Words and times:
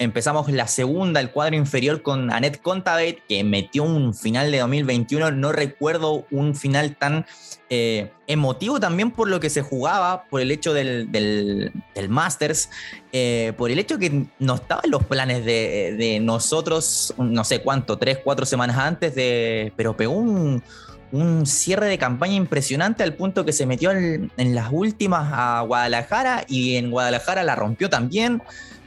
empezamos 0.00 0.50
la 0.50 0.66
segunda, 0.66 1.20
el 1.20 1.30
cuadro 1.30 1.56
inferior 1.56 2.02
con 2.02 2.32
Annette 2.32 2.60
Contaveit, 2.60 3.18
que 3.28 3.44
metió 3.44 3.84
un 3.84 4.14
final 4.14 4.50
de 4.50 4.58
2021. 4.58 5.30
No 5.30 5.52
recuerdo 5.52 6.26
un 6.30 6.56
final 6.56 6.96
tan 6.96 7.26
eh, 7.68 8.10
emotivo 8.26 8.80
también 8.80 9.10
por 9.10 9.28
lo 9.28 9.38
que 9.40 9.50
se 9.50 9.60
jugaba, 9.60 10.24
por 10.24 10.40
el 10.40 10.50
hecho 10.50 10.72
del, 10.72 11.12
del, 11.12 11.70
Masters, 12.08 12.70
eh, 13.12 13.52
por 13.58 13.70
el 13.70 13.78
hecho 13.78 13.98
que 13.98 14.26
no 14.38 14.54
estaban 14.54 14.90
los 14.90 15.04
planes 15.04 15.44
de, 15.44 16.18
nosotros, 16.22 17.14
no 17.18 17.44
sé 17.44 17.60
cuánto, 17.60 17.98
tres, 17.98 18.18
cuatro 18.24 18.46
semanas 18.46 18.78
antes, 18.78 19.14
de, 19.14 19.72
pero 19.76 19.94
pegó 19.94 20.14
un, 20.14 20.62
un 21.12 21.44
cierre 21.44 21.88
de 21.88 21.98
campaña 21.98 22.34
impresionante 22.34 23.02
al 23.02 23.14
punto 23.14 23.44
que 23.44 23.52
se 23.52 23.66
metió 23.66 23.90
en, 23.90 24.30
las 24.36 24.68
últimas 24.72 25.30
a 25.32 25.60
Guadalajara 25.62 26.44
y 26.48 26.76
en 26.76 26.90
Guadalajara 26.90 27.42
la 27.42 27.54
rompió 27.54 27.90
también. 27.90 28.42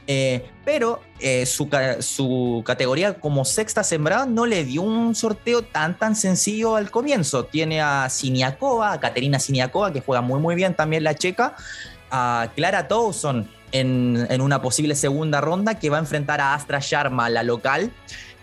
Eh, 0.06 0.44
pero 0.64 1.00
eh, 1.18 1.46
su, 1.46 2.62
categoría 2.66 3.14
como 3.14 3.44
sexta 3.44 3.82
sembrada 3.82 4.26
no 4.26 4.44
le 4.44 4.64
dio 4.64 4.82
un 4.82 5.14
sorteo 5.14 5.62
tan 5.62 5.98
tan 5.98 6.14
sencillo 6.14 6.76
al 6.76 6.90
comienzo. 6.90 7.44
Tiene 7.44 7.80
a 7.80 8.08
Siniakova, 8.10 8.92
a 8.92 9.00
Katerina 9.00 9.38
Siniakova, 9.38 9.92
que 9.92 10.00
juega 10.00 10.20
muy 10.20 10.40
muy 10.40 10.54
bien 10.54 10.74
también 10.74 11.04
la 11.04 11.14
checa, 11.14 11.56
a 12.10 12.50
Clara 12.54 12.86
Towson 12.86 13.48
en, 13.72 14.26
en, 14.28 14.40
una 14.40 14.60
posible 14.62 14.94
segunda 14.94 15.40
ronda 15.40 15.78
que 15.78 15.90
va 15.90 15.96
a 15.96 16.00
enfrentar 16.00 16.40
a 16.40 16.54
Astra 16.54 16.80
Sharma, 16.80 17.28
la 17.30 17.42
local. 17.42 17.90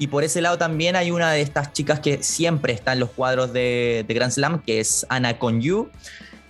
Y 0.02 0.08
por 0.08 0.24
ese 0.24 0.42
lado 0.42 0.58
también 0.58 0.96
hay 0.96 1.12
una 1.12 1.32
de 1.32 1.42
estas 1.42 1.74
chicas 1.74 2.00
que 2.00 2.24
siempre 2.24 2.74
está 2.74 2.94
en 2.94 3.00
los 3.00 3.12
cuadros 3.12 3.54
de, 3.54 4.04
Grand 4.10 4.32
Slam, 4.32 4.64
que 4.64 4.80
es 4.80 5.06
Anna 5.10 5.38
Conyu, 5.38 5.92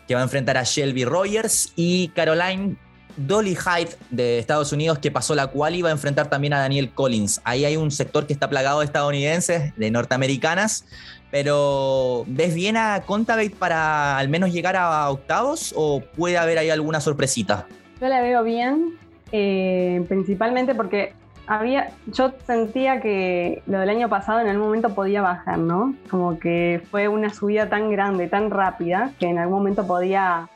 que 0.08 0.16
va 0.16 0.22
a 0.22 0.24
enfrentar 0.24 0.58
a 0.58 0.64
Shelby 0.64 1.04
Rogers 1.04 1.74
y 1.76 2.08
Caroline 2.16 2.78
Dolly 3.18 3.56
Hyde 3.56 3.96
de 4.10 4.40
Estados 4.40 4.72
Unidos, 4.72 5.00
que 5.00 5.12
pasó 5.12 5.36
la 5.36 5.48
cual 5.48 5.76
iba 5.76 5.90
a 5.90 5.92
enfrentar 5.92 6.30
también 6.30 6.54
a 6.54 6.60
Daniel 6.60 6.92
Collins. 6.92 7.42
Ahí 7.44 7.66
hay 7.66 7.78
un 7.78 7.92
sector 7.92 8.28
que 8.28 8.34
está 8.34 8.50
plagado 8.50 8.80
de 8.80 8.86
estadounidenses, 8.86 9.76
de 9.76 9.92
norteamericanas, 9.92 10.86
pero 11.32 12.26
¿ves 12.28 12.54
bien 12.54 12.78
a 12.78 13.02
Contaveit 13.06 13.56
para 13.56 14.18
al 14.18 14.28
menos 14.30 14.52
llegar 14.52 14.76
a 14.76 15.10
octavos 15.10 15.74
o 15.76 16.02
puede 16.02 16.38
haber 16.38 16.58
ahí 16.58 16.70
alguna 16.70 17.00
sorpresita? 17.00 17.68
Yo 18.00 18.08
la 18.08 18.22
veo 18.22 18.44
bien, 18.44 18.98
eh, 19.32 20.04
principalmente 20.08 20.76
porque 20.76 21.14
había, 21.48 21.92
yo 22.08 22.32
sentía 22.46 23.02
que 23.02 23.62
lo 23.66 23.80
del 23.80 23.90
año 23.90 24.10
pasado 24.10 24.40
en 24.40 24.48
algún 24.48 24.68
momento 24.68 24.94
podía 24.94 25.22
bajar, 25.22 25.58
¿no? 25.58 25.96
Como 26.10 26.40
que 26.40 26.82
fue 26.92 27.08
una 27.08 27.34
subida 27.34 27.70
tan 27.70 27.92
grande, 27.92 28.28
tan 28.28 28.50
rápida, 28.52 29.12
que 29.20 29.28
en 29.28 29.38
algún 29.38 29.58
momento 29.60 29.86
podía... 29.86 30.50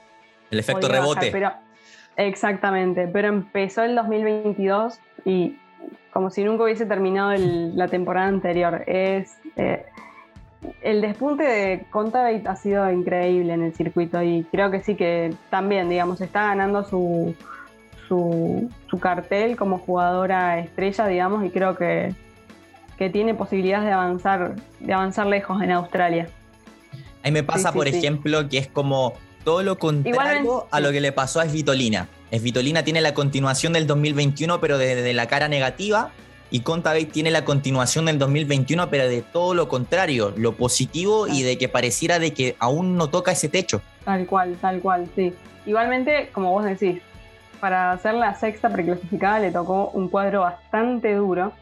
El 0.51 0.59
efecto 0.59 0.87
rebote. 0.87 1.31
pero 1.31 1.51
Exactamente, 2.17 3.07
pero 3.07 3.27
empezó 3.27 3.83
el 3.83 3.95
2022 3.95 4.99
y 5.25 5.57
como 6.11 6.29
si 6.29 6.43
nunca 6.43 6.63
hubiese 6.63 6.85
terminado 6.85 7.33
la 7.37 7.87
temporada 7.89 8.27
anterior. 8.27 8.83
Es, 8.87 9.37
eh, 9.57 9.85
el 10.81 11.01
despunte 11.01 11.43
de 11.43 11.85
Contaveit 11.89 12.47
ha 12.47 12.55
sido 12.55 12.89
increíble 12.89 13.53
en 13.53 13.63
el 13.63 13.73
circuito 13.73 14.23
y 14.23 14.45
creo 14.49 14.71
que 14.71 14.81
sí 14.81 14.95
que 14.95 15.33
también, 15.49 15.89
digamos, 15.89 16.21
está 16.21 16.43
ganando 16.47 16.85
su, 16.85 17.35
su, 18.07 18.69
cartel 19.01 19.57
como 19.57 19.77
jugadora 19.77 20.59
estrella, 20.59 21.05
digamos, 21.07 21.43
y 21.43 21.49
creo 21.49 21.75
que, 21.75 22.13
que, 22.97 23.09
tiene 23.09 23.33
posibilidades 23.33 23.85
de 23.85 23.91
avanzar, 23.91 24.55
de 24.79 24.93
avanzar 24.93 25.27
lejos 25.27 25.61
en 25.61 25.71
Australia. 25.71 26.29
Ahí 27.23 27.31
me 27.33 27.43
pasa, 27.43 27.73
por 27.73 27.89
ejemplo, 27.89 28.47
que 28.47 28.59
es 28.59 28.67
como 28.67 29.13
todo 29.45 29.63
lo 29.63 29.77
contrario 29.77 30.67
a 30.71 30.79
lo 30.81 30.91
que 30.91 30.99
le 30.99 31.13
pasó 31.13 31.39
a 31.39 31.45
Svitolina. 31.45 32.09
Svitolina 32.33 32.83
tiene 32.83 32.99
la 32.99 33.13
continuación 33.13 33.71
del 33.71 33.87
2021, 33.87 34.59
pero 34.59 34.77
desde 34.77 35.13
la 35.13 35.27
cara 35.27 35.47
negativa, 35.47 36.11
y 36.51 36.61
Contaveit 36.61 37.11
tiene 37.11 37.31
la 37.31 37.45
continuación 37.45 38.05
del 38.05 38.19
2021, 38.19 38.89
pero 38.89 39.07
de 39.07 39.21
todo 39.21 39.53
lo 39.53 39.69
contrario, 39.69 40.33
lo 40.35 40.53
positivo 40.53 41.27
y 41.27 41.43
de 41.43 41.57
que 41.57 41.69
pareciera 41.69 42.19
de 42.19 42.33
que 42.33 42.55
aún 42.59 42.97
no 42.97 43.09
toca 43.09 43.31
ese 43.31 43.47
techo. 43.47 43.81
Tal 44.03 44.25
cual, 44.25 44.57
tal 44.59 44.81
cual, 44.81 45.07
sí. 45.15 45.33
Igualmente, 45.65 46.29
como 46.33 46.51
vos 46.51 46.65
decís, 46.65 47.01
para 47.59 47.91
hacer 47.91 48.15
la 48.15 48.35
sexta 48.35 48.69
preclasificada 48.69 49.39
le 49.39 49.51
tocó 49.51 49.91
un 49.93 50.09
cuadro 50.09 50.41
bastante 50.41 51.13
duro. 51.13 51.53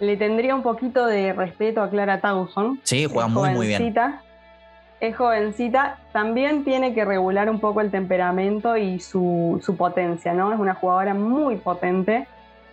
Le 0.00 0.16
tendría 0.16 0.54
un 0.54 0.62
poquito 0.62 1.06
de 1.06 1.32
respeto 1.32 1.82
a 1.82 1.90
Clara 1.90 2.20
Towson. 2.20 2.80
Sí, 2.82 3.06
juega 3.06 3.28
muy, 3.28 3.50
muy 3.50 3.66
bien 3.66 3.94
es 5.08 5.16
jovencita, 5.16 5.98
también 6.12 6.64
tiene 6.64 6.94
que 6.94 7.04
regular 7.04 7.50
un 7.50 7.60
poco 7.60 7.80
el 7.80 7.90
temperamento 7.90 8.76
y 8.76 9.00
su, 9.00 9.62
potencia, 9.76 10.32
¿no? 10.32 10.52
Es 10.52 10.58
una 10.58 10.74
jugadora 10.74 11.14
muy 11.14 11.56
potente 11.56 12.26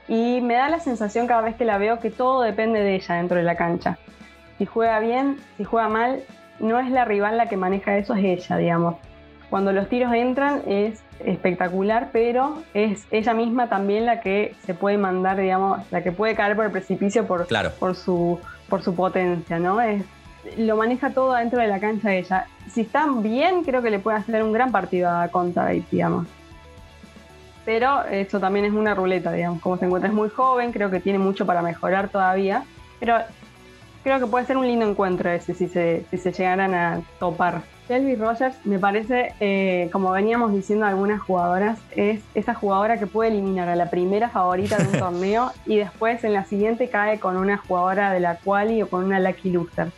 y 0.08 0.42
me 0.42 0.56
da 0.56 0.70
la 0.70 0.80
sensación 0.80 1.28
cada 1.28 1.42
vez 1.42 1.56
que 1.56 1.66
la 1.66 1.78
veo 1.78 2.00
que 2.00 2.10
todo 2.10 2.42
depende 2.42 2.82
de 2.82 2.96
ella 2.96 3.16
dentro 3.16 3.38
de 3.38 3.44
la 3.44 3.56
cancha. 3.56 3.98
Si 4.58 4.66
juega 4.66 5.00
bien, 5.00 5.38
si 5.58 5.64
juega 5.64 5.90
mal, 5.90 6.24
no 6.60 6.80
es 6.80 6.90
la 6.92 7.06
rival 7.06 7.38
la 7.38 7.50
que 7.50 7.58
maneja 7.58 7.98
eso, 7.98 8.14
es 8.14 8.24
ella, 8.24 8.58
digamos. 8.58 8.96
Cuando 9.50 9.74
los 9.74 9.90
tiros 9.90 10.14
entran 10.14 10.62
es 10.66 11.04
espectacular, 11.20 12.10
pero 12.14 12.62
es 12.74 13.06
ella 13.12 13.34
misma 13.34 13.68
también 13.68 14.06
la 14.06 14.22
que 14.22 14.56
se 14.66 14.74
puede 14.74 14.98
mandar, 14.98 15.38
digamos, 15.38 15.80
la 15.92 16.02
que 16.04 16.12
puede 16.12 16.36
caer 16.36 16.56
por 16.56 16.66
el 16.66 16.72
precipicio 16.72 17.28
por, 17.28 17.48
por, 17.80 17.96
su, 17.96 18.40
por 18.70 18.82
su 18.82 18.96
potencia, 18.96 19.60
¿no? 19.60 19.82
Es, 19.82 20.04
lo 20.58 20.76
maneja 20.76 21.12
todo 21.12 21.34
dentro 21.34 21.62
de 21.62 21.68
la 21.68 21.80
cancha 21.80 22.14
ella. 22.14 22.48
Si 22.72 22.82
están 22.82 23.24
bien, 23.24 23.64
creo 23.64 23.82
que 23.82 23.90
le 23.90 24.00
puede 24.00 24.18
hacer 24.18 24.44
un 24.44 24.54
gran 24.54 24.72
partido 24.72 25.10
a 25.10 25.28
Conta, 25.28 25.68
digamos. 25.68 26.28
Pero 27.66 28.04
eso 28.06 28.40
también 28.40 28.66
es 28.66 28.74
una 28.74 28.96
ruleta, 28.96 29.32
digamos. 29.32 29.62
Como 29.62 29.78
se 29.78 29.86
encuentra 29.86 30.10
es 30.10 30.16
muy 30.16 30.30
joven, 30.30 30.72
creo 30.72 30.90
que 30.90 31.00
tiene 31.00 31.20
mucho 31.20 31.46
para 31.46 31.62
mejorar 31.62 32.10
todavía. 32.10 32.64
Pero 33.00 33.18
creo 34.04 34.20
que 34.20 34.26
puede 34.26 34.46
ser 34.46 34.58
un 34.58 34.66
lindo 34.66 34.88
encuentro 34.88 35.30
ese 35.30 35.54
si 35.54 35.68
se, 35.68 36.06
si 36.10 36.18
se 36.18 36.32
llegaran 36.32 36.74
a 36.74 37.02
topar. 37.20 37.62
Shelby 37.88 38.16
Rogers, 38.16 38.56
me 38.66 38.80
parece, 38.80 39.34
eh, 39.42 39.90
como 39.92 40.12
veníamos 40.12 40.54
diciendo 40.54 40.86
algunas 40.86 41.22
jugadoras, 41.22 41.78
es 41.92 42.22
esa 42.34 42.54
jugadora 42.54 42.98
que 42.98 43.06
puede 43.06 43.32
eliminar 43.32 43.68
a 43.68 43.76
la 43.76 43.90
primera 43.90 44.30
favorita 44.30 44.78
de 44.78 44.88
un 44.88 44.92
torneo 45.00 45.52
y 45.66 45.78
después 45.78 46.24
en 46.24 46.34
la 46.34 46.46
siguiente 46.46 46.90
cae 46.90 47.20
con 47.20 47.36
una 47.38 47.58
jugadora 47.58 48.14
de 48.14 48.22
la 48.22 48.38
quali 48.38 48.82
o 48.82 48.90
con 48.90 49.04
una 49.04 49.20
lucky 49.20 49.52
loser 49.52 49.92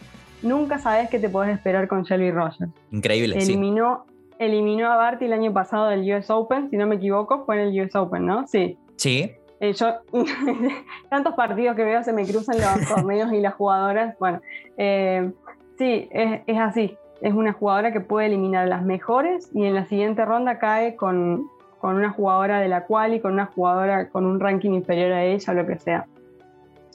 nunca 0.44 0.78
sabes 0.78 1.10
qué 1.10 1.20
te 1.20 1.30
podés 1.30 1.56
esperar 1.56 1.88
con 1.88 2.04
Shelby 2.04 2.32
Rogers. 2.32 2.72
Increíble, 2.92 3.38
eliminó, 3.38 4.06
Eliminó 4.40 4.92
a 4.92 4.98
Barty 4.98 5.26
el 5.26 5.34
año 5.34 5.54
pasado 5.54 5.88
del 5.88 6.02
US 6.14 6.30
Open, 6.30 6.70
si 6.70 6.78
no 6.78 6.88
me 6.88 6.96
equivoco, 6.96 7.46
fue 7.46 7.62
en 7.62 7.68
el 7.68 7.82
US 7.82 7.96
Open, 7.96 8.26
¿no? 8.26 8.48
Sí. 8.48 8.78
Sí. 8.96 9.32
Eh, 9.60 9.74
yo, 9.74 9.94
tantos 11.10 11.36
partidos 11.36 11.76
que 11.76 11.84
veo 11.84 12.04
se 12.04 12.14
me 12.14 12.26
cruzan 12.26 12.58
los 12.58 12.88
torneos 12.94 13.32
y 13.32 13.40
las 13.40 13.54
jugadoras. 13.54 14.18
Bueno, 14.20 14.42
eh, 14.78 15.32
sí, 15.78 16.10
es, 16.12 16.42
es, 16.46 16.58
así. 16.58 16.98
Es 17.22 17.34
una 17.34 17.54
jugadora 17.54 17.94
que 17.94 18.02
puede 18.02 18.28
eliminar 18.28 18.66
a 18.66 18.68
las 18.68 18.84
mejores 18.84 19.50
y 19.54 19.66
en 19.66 19.76
la 19.76 19.86
siguiente 19.86 20.26
ronda 20.26 20.60
cae 20.60 20.96
con, 20.96 21.48
con 21.80 21.96
una 21.96 22.10
jugadora 22.10 22.60
de 22.60 22.68
la 22.68 22.86
cual 22.86 23.14
y 23.14 23.22
con 23.22 23.34
una 23.34 23.46
jugadora 23.46 24.10
con 24.10 24.26
un 24.26 24.40
ranking 24.40 24.72
inferior 24.72 25.14
a 25.14 25.24
ella, 25.24 25.54
lo 25.54 25.66
que 25.66 25.80
sea. 25.80 26.06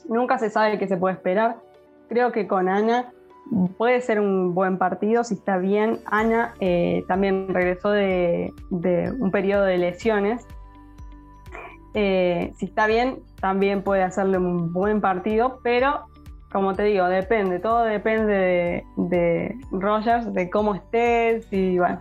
Nunca 0.07 0.37
se 0.37 0.49
sabe 0.49 0.77
qué 0.77 0.87
se 0.87 0.97
puede 0.97 1.15
esperar. 1.15 1.57
Creo 2.09 2.31
que 2.31 2.47
con 2.47 2.69
Ana 2.69 3.11
puede 3.77 4.01
ser 4.01 4.19
un 4.19 4.53
buen 4.53 4.77
partido 4.77 5.23
si 5.23 5.35
está 5.35 5.57
bien. 5.57 5.99
Ana 6.05 6.53
eh, 6.59 7.03
también 7.07 7.47
regresó 7.53 7.91
de, 7.91 8.53
un 8.69 9.31
periodo 9.31 9.65
de 9.65 9.77
lesiones. 9.77 10.45
Eh, 11.93 12.53
si 12.57 12.65
está 12.65 12.87
bien, 12.87 13.19
también 13.41 13.83
puede 13.83 14.03
hacerle 14.03 14.37
un 14.37 14.71
buen 14.71 15.01
partido, 15.01 15.59
pero 15.63 16.05
como 16.51 16.73
te 16.73 16.83
digo, 16.83 17.07
depende, 17.07 17.59
todo 17.59 17.83
depende 17.83 18.33
de, 18.33 18.83
de 18.97 19.55
Rogers, 19.71 20.33
de 20.33 20.49
cómo 20.49 20.75
estés 20.75 21.51
y 21.51 21.77
bueno. 21.77 21.99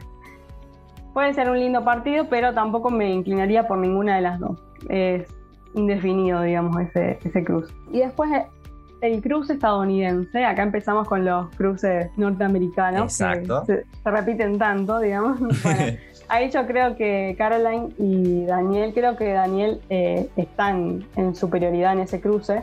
Puede 1.12 1.34
ser 1.34 1.50
un 1.50 1.58
lindo 1.58 1.84
partido, 1.84 2.28
pero 2.28 2.54
tampoco 2.54 2.91
me 2.91 3.10
inclinaría 3.10 3.66
por 3.66 3.78
ninguna 3.78 4.16
de 4.16 4.22
las 4.22 4.38
dos. 4.38 4.62
Es 4.88 5.26
indefinido, 5.75 6.42
digamos, 6.42 6.81
ese, 6.81 7.19
ese 7.25 7.44
cruz. 7.44 7.75
Y 7.90 8.00
después 8.00 8.31
el 9.00 9.23
cruce 9.23 9.55
estadounidense, 9.55 10.45
acá 10.45 10.62
empezamos 10.62 11.06
con 11.06 11.25
los 11.25 11.49
cruces 11.56 12.11
norteamericanos, 12.17 13.03
Exacto. 13.03 13.65
Que 13.67 13.85
se, 14.03 14.11
repiten 14.11 14.59
tanto, 14.59 14.99
digamos. 14.99 15.39
ahí 16.29 16.50
yo 16.50 16.67
creo 16.67 16.97
que 16.97 17.35
Caroline 17.39 17.91
y 17.99 18.45
Daniel, 18.45 18.93
creo 18.95 19.17
que 19.17 19.33
Daniel 19.33 19.81
eh, 19.89 20.29
están 20.37 21.05
en 21.17 21.35
superioridad 21.35 21.93
en 21.93 22.00
ese 22.00 22.21
cruce. 22.21 22.62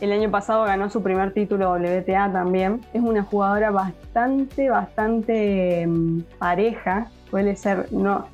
El 0.00 0.12
año 0.12 0.30
pasado 0.30 0.64
ganó 0.64 0.90
su 0.90 1.02
primer 1.02 1.32
título 1.32 1.72
WTA 1.72 2.30
también. 2.32 2.80
Es 2.92 3.00
una 3.00 3.22
jugadora 3.22 3.70
bastante, 3.70 4.68
bastante 4.68 5.86
mm, 5.86 6.20
pareja. 6.38 7.06
Suele 7.30 7.56
ser, 7.56 7.92
no, 7.92 8.26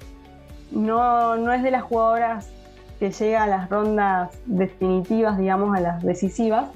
no, 0.73 1.37
no 1.37 1.53
es 1.53 1.63
de 1.63 1.71
las 1.71 1.83
jugadoras 1.83 2.51
que 2.99 3.11
llega 3.11 3.45
a 3.45 3.47
las 3.47 3.71
rondas 3.71 4.31
definitivas, 4.45 5.39
digamos, 5.39 5.77
a 5.77 5.81
las 5.81 6.03
decisivas, 6.03 6.69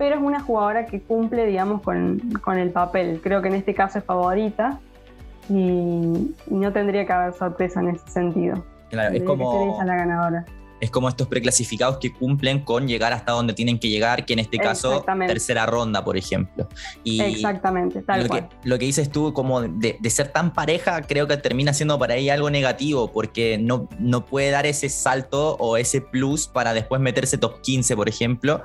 pero 0.00 0.16
es 0.16 0.22
una 0.22 0.40
jugadora 0.40 0.86
que 0.86 0.98
cumple, 0.98 1.44
digamos, 1.44 1.82
con, 1.82 2.22
el 2.56 2.70
papel. 2.70 3.20
Creo 3.22 3.42
que 3.42 3.48
en 3.48 3.54
este 3.54 3.74
caso 3.74 3.98
es 3.98 4.04
favorita 4.06 4.80
y, 5.50 6.34
no 6.46 6.72
tendría 6.72 7.04
que 7.04 7.12
haber 7.12 7.34
sorpresa 7.34 7.80
en 7.80 7.88
ese 7.90 8.08
sentido. 8.08 8.64
Claro, 8.88 9.14
es 9.14 9.22
como. 9.24 9.78
la 9.84 9.96
ganadora. 9.96 10.46
Es 10.80 10.90
como 10.90 11.08
estos 11.08 11.28
preclasificados 11.28 11.98
que 11.98 12.12
cumplen 12.12 12.60
con 12.60 12.88
llegar 12.88 13.12
hasta 13.12 13.32
donde 13.32 13.52
tienen 13.52 13.78
que 13.78 13.88
llegar, 13.88 14.24
que 14.24 14.32
en 14.32 14.38
este 14.38 14.58
caso 14.58 15.04
tercera 15.26 15.66
ronda, 15.66 16.04
por 16.04 16.16
ejemplo. 16.16 16.68
Y 17.04 17.20
Exactamente, 17.20 18.02
tal 18.02 18.22
lo 18.22 18.28
cual. 18.28 18.48
Que, 18.48 18.68
lo 18.68 18.78
que 18.78 18.86
dices 18.86 19.10
tú, 19.10 19.32
como 19.32 19.62
de, 19.62 19.98
ser 20.10 20.28
tan 20.28 20.52
pareja, 20.52 21.02
creo 21.02 21.26
que 21.26 21.36
termina 21.36 21.72
siendo 21.72 21.98
para 21.98 22.16
ella 22.16 22.34
algo 22.34 22.50
negativo, 22.50 23.12
porque 23.12 23.58
no, 23.58 23.88
no 23.98 24.24
puede 24.24 24.50
dar 24.50 24.66
ese 24.66 24.88
salto 24.88 25.56
o 25.58 25.76
ese 25.76 26.00
plus 26.00 26.48
para 26.48 26.74
después 26.74 27.00
meterse 27.00 27.38
top 27.38 27.60
15, 27.60 27.96
por 27.96 28.08
ejemplo. 28.08 28.62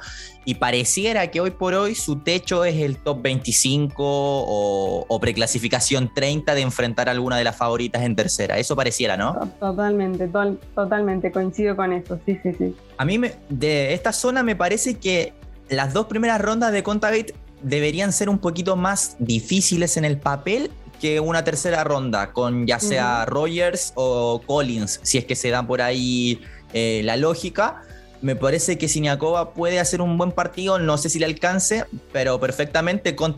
Y 0.48 0.56
pareciera 0.56 1.32
que 1.32 1.42
hoy 1.42 1.50
por 1.50 1.74
hoy 1.74 1.96
su 1.96 2.20
techo 2.20 2.66
es 2.66 2.76
el 2.76 2.98
top 2.98 3.24
25 3.24 4.04
o, 4.06 5.20
preclasificación 5.20 6.14
30 6.14 6.54
de 6.54 6.62
enfrentar 6.62 7.10
a 7.10 7.12
alguna 7.12 7.38
de 7.38 7.44
las 7.44 7.56
favoritas 7.56 8.04
en 8.04 8.16
tercera. 8.16 8.60
Eso 8.60 8.76
pareciera, 8.76 9.18
¿no? 9.18 9.34
Totalmente, 9.60 10.30
totalmente, 10.76 11.32
coincido 11.32 11.76
con 11.76 11.94
eso, 11.94 12.05
sí, 12.26 12.40
sí, 12.44 12.54
sí. 12.58 12.76
A 12.98 13.06
mí 13.06 13.18
me, 13.18 13.36
de 13.50 13.94
esta 13.94 14.14
zona 14.14 14.44
me 14.44 14.56
parece 14.56 14.96
que 14.96 15.34
las 15.70 15.94
dos 15.94 16.06
primeras 16.06 16.42
rondas 16.42 16.72
de 16.72 16.84
Contagate 16.84 17.34
deberían 17.62 18.14
ser 18.14 18.30
un 18.30 18.40
poquito 18.40 18.76
más 18.76 19.16
difíciles 19.20 19.98
en 19.98 20.06
el 20.06 20.18
papel 20.18 20.72
que 21.00 21.20
una 21.20 21.44
tercera 21.44 21.84
ronda, 21.84 22.32
con 22.32 22.68
ya 22.68 22.80
sea 22.80 23.26
Rogers 23.26 23.92
o 23.96 24.42
Collins, 24.46 25.00
si 25.04 25.18
es 25.18 25.26
que 25.26 25.36
se 25.36 25.50
da 25.50 25.66
por 25.66 25.82
ahí 25.82 26.42
eh, 26.74 27.02
la 27.04 27.18
lógica 27.18 27.82
me 28.26 28.36
parece 28.36 28.80
que 28.80 28.88
Siniakova 28.88 29.54
puede 29.54 29.80
hacer 29.80 30.02
un 30.02 30.18
buen 30.18 30.32
partido, 30.32 30.80
no 30.80 30.98
sé 30.98 31.10
si 31.10 31.20
le 31.20 31.26
alcance, 31.26 31.86
pero 32.12 32.40
perfectamente 32.40 33.16
con 33.16 33.36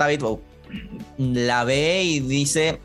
la 1.17 1.63
ve 1.65 2.03
y 2.03 2.19
dice, 2.21 2.79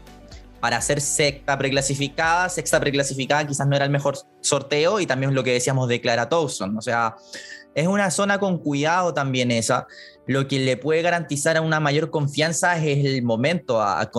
para 0.62 0.80
ser 0.80 1.00
sexta 1.00 1.58
preclasificada, 1.58 2.48
sexta 2.48 2.78
preclasificada 2.78 3.44
quizás 3.44 3.66
no 3.66 3.74
era 3.74 3.84
el 3.84 3.90
mejor 3.90 4.16
sorteo 4.40 5.00
y 5.00 5.06
también 5.06 5.34
lo 5.34 5.42
que 5.42 5.52
decíamos 5.52 5.88
de 5.88 6.00
Clara 6.00 6.28
Towson, 6.28 6.78
o 6.78 6.80
sea, 6.80 7.16
es 7.74 7.88
una 7.88 8.12
zona 8.12 8.38
con 8.38 8.58
cuidado 8.58 9.12
también 9.12 9.50
esa, 9.50 9.88
lo 10.28 10.46
que 10.46 10.60
le 10.60 10.76
puede 10.76 11.02
garantizar 11.02 11.60
una 11.60 11.80
mayor 11.80 12.10
confianza 12.10 12.76
es 12.76 13.04
el 13.04 13.24
momento 13.24 13.80
a, 13.80 14.00
a 14.00 14.10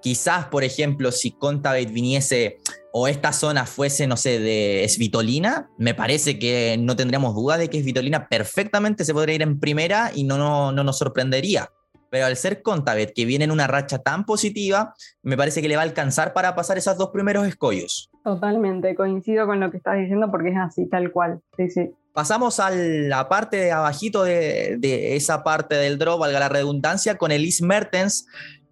Quizás, 0.00 0.44
por 0.46 0.62
ejemplo, 0.62 1.10
si 1.10 1.32
Contaveit 1.32 1.90
viniese 1.90 2.60
o 2.92 3.08
esta 3.08 3.32
zona 3.32 3.66
fuese, 3.66 4.06
no 4.06 4.16
sé, 4.16 4.38
de 4.38 4.86
Svitolina, 4.88 5.70
me 5.76 5.94
parece 5.94 6.38
que 6.38 6.76
no 6.78 6.94
tendríamos 6.94 7.34
duda 7.34 7.58
de 7.58 7.68
que 7.68 7.82
Svitolina 7.82 8.28
perfectamente 8.28 9.04
se 9.04 9.12
podría 9.12 9.34
ir 9.34 9.42
en 9.42 9.58
primera 9.58 10.12
y 10.14 10.22
no, 10.22 10.38
no, 10.38 10.70
no 10.70 10.84
nos 10.84 10.98
sorprendería. 10.98 11.68
Pero 12.14 12.26
al 12.26 12.36
ser 12.36 12.62
Contavet, 12.62 13.12
que 13.12 13.24
viene 13.24 13.42
en 13.42 13.50
una 13.50 13.66
racha 13.66 13.98
tan 13.98 14.24
positiva, 14.24 14.94
me 15.24 15.36
parece 15.36 15.60
que 15.60 15.66
le 15.66 15.74
va 15.74 15.82
a 15.82 15.84
alcanzar 15.84 16.32
para 16.32 16.54
pasar 16.54 16.78
esos 16.78 16.96
dos 16.96 17.10
primeros 17.10 17.44
escollos. 17.44 18.08
Totalmente, 18.22 18.94
coincido 18.94 19.46
con 19.46 19.58
lo 19.58 19.68
que 19.72 19.78
estás 19.78 19.98
diciendo 19.98 20.30
porque 20.30 20.50
es 20.50 20.56
así, 20.56 20.86
tal 20.86 21.10
cual. 21.10 21.40
Sí, 21.56 21.70
sí. 21.70 21.90
Pasamos 22.12 22.60
a 22.60 22.70
la 22.70 23.28
parte 23.28 23.56
de 23.56 23.72
abajito 23.72 24.22
de, 24.22 24.76
de 24.78 25.16
esa 25.16 25.42
parte 25.42 25.74
del 25.74 25.98
drop, 25.98 26.20
valga 26.20 26.38
la 26.38 26.48
redundancia, 26.48 27.16
con 27.16 27.32
Elise 27.32 27.64
Mertens, 27.64 28.28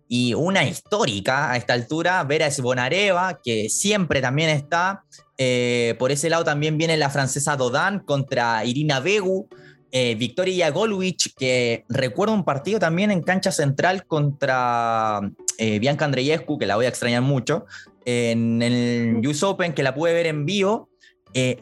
y 0.06 0.34
una 0.34 0.64
histórica 0.64 1.50
a 1.50 1.56
esta 1.56 1.72
altura, 1.72 2.22
Vera 2.22 2.46
Esbonareva, 2.46 3.40
que 3.42 3.68
siempre 3.68 4.20
también 4.20 4.50
está. 4.50 5.02
Eh, 5.36 5.96
por 5.98 6.12
ese 6.12 6.30
lado 6.30 6.44
también 6.44 6.78
viene 6.78 6.96
la 6.96 7.10
francesa 7.10 7.56
Dodan 7.56 7.98
contra 7.98 8.64
Irina 8.64 9.00
Begu. 9.00 9.48
Eh, 9.92 10.14
Victoria 10.14 10.70
Golwich, 10.70 11.34
que 11.36 11.84
recuerdo 11.88 12.34
un 12.34 12.44
partido 12.44 12.78
también 12.80 13.10
en 13.10 13.22
cancha 13.22 13.52
central 13.52 14.06
contra 14.06 15.20
eh, 15.58 15.78
Bianca 15.78 16.06
Andreescu, 16.06 16.58
que 16.58 16.66
la 16.66 16.76
voy 16.76 16.86
a 16.86 16.88
extrañar 16.88 17.22
mucho, 17.22 17.66
en 18.04 18.62
el 18.62 19.20
US 19.26 19.42
Open, 19.42 19.74
que 19.74 19.82
la 19.82 19.94
pude 19.94 20.12
ver 20.12 20.26
en 20.26 20.44
vivo, 20.44 20.88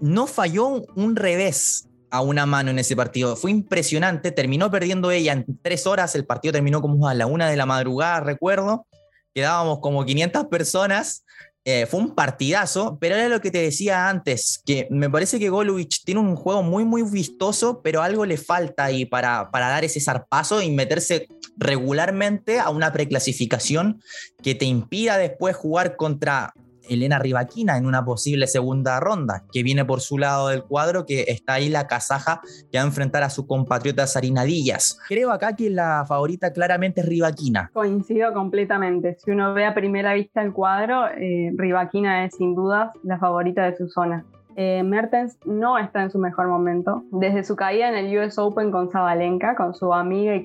no 0.01 0.27
falló 0.27 0.85
un 0.97 1.17
revés 1.17 1.91
a 2.11 2.21
una 2.23 2.47
mano 2.47 2.71
en 2.71 2.79
ese 2.79 2.97
partido. 2.97 3.37
Fue 3.37 3.51
impresionante, 3.51 4.33
terminó 4.33 4.71
perdiendo 4.71 5.11
ella 5.11 5.33
en 5.33 5.45
tres 5.63 5.87
horas, 5.87 6.15
el 6.15 6.27
partido 6.27 6.53
terminó 6.53 6.81
como 6.81 7.09
a 7.09 7.15
la 7.15 7.27
una 7.27 7.49
de 7.49 7.57
la 7.57 7.67
madrugada, 7.67 8.21
recuerdo, 8.21 8.87
quedábamos 9.35 9.79
como 9.81 10.05
500 10.05 10.47
personas, 10.47 11.25
eh, 11.65 11.87
fue 11.87 12.01
un 12.01 12.15
partidazo, 12.15 12.97
pero 13.01 13.17
era 13.17 13.29
lo 13.29 13.41
que 13.43 13.51
te 13.51 13.61
decía 13.63 14.09
antes, 14.09 14.63
que 14.65 14.89
me 14.91 15.11
parece 15.11 15.39
que 15.39 15.51
Golovich 15.51 16.05
tiene 16.05 16.21
un 16.21 16.35
juego 16.35 16.63
muy, 16.63 16.85
muy 16.85 17.03
vistoso, 17.03 17.83
pero 17.83 18.03
algo 18.03 18.25
le 18.25 18.39
falta 18.39 18.85
ahí 18.85 19.05
para, 19.05 19.51
para 19.51 19.69
dar 19.69 19.85
ese 19.85 20.01
zarpazo 20.01 20.63
y 20.63 20.71
meterse 20.71 21.29
regularmente 21.59 22.59
a 22.61 22.71
una 22.71 22.93
preclasificación 22.93 24.01
que 24.43 24.55
te 24.55 24.65
impida 24.65 25.19
después 25.19 25.55
jugar 25.55 25.97
contra 25.97 26.55
Elena 26.89 27.19
Rivaquina 27.19 27.77
en 27.77 27.87
una 27.87 28.05
posible 28.05 28.47
segunda 28.47 29.01
ronda, 29.01 29.45
que 29.53 29.63
viene 29.63 29.85
por 29.85 30.01
su 30.01 30.19
lado 30.19 30.49
del 30.49 30.65
cuadro, 30.65 31.07
que 31.07 31.25
está 31.29 31.55
ahí 31.55 31.69
la 31.69 31.87
kazaja 31.87 32.41
que 32.71 32.79
va 32.79 32.85
a 32.85 32.87
enfrentar 32.87 33.23
a 33.23 33.31
su 33.31 33.47
compatriota 33.47 34.07
Sarina 34.07 34.45
Díaz. 34.45 34.99
Creo 35.09 35.31
acá 35.31 35.57
que 35.57 35.71
la 35.71 36.05
favorita 36.07 36.53
claramente 36.53 37.01
es 37.01 37.07
Rivaquina. 37.07 37.71
Coincido 37.73 38.33
completamente. 38.33 39.17
Si 39.19 39.31
uno 39.31 39.55
ve 39.55 39.65
a 39.65 39.75
primera 39.75 40.15
vista 40.15 40.43
el 40.43 40.53
cuadro, 40.53 41.07
eh, 41.09 41.53
Rivaquina 41.57 42.25
es 42.25 42.35
sin 42.37 42.55
dudas 42.55 42.93
la 43.03 43.19
favorita 43.19 43.65
de 43.65 43.77
su 43.77 43.89
zona. 43.89 44.25
Eh, 44.57 44.83
Mertens 44.83 45.39
no 45.47 45.79
está 45.79 46.03
en 46.03 46.11
su 46.11 46.19
mejor 46.19 46.49
momento. 46.49 47.05
Desde 47.13 47.45
su 47.45 47.57
caída 47.57 47.89
en 47.89 47.95
el 47.95 48.19
US 48.19 48.39
Open 48.39 48.71
con 48.71 48.91
Zabalenka, 48.91 49.55
con 49.55 49.75
su 49.75 49.93
amiga 49.95 50.35
y, 50.35 50.43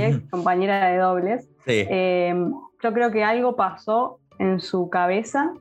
ex 0.00 0.20
compañera 0.30 0.88
de 0.88 0.98
dobles, 0.98 1.48
eh, 1.66 2.34
yo 2.82 2.92
creo 2.92 3.10
que 3.10 3.24
algo 3.24 3.56
pasó 3.56 4.18
en 4.38 4.60
su 4.60 4.88
cabeza 4.88 5.52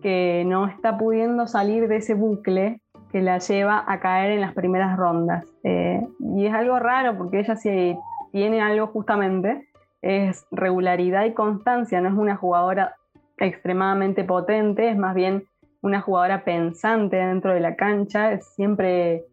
que 0.00 0.44
no 0.46 0.66
está 0.66 0.98
pudiendo 0.98 1.46
salir 1.46 1.88
de 1.88 1.96
ese 1.96 2.14
bucle 2.14 2.80
que 3.10 3.22
la 3.22 3.38
lleva 3.38 3.84
a 3.86 4.00
caer 4.00 4.32
en 4.32 4.40
las 4.40 4.54
primeras 4.54 4.96
rondas. 4.96 5.44
Eh, 5.64 6.06
y 6.20 6.46
es 6.46 6.54
algo 6.54 6.78
raro 6.78 7.16
porque 7.16 7.40
ella 7.40 7.56
si 7.56 7.96
tiene 8.32 8.60
algo 8.60 8.88
justamente, 8.88 9.68
es 10.02 10.46
regularidad 10.50 11.24
y 11.24 11.32
constancia, 11.32 12.00
no 12.00 12.08
es 12.08 12.14
una 12.14 12.36
jugadora 12.36 12.94
extremadamente 13.38 14.24
potente, 14.24 14.90
es 14.90 14.96
más 14.96 15.14
bien 15.14 15.44
una 15.80 16.00
jugadora 16.00 16.44
pensante 16.44 17.16
dentro 17.16 17.54
de 17.54 17.60
la 17.60 17.76
cancha, 17.76 18.38
siempre, 18.40 19.24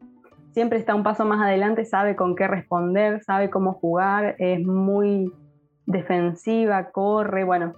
siempre 0.52 0.80
está 0.80 0.96
un 0.96 1.04
paso 1.04 1.26
más 1.26 1.42
adelante, 1.42 1.86
sabe 1.86 2.16
con 2.16 2.36
qué 2.36 2.48
responder, 2.48 3.24
sabe 3.24 3.50
cómo 3.50 3.74
jugar, 3.74 4.36
es 4.40 4.66
muy 4.66 5.32
defensiva, 5.86 6.92
corre, 6.92 7.44
bueno, 7.44 7.74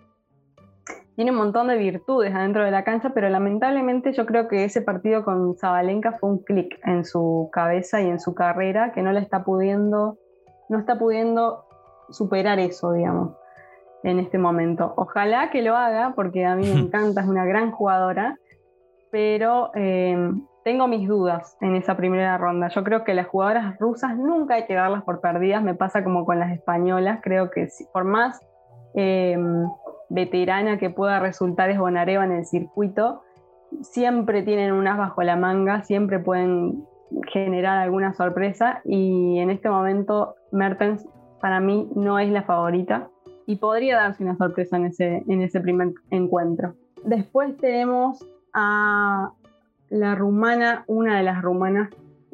tiene 1.17 1.31
un 1.31 1.37
montón 1.37 1.67
de 1.67 1.77
virtudes 1.77 2.33
adentro 2.35 2.63
de 2.63 2.69
la 2.69 2.83
cancha, 2.83 3.09
pero 3.09 3.27
lamentablemente 3.27 4.13
yo 4.13 4.27
creo 4.27 4.47
que 4.47 4.65
ese 4.65 4.83
partido 4.83 5.23
con 5.25 5.55
Zabalenka 5.57 6.11
fue 6.19 6.29
un 6.29 6.43
clic 6.43 6.79
en 6.85 7.03
su 7.05 7.49
cabeza 7.51 7.99
y 8.03 8.07
en 8.07 8.19
su 8.19 8.35
carrera 8.35 8.91
que 8.91 9.01
no 9.01 9.11
le 9.11 9.19
está 9.21 9.43
pudiendo, 9.43 10.19
no 10.69 10.77
está 10.77 10.99
pudiendo 10.99 11.65
superar 12.11 12.59
eso, 12.59 12.91
digamos, 12.93 13.31
en 14.03 14.19
este 14.19 14.37
momento. 14.37 14.93
Ojalá 14.95 15.49
que 15.49 15.63
lo 15.63 15.75
haga, 15.75 16.13
porque 16.15 16.45
a 16.45 16.55
mí 16.55 16.71
me 16.71 16.79
encanta, 16.81 17.21
es 17.21 17.27
una 17.27 17.45
gran 17.45 17.71
jugadora, 17.71 18.37
pero 19.09 19.71
eh, 19.73 20.15
tengo 20.63 20.87
mis 20.87 21.07
dudas 21.07 21.57
en 21.61 21.75
esa 21.75 21.97
primera 21.97 22.37
ronda. 22.37 22.67
Yo 22.67 22.83
creo 22.83 23.03
que 23.03 23.15
las 23.15 23.25
jugadoras 23.25 23.79
rusas 23.79 24.15
nunca 24.15 24.53
hay 24.53 24.67
que 24.67 24.75
darlas 24.75 25.01
por 25.01 25.19
perdidas, 25.19 25.63
me 25.63 25.73
pasa 25.73 26.03
como 26.03 26.27
con 26.27 26.37
las 26.37 26.51
españolas, 26.51 27.21
creo 27.23 27.49
que 27.49 27.67
por 27.91 28.03
más... 28.03 28.39
Eh, 28.93 29.35
veterana 30.09 30.77
que 30.77 30.89
pueda 30.89 31.19
resultar 31.19 31.69
es 31.69 31.77
Bonareva 31.77 32.23
en 32.25 32.31
el 32.31 32.45
circuito, 32.45 33.23
siempre 33.81 34.43
tienen 34.43 34.71
unas 34.71 34.97
bajo 34.97 35.23
la 35.23 35.35
manga, 35.35 35.83
siempre 35.83 36.19
pueden 36.19 36.85
generar 37.31 37.77
alguna 37.77 38.13
sorpresa 38.13 38.81
y 38.85 39.39
en 39.39 39.49
este 39.49 39.69
momento 39.69 40.35
Mertens 40.51 41.07
para 41.41 41.59
mí 41.59 41.89
no 41.95 42.19
es 42.19 42.29
la 42.29 42.43
favorita 42.43 43.09
y 43.45 43.57
podría 43.57 43.97
darse 43.97 44.23
una 44.23 44.37
sorpresa 44.37 44.77
en 44.77 44.85
ese, 44.85 45.23
en 45.27 45.41
ese 45.41 45.61
primer 45.61 45.93
encuentro. 46.11 46.75
Después 47.03 47.55
tenemos 47.57 48.25
a 48.53 49.31
la 49.89 50.15
rumana, 50.15 50.83
una 50.87 51.17
de 51.17 51.23
las 51.23 51.41
rumanas 51.41 51.89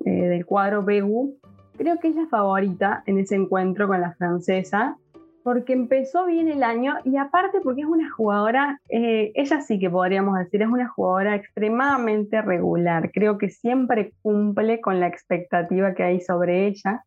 eh, 0.05 0.09
del 0.09 0.45
cuadro 0.45 0.83
Begu. 0.83 1.35
Creo 1.77 1.99
que 1.99 2.07
es 2.07 2.15
favorita 2.29 3.03
en 3.05 3.19
ese 3.19 3.35
encuentro 3.35 3.87
con 3.87 4.01
la 4.01 4.13
francesa 4.13 4.97
porque 5.43 5.73
empezó 5.73 6.25
bien 6.25 6.47
el 6.47 6.63
año 6.63 6.95
y 7.03 7.17
aparte 7.17 7.59
porque 7.61 7.81
es 7.81 7.87
una 7.87 8.09
jugadora, 8.11 8.79
eh, 8.89 9.31
ella 9.35 9.61
sí 9.61 9.77
que 9.77 9.89
podríamos 9.89 10.37
decir, 10.37 10.61
es 10.61 10.69
una 10.69 10.87
jugadora 10.87 11.35
extremadamente 11.35 12.41
regular. 12.41 13.11
Creo 13.11 13.37
que 13.37 13.49
siempre 13.49 14.13
cumple 14.21 14.79
con 14.79 14.99
la 14.99 15.07
expectativa 15.07 15.93
que 15.93 16.03
hay 16.03 16.21
sobre 16.21 16.67
ella. 16.67 17.03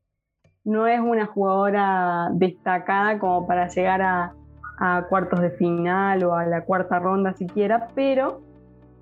No 0.65 0.87
es 0.87 1.01
una 1.01 1.27
jugadora 1.27 2.29
destacada 2.33 3.19
como 3.19 3.47
para 3.47 3.69
llegar 3.69 4.03
a, 4.03 4.35
cuartos 5.09 5.41
de 5.41 5.51
final 5.53 6.23
o 6.25 6.35
a 6.35 6.45
la 6.45 6.61
cuarta 6.61 6.99
ronda 6.99 7.33
siquiera, 7.33 7.89
pero 7.95 8.43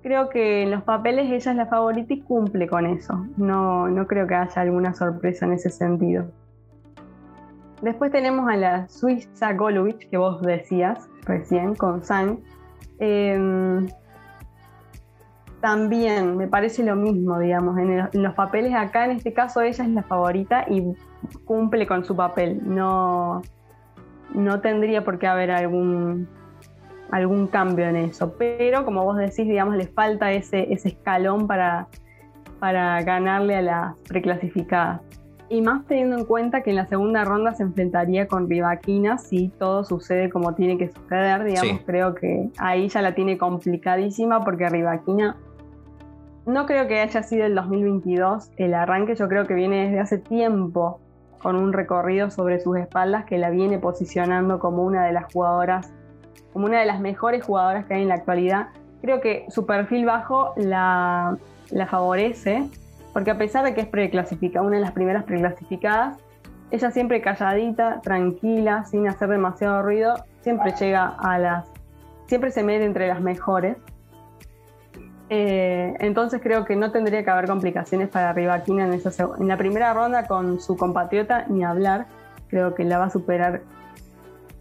creo 0.03 0.29
que 0.29 0.63
en 0.63 0.71
los 0.71 0.83
papeles 0.83 1.25
ella 1.25 1.51
es 1.51 1.57
la 1.57 1.65
favorita 1.65 2.13
y 2.13 2.21
cumple 2.21 2.65
con 2.67 2.85
eso. 2.85 3.25
No, 3.35 3.89
no 3.89 4.07
creo 4.07 4.25
que 4.25 4.35
haya 4.35 4.61
alguna 4.61 4.93
sorpresa 4.93 5.45
en 5.45 5.51
ese 5.51 5.69
sentido. 5.69 6.31
Después 7.85 8.11
tenemos 8.11 8.49
a 8.49 8.55
la 8.55 8.89
Suiza 8.89 9.53
Golovich, 9.53 10.09
que 10.09 10.17
vos 10.17 10.41
decías 10.41 11.07
recién, 11.21 11.75
con 11.75 12.03
San. 12.03 12.39
Em, 12.97 13.85
también 15.61 16.35
me 16.35 16.47
parece 16.47 16.83
lo 16.83 16.95
mismo, 16.95 17.37
digamos. 17.37 17.77
En, 17.77 18.09
los 18.23 18.33
papeles 18.33 18.73
acá, 18.73 19.05
en 19.05 19.11
este 19.11 19.33
caso, 19.33 19.61
ella 19.61 19.83
es 19.83 19.89
la 19.91 20.01
favorita 20.01 20.65
y 20.67 20.95
cumple 21.45 21.85
con 21.85 22.03
su 22.03 22.15
papel. 22.15 22.59
No, 22.65 23.43
no 24.33 24.61
tendría 24.61 25.03
por 25.03 25.19
qué 25.19 25.27
haber 25.27 25.51
algún, 25.51 26.27
algún 27.11 27.45
cambio 27.45 27.85
en 27.85 27.97
eso. 27.97 28.33
Pero 28.35 28.83
como 28.83 29.03
vos 29.03 29.15
decís, 29.15 29.47
digamos, 29.47 29.75
le 29.75 29.85
falta 29.85 30.31
ese, 30.31 30.73
ese 30.73 30.87
escalón 30.87 31.45
para, 31.45 31.87
para 32.57 32.99
ganarle 33.03 33.57
a 33.57 33.61
las 33.61 33.95
preclasificadas. 34.07 35.01
Y 35.47 35.61
más 35.61 35.85
teniendo 35.85 36.17
en 36.17 36.25
cuenta 36.25 36.61
que 36.61 36.71
en 36.71 36.77
la 36.77 36.87
segunda 36.87 37.23
ronda 37.23 37.53
se 37.53 37.63
enfrentaría 37.63 38.27
con 38.27 38.49
Rivaquina 38.49 39.19
si 39.19 39.49
todo 39.49 39.83
sucede 39.83 40.29
como 40.29 40.55
tiene 40.55 40.77
que 40.77 40.89
suceder, 40.89 41.43
digamos, 41.43 41.81
creo 41.85 42.15
que 42.15 42.49
ahí 42.57 42.89
ya 42.89 43.01
la 43.01 43.13
tiene 43.13 43.37
complicadísima 43.37 44.43
porque 44.43 44.67
Rivaquina 44.69 45.37
no 46.45 46.65
creo 46.65 46.87
que 46.87 46.99
haya 46.99 47.23
sido 47.23 47.45
el 47.45 47.55
2022 47.55 48.51
el 48.57 48.73
arranque, 48.73 49.15
yo 49.15 49.27
creo 49.27 49.45
que 49.45 49.53
viene 49.53 49.85
desde 49.85 49.99
hace 49.99 50.17
tiempo 50.17 50.99
con 51.39 51.55
un 51.55 51.73
recorrido 51.73 52.31
sobre 52.31 52.59
sus 52.59 52.77
espaldas 52.77 53.25
que 53.25 53.37
la 53.37 53.49
viene 53.49 53.77
posicionando 53.77 54.59
como 54.59 54.83
una 54.83 55.05
de 55.05 55.13
las 55.13 55.31
jugadoras, 55.31 55.91
como 56.53 56.65
una 56.65 56.79
de 56.79 56.85
las 56.85 56.99
mejores 56.99 57.43
jugadoras 57.43 57.85
que 57.85 57.95
hay 57.95 58.01
en 58.03 58.09
la 58.09 58.15
actualidad. 58.15 58.69
Creo 59.01 59.21
que 59.21 59.45
su 59.49 59.65
perfil 59.65 60.05
bajo 60.05 60.53
la, 60.55 61.37
la 61.69 61.87
favorece 61.87 62.67
porque 63.15 63.31
a 63.31 63.37
pesar 63.37 63.63
de 63.63 63.73
que 63.73 63.79
es 63.79 63.87
preclasificada, 63.87 64.65
una 64.65 64.75
de 64.75 64.81
las 64.81 64.91
primeras 64.91 65.23
preclasificadas, 65.23 66.17
ella 66.69 66.91
siempre 66.91 67.21
calladita, 67.21 68.01
tranquila, 68.01 68.83
sin 68.83 69.07
hacer 69.07 69.29
demasiado 69.29 69.81
ruido, 69.83 70.15
siempre 70.41 70.73
llega 70.77 71.15
a 71.17 71.39
las, 71.39 71.65
siempre 72.25 72.51
se 72.51 72.61
mete 72.61 72.83
entre 72.83 73.07
las 73.07 73.21
mejores. 73.21 73.77
Eh, 75.29 75.93
entonces 76.01 76.41
creo 76.43 76.65
que 76.65 76.75
no 76.75 76.91
tendría 76.91 77.23
que 77.23 77.29
haber 77.29 77.47
complicaciones 77.47 78.09
para 78.09 78.33
Rivaquina 78.33 78.85
en, 78.85 78.91
esa, 78.91 79.29
en 79.39 79.47
la 79.47 79.55
primera 79.55 79.93
ronda 79.93 80.27
con 80.27 80.59
su 80.59 80.75
compatriota, 80.75 81.45
ni 81.47 81.63
hablar. 81.63 82.07
Creo 82.49 82.75
que 82.75 82.83
la 82.83 82.97
va 82.97 83.05
a 83.05 83.09
superar 83.11 83.61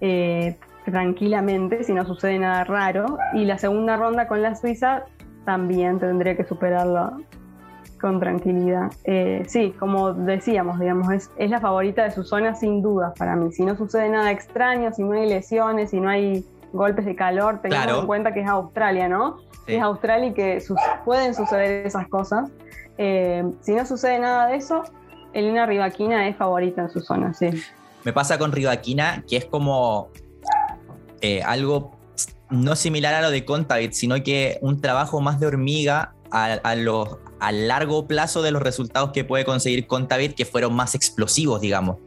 eh, 0.01 0.57
tranquilamente 0.85 1.83
si 1.83 1.93
no 1.93 2.05
sucede 2.05 2.39
nada 2.39 2.63
raro. 2.63 3.19
Y 3.33 3.47
la 3.47 3.59
segunda 3.59 3.97
ronda 3.97 4.29
con 4.29 4.43
la 4.43 4.55
Suiza 4.55 5.07
también 5.45 5.99
tendría 5.99 6.37
que 6.37 6.45
superarlo 6.45 7.19
con 8.05 8.21
tranquilidad. 8.21 8.93
Eh, 9.05 9.45
sí, 9.49 9.75
como 9.81 10.13
decíamos, 10.13 10.79
digamos, 10.79 11.11
es, 11.11 11.31
es, 11.39 11.49
la 11.49 11.59
favorita 11.59 12.05
de 12.05 12.11
su 12.11 12.23
zona 12.23 12.55
sin 12.55 12.83
duda 12.83 13.15
para 13.17 13.35
mí. 13.35 13.51
Si 13.51 13.65
no 13.65 13.79
sucede 13.79 14.11
nada 14.11 14.31
extraño, 14.31 14.93
si 14.93 15.03
no 15.03 15.13
hay 15.13 15.27
lesiones, 15.27 15.89
si 15.89 16.01
no 16.01 16.11
hay 16.11 16.45
golpes 16.75 17.07
de 17.07 17.17
calor, 17.17 17.63
tengamos 17.63 18.01
en 18.01 18.07
cuenta 18.07 18.35
que 18.35 18.43
es 18.43 18.47
Australia, 18.47 19.09
¿no? 19.09 19.39
Es 19.67 19.81
Australia 19.81 20.29
y 20.29 20.35
que 20.35 20.63
pueden 21.07 21.35
suceder 21.35 21.87
esas 21.87 22.07
cosas. 22.09 22.51
Eh, 22.99 23.43
si 23.63 23.75
no 23.75 23.87
sucede 23.87 24.19
nada 24.19 24.49
de 24.49 24.57
eso, 24.57 24.83
Elena 25.33 25.65
Rivaquina 25.65 26.29
es 26.29 26.37
favorita 26.37 26.83
en 26.83 26.91
su 26.91 27.01
zona, 27.01 27.33
sí. 27.33 27.49
Me 28.05 28.13
pasa 28.13 28.39
con 28.39 28.53
Rivaquina 28.53 29.25
que 29.27 29.39
es 29.39 29.47
como 29.47 30.11
eh, 31.23 31.43
algo 31.43 31.93
no 32.51 32.77
similar 32.77 33.15
a 33.15 33.23
lo 33.23 33.31
de 33.31 33.47
Contavit, 33.47 33.93
sino 33.95 34.23
que 34.23 34.59
un 34.61 34.83
trabajo 34.83 35.23
más 35.23 35.41
de 35.41 35.47
hormiga 35.47 36.13
a, 36.31 36.53
a, 36.53 36.75
los, 36.75 37.17
a 37.45 37.53
largo 37.53 38.07
plazo 38.07 38.41
de 38.41 38.51
los 38.51 38.63
resultados 38.63 39.11
que 39.13 39.23
puede 39.23 39.45
conseguir 39.45 39.87
Contavit, 39.87 40.35
que 40.35 40.47
fueron 40.47 40.73
más 40.73 40.95
explosivos, 40.95 41.61
digamos. 41.61 41.99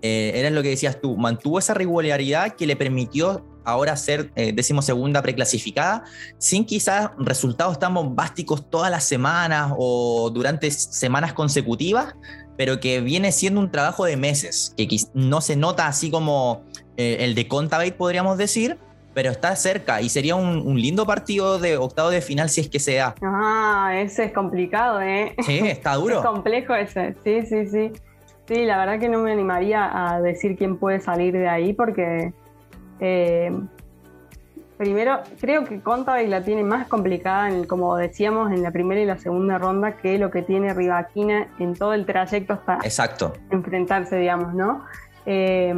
Eh, 0.00 0.32
era 0.34 0.48
lo 0.48 0.62
que 0.62 0.70
decías 0.70 0.98
tú, 0.98 1.14
mantuvo 1.18 1.58
esa 1.58 1.74
regularidad 1.74 2.54
que 2.56 2.66
le 2.66 2.74
permitió 2.74 3.44
ahora 3.66 3.94
ser 3.96 4.32
eh, 4.34 4.54
decimosegunda 4.54 5.20
preclasificada, 5.20 6.04
sin 6.38 6.64
quizás 6.64 7.10
resultados 7.18 7.78
tan 7.78 7.92
bombásticos 7.92 8.70
todas 8.70 8.90
las 8.90 9.04
semanas 9.04 9.74
o 9.76 10.30
durante 10.30 10.70
semanas 10.70 11.34
consecutivas, 11.34 12.14
pero 12.56 12.80
que 12.80 13.02
viene 13.02 13.30
siendo 13.30 13.60
un 13.60 13.70
trabajo 13.70 14.06
de 14.06 14.16
meses, 14.16 14.72
que 14.74 14.88
no 15.12 15.42
se 15.42 15.54
nota 15.54 15.86
así 15.86 16.10
como 16.10 16.64
eh, 16.96 17.18
el 17.20 17.34
de 17.34 17.46
Contavit, 17.46 17.94
podríamos 17.94 18.38
decir, 18.38 18.78
pero 19.18 19.32
está 19.32 19.56
cerca 19.56 20.00
y 20.00 20.08
sería 20.08 20.36
un, 20.36 20.80
lindo 20.80 21.04
partido 21.04 21.58
de 21.58 21.76
octavo 21.76 22.08
de 22.08 22.20
final 22.20 22.48
si 22.48 22.60
es 22.60 22.68
que 22.68 22.78
se 22.78 22.94
da. 22.94 23.16
Ah, 23.20 23.90
ese 23.96 24.26
es 24.26 24.32
complicado, 24.32 25.00
¿eh? 25.00 25.34
Sí, 25.44 25.58
está 25.58 25.94
duro. 25.96 26.20
es 26.20 26.24
complejo 26.24 26.72
ese, 26.72 27.16
sí, 27.24 27.44
sí, 27.44 27.66
sí. 27.66 27.92
Sí, 28.46 28.64
la 28.64 28.78
verdad 28.78 29.00
que 29.00 29.08
no 29.08 29.18
me 29.18 29.32
animaría 29.32 29.90
a 29.92 30.20
decir 30.20 30.56
quién 30.56 30.76
puede 30.76 31.00
salir 31.00 31.32
de 31.32 31.48
ahí 31.48 31.72
porque 31.72 32.32
eh, 33.00 33.50
primero 34.76 35.18
creo 35.40 35.64
que 35.64 35.80
Contavik 35.80 36.28
la 36.28 36.44
tiene 36.44 36.62
más 36.62 36.86
complicada, 36.86 37.48
en 37.48 37.64
como 37.64 37.96
decíamos, 37.96 38.52
en 38.52 38.62
la 38.62 38.70
primera 38.70 39.00
y 39.00 39.04
la 39.04 39.18
segunda 39.18 39.58
ronda 39.58 39.96
que 39.96 40.16
lo 40.16 40.30
que 40.30 40.42
tiene 40.42 40.72
Rivaquina 40.74 41.48
en 41.58 41.74
todo 41.74 41.92
el 41.92 42.06
trayecto 42.06 42.52
hasta 42.52 42.76
Exacto. 42.84 43.32
enfrentarse, 43.50 44.16
digamos, 44.16 44.54
¿no? 44.54 44.84
Eh, 45.26 45.74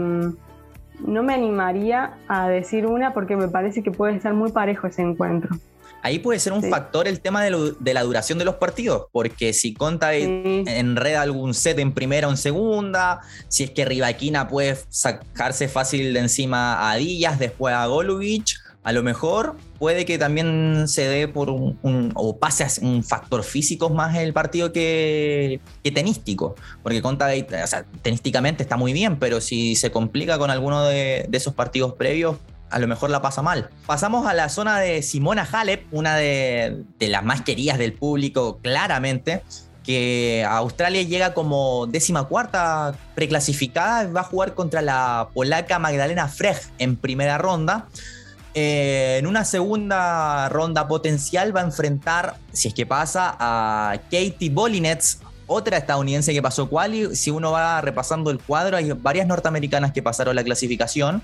no 1.07 1.23
me 1.23 1.35
animaría 1.35 2.15
a 2.29 2.49
decir 2.49 2.87
una 2.87 3.13
porque 3.13 3.37
me 3.37 3.49
parece 3.49 3.83
que 3.83 3.91
puede 3.91 4.17
estar 4.17 4.35
muy 4.35 4.53
parejo 4.53 4.87
ese 4.87 5.03
encuentro. 5.03 5.57
Ahí 6.03 6.19
puede 6.19 6.39
ser 6.39 6.55
un 6.55 6.63
factor 6.63 7.07
el 7.07 7.21
tema 7.21 7.45
de, 7.45 7.51
la 7.93 8.03
duración 8.03 8.39
de 8.39 8.47
los 8.47 8.55
partidos, 8.55 9.09
porque 9.13 9.53
si 9.53 9.75
Conta 9.75 10.15
enreda 10.15 11.21
algún 11.21 11.53
set 11.53 11.79
en 11.79 11.93
primera 11.93 12.27
o 12.27 12.31
en 12.31 12.39
segunda, 12.39 13.21
si 13.49 13.65
es 13.65 13.71
que 13.71 13.85
Rivaquina 13.85 14.49
puede 14.49 14.79
sacarse 14.89 15.69
fácil 15.69 16.15
de 16.15 16.21
encima 16.21 16.91
a 16.91 16.97
Díaz, 16.97 17.39
después 17.39 17.75
a 17.75 17.85
Golovich, 17.87 18.57
a 18.83 18.93
lo 18.93 19.03
mejor 19.03 19.57
puede 19.79 20.07
que 20.07 20.19
también 20.19 20.89
se 20.89 21.07
dé 21.07 21.29
por 21.29 21.51
un, 21.51 22.13
o 22.15 22.39
pase 22.39 22.65
a 22.65 22.69
un 22.83 23.05
factor 23.05 23.45
físico 23.45 23.91
más 23.91 24.17
el 24.17 24.33
partido 24.33 24.73
que, 24.73 25.61
tenístico, 25.83 26.55
porque 26.83 27.03
Conta, 27.03 27.29
o 27.29 27.85
tenísticamente 28.03 28.63
está 28.63 28.77
muy 28.77 28.93
bien, 28.93 29.19
pero 29.19 29.41
si 29.41 29.77
se 29.77 29.91
complica 29.91 30.39
con 30.39 30.51
alguno 30.51 30.85
de, 30.85 31.29
esos 31.33 31.55
partidos 31.55 31.95
previos, 31.95 32.37
a 32.71 32.79
lo 32.79 32.87
mejor 32.87 33.11
la 33.11 33.21
pasa 33.21 33.43
mal. 33.43 33.69
Pasamos 33.87 34.27
a 34.27 34.35
la 34.35 34.49
zona 34.49 34.79
de 34.79 35.03
Simona 35.03 35.47
Halep, 35.51 35.87
una 35.93 36.17
de, 36.17 36.85
las 37.01 37.25
más 37.25 37.43
queridas 37.43 37.79
del 37.79 37.93
público, 37.93 38.61
claramente 38.63 39.43
que 39.85 40.45
Australia 40.47 41.03
llega 41.03 41.33
como 41.33 41.87
décima 41.87 42.25
cuarta 42.25 42.95
preclasificada, 43.15 44.11
va 44.13 44.21
a 44.21 44.25
jugar 44.25 44.55
contra 44.55 44.83
la 44.83 45.31
polaca 45.33 45.79
Magdalena 45.79 46.29
Freg 46.29 46.61
en 46.79 46.97
primera 46.97 47.39
ronda. 47.39 47.89
Eh, 48.55 49.17
en 49.19 49.27
una 49.27 49.45
segunda 49.45 50.49
ronda 50.49 50.89
potencial 50.89 51.55
va 51.55 51.61
a 51.61 51.65
enfrentar, 51.65 52.37
si 52.53 52.69
es 52.69 52.75
que 52.75 52.85
pasa, 52.85 53.37
a 53.39 54.01
Katie 54.11 54.51
Bolinets, 54.51 55.21
otra 55.47 55.77
estadounidense 55.77 56.33
que 56.33 56.43
pasó 56.43 56.69
quali. 56.69 57.15
Si 57.17 57.31
uno 57.31 57.53
va 57.53 57.81
repasando 57.81 58.31
el 58.31 58.39
cuadro, 58.39 58.77
hay 58.77 58.93
varias 58.93 59.27
norteamericanas 59.27 59.93
que 59.93 60.03
pasaron 60.03 60.37
la 60.37 60.45
clasificación. 60.45 61.23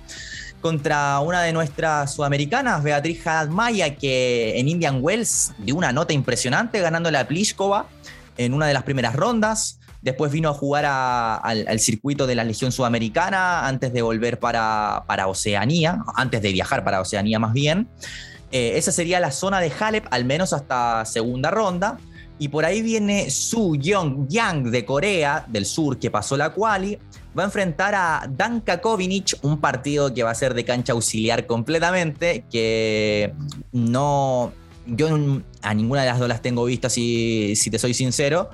Contra 0.60 1.20
una 1.20 1.42
de 1.42 1.52
nuestras 1.52 2.14
sudamericanas, 2.14 2.82
Beatriz 2.82 3.22
Maya, 3.50 3.94
que 3.94 4.58
en 4.58 4.68
Indian 4.68 4.98
Wells 5.00 5.52
dio 5.58 5.76
una 5.76 5.92
nota 5.92 6.12
impresionante 6.12 6.80
ganando 6.80 7.10
la 7.10 7.28
Pliskova 7.28 7.86
en 8.36 8.52
una 8.52 8.66
de 8.66 8.74
las 8.74 8.82
primeras 8.82 9.14
rondas. 9.14 9.75
Después 10.06 10.30
vino 10.30 10.48
a 10.50 10.54
jugar 10.54 10.84
al, 10.86 11.80
circuito 11.80 12.28
de 12.28 12.36
la 12.36 12.44
Legión 12.44 12.70
Sudamericana 12.70 13.66
antes 13.66 13.92
de 13.92 14.02
volver 14.02 14.38
para, 14.38 15.02
Oceanía, 15.26 15.98
antes 16.14 16.42
de 16.42 16.52
viajar 16.52 16.84
para 16.84 17.00
Oceanía 17.00 17.40
más 17.40 17.52
bien. 17.52 17.88
Eh, 18.52 18.74
esa 18.76 18.92
sería 18.92 19.18
la 19.18 19.32
zona 19.32 19.58
de 19.58 19.72
Halep, 19.76 20.06
al 20.12 20.24
menos 20.24 20.52
hasta 20.52 21.04
segunda 21.06 21.50
ronda. 21.50 21.98
Y 22.38 22.46
por 22.46 22.64
ahí 22.64 22.82
viene 22.82 23.30
Su 23.30 23.74
Young 23.74 24.28
Yang 24.28 24.70
de 24.70 24.84
Corea 24.84 25.44
del 25.48 25.66
Sur, 25.66 25.98
que 25.98 26.08
pasó 26.08 26.36
la 26.36 26.50
quali. 26.50 27.00
Va 27.36 27.42
a 27.42 27.46
enfrentar 27.46 27.96
a 27.96 28.28
Danka 28.30 28.80
Kovinic, 28.80 29.36
un 29.42 29.60
partido 29.60 30.14
que 30.14 30.22
va 30.22 30.30
a 30.30 30.36
ser 30.36 30.54
de 30.54 30.64
cancha 30.64 30.92
auxiliar 30.92 31.46
completamente, 31.46 32.44
que 32.48 33.34
no... 33.72 34.52
Yo 34.86 35.08
a 35.62 35.74
ninguna 35.74 36.02
de 36.02 36.06
las 36.06 36.20
dos 36.20 36.28
las 36.28 36.42
tengo 36.42 36.64
vistas, 36.64 36.92
si 36.92 37.56
te 37.72 37.76
soy 37.76 37.92
sincero. 37.92 38.50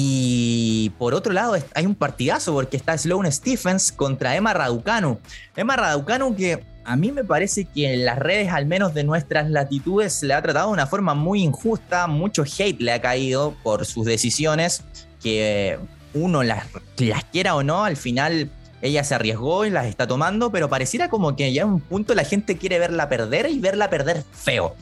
Y 0.00 0.90
por 0.90 1.12
otro 1.12 1.32
lado, 1.32 1.56
hay 1.74 1.84
un 1.84 1.96
partidazo 1.96 2.52
porque 2.52 2.76
está 2.76 2.96
Sloane 2.96 3.32
Stephens 3.32 3.90
contra 3.90 4.36
Emma 4.36 4.54
Raducanu. 4.54 5.18
Emma 5.56 5.74
Raducanu 5.74 6.36
que 6.36 6.62
a 6.84 6.94
mí 6.94 7.10
me 7.10 7.24
parece 7.24 7.64
que 7.64 7.94
en 7.94 8.04
las 8.04 8.16
redes, 8.16 8.52
al 8.52 8.66
menos 8.66 8.94
de 8.94 9.02
nuestras 9.02 9.50
latitudes, 9.50 10.22
le 10.22 10.34
ha 10.34 10.40
tratado 10.40 10.68
de 10.68 10.74
una 10.74 10.86
forma 10.86 11.14
muy 11.14 11.42
injusta. 11.42 12.06
Mucho 12.06 12.44
hate 12.44 12.80
le 12.80 12.92
ha 12.92 13.00
caído 13.00 13.56
por 13.64 13.86
sus 13.86 14.06
decisiones, 14.06 14.84
que 15.20 15.80
uno 16.14 16.44
las, 16.44 16.66
las 16.98 17.24
quiera 17.24 17.56
o 17.56 17.64
no, 17.64 17.82
al 17.82 17.96
final 17.96 18.52
ella 18.80 19.02
se 19.02 19.16
arriesgó 19.16 19.66
y 19.66 19.70
las 19.70 19.86
está 19.86 20.06
tomando, 20.06 20.52
pero 20.52 20.68
pareciera 20.68 21.10
como 21.10 21.34
que 21.34 21.52
ya 21.52 21.62
en 21.62 21.70
un 21.70 21.80
punto 21.80 22.14
la 22.14 22.22
gente 22.22 22.56
quiere 22.56 22.78
verla 22.78 23.08
perder 23.08 23.50
y 23.50 23.58
verla 23.58 23.90
perder 23.90 24.22
feo. 24.30 24.76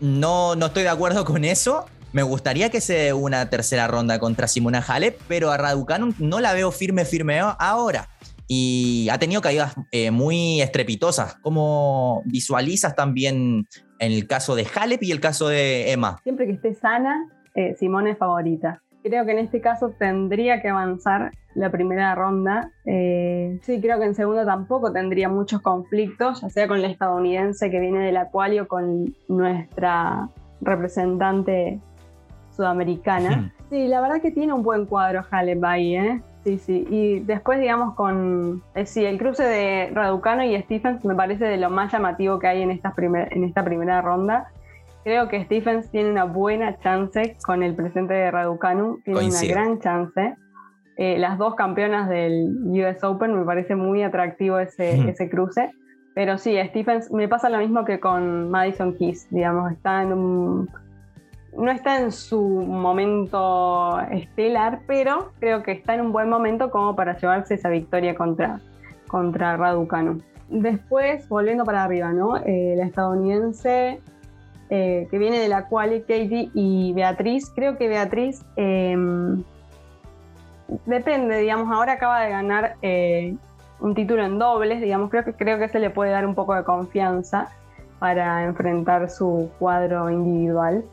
No, 0.00 0.56
no 0.56 0.66
estoy 0.66 0.84
de 0.84 0.88
acuerdo 0.88 1.26
con 1.26 1.44
eso. 1.44 1.84
Me 2.12 2.22
gustaría 2.22 2.70
que 2.70 2.80
se 2.80 2.94
dé 2.94 3.12
una 3.12 3.50
tercera 3.50 3.86
ronda 3.86 4.18
contra 4.18 4.48
Simona 4.48 4.84
Halep, 4.86 5.20
pero 5.28 5.50
a 5.50 5.56
Raducanu 5.56 6.14
no 6.18 6.40
la 6.40 6.54
veo 6.54 6.70
firme, 6.70 7.04
firme 7.04 7.40
ahora. 7.40 8.08
Y 8.46 9.08
ha 9.10 9.18
tenido 9.18 9.42
caídas 9.42 9.74
eh, 9.92 10.10
muy 10.10 10.62
estrepitosas. 10.62 11.36
¿Cómo 11.42 12.22
visualizas 12.24 12.96
también 12.96 13.66
en 13.98 14.12
el 14.12 14.26
caso 14.26 14.54
de 14.54 14.66
Halep 14.74 15.02
y 15.02 15.12
el 15.12 15.20
caso 15.20 15.48
de 15.48 15.92
Emma. 15.92 16.18
Siempre 16.22 16.46
que 16.46 16.52
esté 16.52 16.74
sana, 16.74 17.28
eh, 17.54 17.74
Simone 17.78 18.12
es 18.12 18.18
favorita. 18.18 18.82
Creo 19.02 19.24
que 19.24 19.32
en 19.32 19.38
este 19.38 19.60
caso 19.60 19.94
tendría 19.98 20.60
que 20.60 20.68
avanzar 20.68 21.32
la 21.54 21.70
primera 21.70 22.14
ronda. 22.14 22.72
Eh, 22.84 23.58
sí, 23.62 23.80
creo 23.80 23.98
que 23.98 24.06
en 24.06 24.14
segunda 24.14 24.44
tampoco 24.44 24.92
tendría 24.92 25.28
muchos 25.28 25.60
conflictos, 25.60 26.42
ya 26.42 26.50
sea 26.50 26.68
con 26.68 26.82
la 26.82 26.88
estadounidense 26.88 27.70
que 27.70 27.80
viene 27.80 28.04
de 28.04 28.12
la 28.12 28.28
quali 28.30 28.58
o 28.58 28.68
con 28.68 29.14
nuestra 29.28 30.28
representante 30.60 31.80
sudamericana. 32.58 33.54
Sí, 33.70 33.86
la 33.86 34.00
verdad 34.00 34.20
que 34.20 34.32
tiene 34.32 34.52
un 34.52 34.62
buen 34.62 34.84
cuadro 34.86 35.24
Halep 35.30 35.64
ahí, 35.64 35.94
¿eh? 35.94 36.20
Sí, 36.44 36.58
sí. 36.58 36.86
Y 36.90 37.20
después, 37.20 37.60
digamos, 37.60 37.94
con. 37.94 38.62
Eh, 38.74 38.84
sí, 38.84 39.04
el 39.04 39.18
cruce 39.18 39.44
de 39.44 39.90
Raducano 39.92 40.42
y 40.42 40.60
Stephens 40.62 41.04
me 41.04 41.14
parece 41.14 41.44
de 41.44 41.56
lo 41.56 41.70
más 41.70 41.92
llamativo 41.92 42.38
que 42.38 42.48
hay 42.48 42.62
en 42.62 42.70
esta, 42.70 42.92
en 42.96 43.44
esta 43.44 43.64
primera 43.64 44.02
ronda. 44.02 44.48
Creo 45.04 45.28
que 45.28 45.44
Stephens 45.44 45.90
tiene 45.90 46.10
una 46.10 46.24
buena 46.24 46.78
chance 46.78 47.36
con 47.44 47.62
el 47.62 47.74
presente 47.74 48.14
de 48.14 48.30
Raducanu, 48.30 49.00
tiene 49.04 49.26
una 49.26 49.42
gran 49.42 49.78
chance. 49.80 50.34
Eh, 50.96 51.16
las 51.18 51.38
dos 51.38 51.54
campeonas 51.54 52.08
del 52.08 52.56
US 52.66 53.04
Open, 53.04 53.38
me 53.38 53.44
parece 53.44 53.76
muy 53.76 54.02
atractivo 54.02 54.58
ese, 54.58 55.08
ese 55.08 55.30
cruce. 55.30 55.70
Pero 56.14 56.36
sí, 56.38 56.56
Stephens 56.70 57.12
me 57.12 57.28
pasa 57.28 57.48
lo 57.48 57.58
mismo 57.58 57.84
que 57.84 58.00
con 58.00 58.50
Madison 58.50 58.96
Keys, 58.96 59.28
digamos, 59.30 59.70
está 59.70 60.02
en 60.02 60.12
un 60.12 60.68
no 61.58 61.72
está 61.72 61.98
en 62.00 62.12
su 62.12 62.40
momento 62.40 63.98
estelar, 64.12 64.80
pero 64.86 65.32
creo 65.40 65.62
que 65.64 65.72
está 65.72 65.94
en 65.94 66.02
un 66.02 66.12
buen 66.12 66.28
momento 66.28 66.70
como 66.70 66.94
para 66.94 67.18
llevarse 67.18 67.54
esa 67.54 67.68
victoria 67.68 68.14
contra, 68.14 68.60
contra 69.08 69.56
Raducanu. 69.56 70.22
Después, 70.48 71.28
volviendo 71.28 71.64
para 71.64 71.82
arriba, 71.82 72.12
¿no? 72.12 72.36
Eh, 72.36 72.74
la 72.76 72.84
estadounidense 72.84 74.00
eh, 74.70 75.08
que 75.10 75.18
viene 75.18 75.40
de 75.40 75.48
la 75.48 75.66
quali, 75.66 76.00
Katie 76.02 76.50
y 76.54 76.92
Beatriz. 76.92 77.50
Creo 77.54 77.76
que 77.76 77.88
Beatriz 77.88 78.44
em, 78.54 79.42
depende, 80.86 81.38
digamos, 81.38 81.74
ahora 81.74 81.94
acaba 81.94 82.20
de 82.20 82.30
ganar 82.30 82.76
eh, 82.82 83.36
un 83.80 83.94
título 83.94 84.24
en 84.24 84.38
dobles, 84.38 84.80
digamos, 84.80 85.10
creo 85.10 85.24
que, 85.24 85.32
creo 85.32 85.58
que 85.58 85.68
se 85.68 85.80
le 85.80 85.90
puede 85.90 86.12
dar 86.12 86.24
un 86.24 86.36
poco 86.36 86.54
de 86.54 86.62
confianza 86.62 87.48
para 87.98 88.44
enfrentar 88.44 89.10
su 89.10 89.50
cuadro 89.58 90.08
individual 90.08 90.84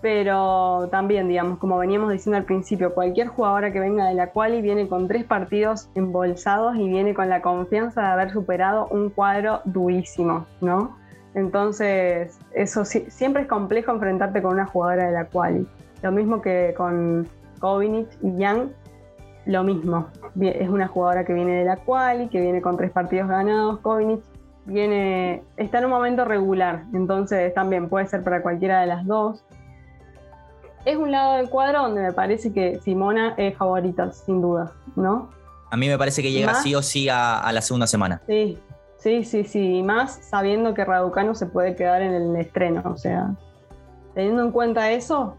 pero 0.00 0.88
también, 0.90 1.28
digamos, 1.28 1.58
como 1.58 1.78
veníamos 1.78 2.12
diciendo 2.12 2.36
al 2.36 2.44
principio, 2.44 2.94
cualquier 2.94 3.28
jugadora 3.28 3.72
que 3.72 3.80
venga 3.80 4.06
de 4.06 4.14
la 4.14 4.30
quali 4.30 4.60
viene 4.60 4.88
con 4.88 5.08
tres 5.08 5.24
partidos 5.24 5.88
embolsados 5.94 6.76
y 6.76 6.88
viene 6.88 7.14
con 7.14 7.28
la 7.28 7.40
confianza 7.40 8.02
de 8.02 8.08
haber 8.08 8.30
superado 8.30 8.88
un 8.88 9.10
cuadro 9.10 9.62
durísimo, 9.64 10.46
¿no? 10.60 10.96
Entonces, 11.34 12.38
eso 12.52 12.84
siempre 12.84 13.42
es 13.42 13.48
complejo 13.48 13.92
enfrentarte 13.92 14.40
con 14.42 14.54
una 14.54 14.66
jugadora 14.66 15.06
de 15.06 15.12
la 15.12 15.26
quali. 15.26 15.66
Lo 16.02 16.12
mismo 16.12 16.40
que 16.40 16.74
con 16.76 17.26
Kovinic 17.58 18.08
y 18.22 18.36
Young, 18.38 18.68
lo 19.44 19.62
mismo. 19.62 20.08
Es 20.40 20.68
una 20.68 20.88
jugadora 20.88 21.24
que 21.24 21.34
viene 21.34 21.56
de 21.56 21.64
la 21.64 21.76
quali, 21.76 22.28
que 22.28 22.40
viene 22.40 22.62
con 22.62 22.76
tres 22.76 22.90
partidos 22.90 23.28
ganados. 23.28 23.80
Kovinic 23.80 24.22
viene, 24.66 25.42
está 25.56 25.78
en 25.78 25.86
un 25.86 25.90
momento 25.90 26.24
regular, 26.24 26.84
entonces 26.92 27.52
también 27.54 27.88
puede 27.88 28.06
ser 28.06 28.22
para 28.22 28.42
cualquiera 28.42 28.80
de 28.80 28.86
las 28.86 29.06
dos 29.06 29.44
es 30.86 30.96
un 30.96 31.10
lado 31.10 31.36
del 31.36 31.50
cuadro 31.50 31.82
donde 31.82 32.00
me 32.00 32.12
parece 32.12 32.52
que 32.52 32.80
Simona 32.82 33.34
es 33.36 33.56
favorita, 33.56 34.12
sin 34.12 34.40
duda, 34.40 34.72
¿no? 34.94 35.28
A 35.70 35.76
mí 35.76 35.88
me 35.88 35.98
parece 35.98 36.22
que 36.22 36.30
llega 36.30 36.54
sí 36.62 36.76
o 36.76 36.80
sí 36.80 37.08
a, 37.10 37.50
la 37.52 37.60
segunda 37.60 37.88
semana. 37.88 38.22
Sí, 38.28 38.56
sí, 38.98 39.24
sí, 39.24 39.42
sí. 39.42 39.78
Y 39.78 39.82
más 39.82 40.20
sabiendo 40.30 40.74
que 40.74 40.84
Raducano 40.84 41.34
se 41.34 41.46
puede 41.46 41.74
quedar 41.74 42.02
en 42.02 42.14
el 42.14 42.36
estreno. 42.36 42.82
O 42.84 42.96
sea, 42.96 43.34
teniendo 44.14 44.44
en 44.44 44.52
cuenta 44.52 44.92
eso, 44.92 45.36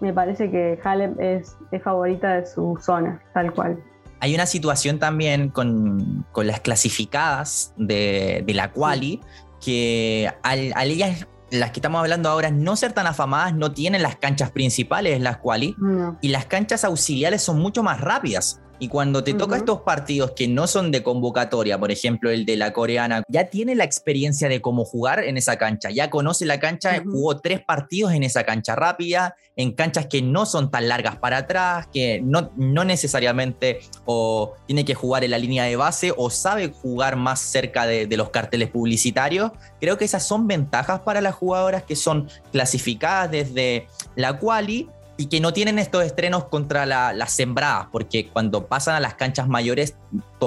me 0.00 0.12
parece 0.12 0.50
que 0.50 0.78
Halep 0.84 1.18
es, 1.20 1.56
favorita 1.82 2.34
de 2.34 2.46
su 2.46 2.78
zona, 2.78 3.22
tal 3.32 3.54
cual. 3.54 3.82
Hay 4.20 4.34
una 4.34 4.44
situación 4.44 4.98
también 4.98 5.48
con, 5.48 6.26
las 6.36 6.60
clasificadas 6.60 7.72
de, 7.78 8.44
la 8.48 8.72
quali, 8.72 9.22
que 9.58 10.30
al, 10.42 10.72
al 10.74 10.90
ellas 10.90 11.26
las 11.50 11.70
que 11.70 11.78
estamos 11.78 12.00
hablando 12.00 12.28
ahora, 12.28 12.50
no 12.50 12.76
ser 12.76 12.92
tan 12.92 13.06
afamadas, 13.06 13.54
no 13.54 13.72
tienen 13.72 14.02
las 14.02 14.16
canchas 14.16 14.50
principales, 14.50 15.20
las 15.20 15.38
quali, 15.38 15.76
y 16.20 16.28
las 16.28 16.46
canchas 16.46 16.84
auxiliares 16.84 17.42
son 17.42 17.58
mucho 17.60 17.82
más 17.82 18.00
rápidas. 18.00 18.60
Y 18.78 18.88
cuando 18.88 19.24
te 19.24 19.32
toca 19.32 19.56
estos 19.56 19.80
partidos 19.80 20.32
que 20.32 20.48
no 20.48 20.66
son 20.66 20.90
de 20.90 21.02
convocatoria, 21.02 21.78
por 21.78 21.90
ejemplo 21.90 22.30
el 22.30 22.44
de 22.44 22.56
la 22.56 22.72
coreana, 22.72 23.22
ya 23.28 23.44
tiene 23.44 23.74
la 23.74 23.84
experiencia 23.84 24.48
de 24.48 24.60
cómo 24.60 24.84
jugar 24.84 25.24
en 25.24 25.36
esa 25.38 25.56
cancha, 25.56 25.90
ya 25.90 26.10
conoce 26.10 26.44
la 26.44 26.60
cancha, 26.60 27.02
jugó 27.02 27.38
tres 27.38 27.60
partidos 27.60 28.12
en 28.12 28.22
esa 28.22 28.44
cancha 28.44 28.76
rápida, 28.76 29.34
en 29.56 29.72
canchas 29.72 30.06
que 30.06 30.20
no 30.20 30.44
son 30.44 30.70
tan 30.70 30.88
largas 30.88 31.16
para 31.16 31.38
atrás, 31.38 31.88
que 31.90 32.20
no, 32.22 32.52
no 32.56 32.84
necesariamente 32.84 33.80
o 34.04 34.52
tiene 34.66 34.84
que 34.84 34.94
jugar 34.94 35.24
en 35.24 35.30
la 35.30 35.38
línea 35.38 35.64
de 35.64 35.76
base 35.76 36.12
o 36.14 36.28
sabe 36.28 36.68
jugar 36.68 37.16
más 37.16 37.40
cerca 37.40 37.86
de, 37.86 38.06
de 38.06 38.16
los 38.18 38.28
carteles 38.28 38.68
publicitarios. 38.68 39.52
Creo 39.80 39.96
que 39.96 40.04
esas 40.04 40.26
son 40.26 40.46
ventajas 40.46 41.00
para 41.00 41.22
las 41.22 41.34
jugadoras 41.34 41.82
que 41.84 41.96
son 41.96 42.28
clasificadas 42.52 43.30
desde 43.30 43.86
la 44.16 44.38
quali 44.38 44.88
y 45.16 45.26
que 45.26 45.40
no 45.40 45.52
tienen 45.52 45.78
estos 45.78 46.04
estrenos 46.04 46.44
contra 46.44 46.84
las 46.86 47.32
sembradas, 47.32 47.88
porque 47.90 48.28
cuando 48.28 48.66
pasan 48.66 48.96
a 48.96 49.00
las 49.00 49.14
canchas 49.14 49.48
mayores, 49.48 49.96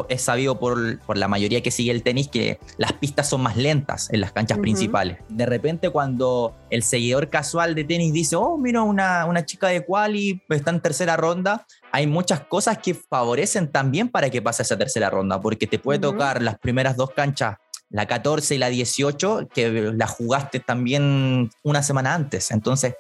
es 0.08 0.22
sabido 0.22 0.60
por, 0.60 1.00
por, 1.00 1.18
la 1.18 1.28
mayoría 1.28 1.62
que 1.62 1.72
sigue 1.72 1.92
el 1.92 2.04
tenis 2.04 2.28
que 2.28 2.60
las 2.78 2.94
pistas 2.94 3.28
son 3.28 3.42
más 3.42 3.58
lentas 3.58 4.10
en 4.12 4.22
las 4.22 4.32
canchas 4.32 4.60
principales. 4.60 5.18
De 5.30 5.46
repente, 5.46 5.90
cuando 5.90 6.56
el 6.70 6.84
seguidor 6.84 7.30
casual 7.30 7.74
de 7.74 7.84
tenis 7.84 8.14
dice, 8.14 8.36
oh, 8.36 8.58
mira, 8.58 8.84
una, 8.84 9.26
una 9.26 9.46
chica 9.46 9.68
de 9.68 9.84
quali 9.84 10.42
está 10.50 10.72
en 10.72 10.82
tercera 10.82 11.18
ronda, 11.18 11.66
hay 11.92 12.06
muchas 12.06 12.42
cosas 12.42 12.78
que 12.78 12.94
favorecen 12.94 13.72
también 13.72 14.10
para 14.10 14.30
que 14.30 14.42
pase 14.42 14.62
esa 14.62 14.78
tercera 14.78 15.10
ronda, 15.10 15.42
porque 15.42 15.66
te 15.66 15.80
puede 15.80 16.00
tocar 16.00 16.42
las 16.42 16.60
primeras 16.60 16.96
dos 16.96 17.12
canchas 17.12 17.58
la 17.90 18.06
14 18.06 18.56
y 18.56 18.58
la 18.60 18.70
18, 18.70 19.50
que 19.54 19.92
la 19.96 20.08
jugaste 20.08 20.60
también 20.60 21.50
una 21.64 21.82
semana 21.82 22.14
antes. 22.14 22.52
Entonces, 22.52 22.96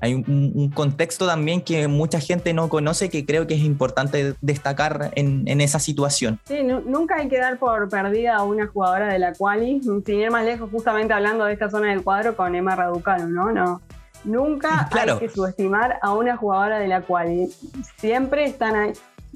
hay 0.00 0.14
un, 0.14 0.70
contexto 0.74 1.26
también 1.26 1.62
que 1.62 1.88
mucha 1.88 2.20
gente 2.20 2.52
no 2.52 2.68
conoce 2.68 3.10
que 3.10 3.26
creo 3.26 3.46
que 3.46 3.54
es 3.54 3.60
importante 3.60 4.34
destacar 4.40 5.10
en, 5.14 5.60
esa 5.60 5.78
situación. 5.78 6.38
Sí, 6.46 6.62
nunca 6.62 7.16
hay 7.16 7.28
que 7.28 7.38
dar 7.38 7.58
por 7.58 7.88
perdida 7.88 8.36
a 8.36 8.44
una 8.44 8.66
jugadora 8.66 9.12
de 9.12 9.18
la 9.18 9.32
quali, 9.32 9.80
sin 9.82 10.20
ir 10.20 10.30
más 10.30 10.44
lejos, 10.44 10.70
justamente 10.70 11.12
hablando 11.12 11.44
de 11.44 11.52
esta 11.52 11.70
zona 11.70 11.88
del 11.88 12.02
cuadro 12.02 12.36
con 12.36 12.54
Emma 12.54 12.76
Raducanu, 12.76 13.28
¿no? 13.28 13.52
no 13.52 13.80
Nunca 14.24 14.88
hay 14.92 15.18
que 15.18 15.28
subestimar 15.28 15.98
a 16.02 16.12
una 16.12 16.36
jugadora 16.36 16.78
de 16.78 16.88
la 16.88 17.02
quali. 17.02 17.48
Siempre 17.96 18.44
están 18.44 18.76
ahí. 18.76 18.92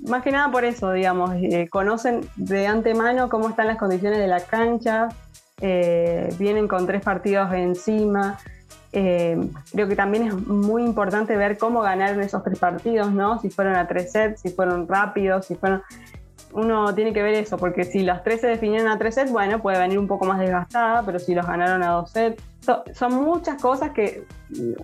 Más 0.09 0.23
que 0.23 0.31
nada 0.31 0.51
por 0.51 0.65
eso, 0.65 0.93
digamos, 0.93 1.31
eh, 1.37 1.69
conocen 1.71 2.29
de 2.37 2.67
antemano 2.67 3.29
cómo 3.29 3.49
están 3.49 3.69
las 3.69 3.79
condiciones 3.79 4.19
de 4.19 4.27
la 4.27 4.41
cancha, 4.41 5.09
eh, 5.61 6.35
vienen 6.39 6.69
con 6.69 6.87
tres 6.87 7.01
partidos 7.01 7.53
encima, 7.53 8.39
eh, 8.97 9.37
creo 9.73 9.89
que 9.89 9.97
también 9.97 10.29
es 10.29 10.35
muy 10.35 10.85
importante 10.85 11.37
ver 11.37 11.59
cómo 11.59 11.81
ganaron 11.81 12.21
esos 12.21 12.45
tres 12.45 12.61
partidos, 12.61 13.13
¿no? 13.13 13.41
Si 13.41 13.51
fueron 13.51 13.75
a 13.75 13.89
tres 13.89 14.13
sets, 14.13 14.41
si 14.41 14.51
fueron 14.51 14.87
rápidos, 14.87 15.47
si 15.47 15.57
fueron... 15.57 15.83
Uno 16.53 16.95
tiene 16.95 17.13
que 17.13 17.21
ver 17.21 17.35
eso, 17.35 17.59
porque 17.59 17.83
si 17.83 18.05
los 18.05 18.23
tres 18.23 18.41
se 18.41 18.47
definieron 18.47 18.87
a 18.87 18.97
tres 18.97 19.17
sets, 19.17 19.33
bueno, 19.33 19.61
puede 19.61 19.79
venir 19.79 19.99
un 19.99 20.07
poco 20.07 20.25
más 20.25 20.39
desgastada, 20.39 21.03
pero 21.05 21.19
si 21.19 21.35
los 21.35 21.45
ganaron 21.45 21.83
a 21.83 21.89
dos 21.89 22.13
sets, 22.13 22.41
son 22.93 23.15
muchas 23.15 23.61
cosas 23.61 23.91
que 23.91 24.25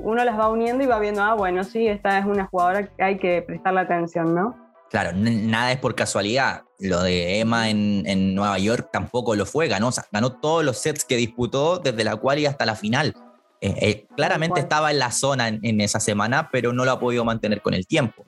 uno 0.00 0.24
las 0.24 0.36
va 0.36 0.48
uniendo 0.48 0.82
y 0.82 0.88
va 0.88 0.98
viendo, 0.98 1.22
ah, 1.22 1.34
bueno, 1.34 1.62
sí, 1.62 1.86
esta 1.86 2.18
es 2.18 2.24
una 2.24 2.46
jugadora 2.46 2.88
que 2.88 3.02
hay 3.02 3.18
que 3.18 3.42
prestarle 3.42 3.80
atención, 3.80 4.34
¿no? 4.34 4.56
Claro, 4.90 5.12
nada 5.14 5.70
es 5.70 5.78
por 5.78 5.94
casualidad. 5.94 6.62
Lo 6.80 7.00
de 7.02 7.38
Emma 7.38 7.70
en, 7.70 8.02
en 8.06 8.34
Nueva 8.34 8.58
York 8.58 8.88
tampoco 8.92 9.36
lo 9.36 9.46
fue, 9.46 9.68
ganó, 9.68 9.90
ganó 10.10 10.32
todos 10.32 10.64
los 10.64 10.78
sets 10.78 11.04
que 11.04 11.14
disputó 11.16 11.78
desde 11.78 12.02
la 12.02 12.16
cual 12.16 12.40
y 12.40 12.46
hasta 12.46 12.66
la 12.66 12.74
final. 12.74 13.14
Eh, 13.62 13.74
eh, 13.82 14.06
claramente 14.16 14.58
estaba 14.58 14.90
en 14.90 14.98
la 14.98 15.12
zona 15.12 15.48
en, 15.48 15.80
esa 15.82 16.00
semana, 16.00 16.48
pero 16.50 16.72
no 16.72 16.86
lo 16.86 16.92
ha 16.92 17.00
podido 17.00 17.26
mantener 17.26 17.60
con 17.60 17.74
el 17.74 17.86
tiempo. 17.86 18.24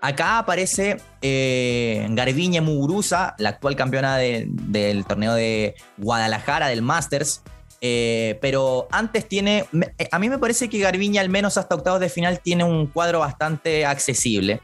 Acá 0.00 0.38
aparece 0.38 0.96
eh, 1.20 2.06
Garbiñe 2.10 2.62
Muguruza, 2.62 3.34
la 3.38 3.50
actual 3.50 3.76
campeona 3.76 4.16
del 4.16 5.04
torneo 5.06 5.34
de 5.34 5.74
Guadalajara, 5.98 6.68
del 6.68 6.80
Masters. 6.80 7.42
Eh, 7.82 8.38
pero 8.40 8.86
antes 8.92 9.28
tiene, 9.28 9.66
a 10.10 10.18
mí 10.18 10.30
me 10.30 10.38
parece 10.38 10.70
que 10.70 10.78
Garbiñe 10.78 11.18
al 11.18 11.28
menos 11.28 11.58
hasta 11.58 11.74
octavos 11.74 12.00
de 12.00 12.08
final 12.08 12.40
tiene 12.40 12.64
un 12.64 12.86
cuadro 12.86 13.18
bastante 13.18 13.84
accesible. 13.84 14.60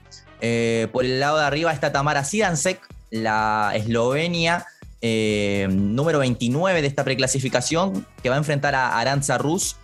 por 0.93 1.05
el 1.05 1.21
lado 1.21 1.37
de 1.37 1.45
arriba 1.45 1.73
está 1.73 1.93
Tamara 1.93 2.25
Sidansek, 2.25 2.81
la 3.11 3.73
eslovenia, 3.75 4.65
número 5.03 6.21
29 6.21 6.81
de 6.81 6.87
esta 6.87 7.05
preclasificación, 7.05 8.07
que 8.23 8.31
va 8.31 8.37
a 8.37 8.39
enfrentar 8.39 8.75
a 8.75 8.99
Aranza 8.99 9.37
Rus, 9.37 9.77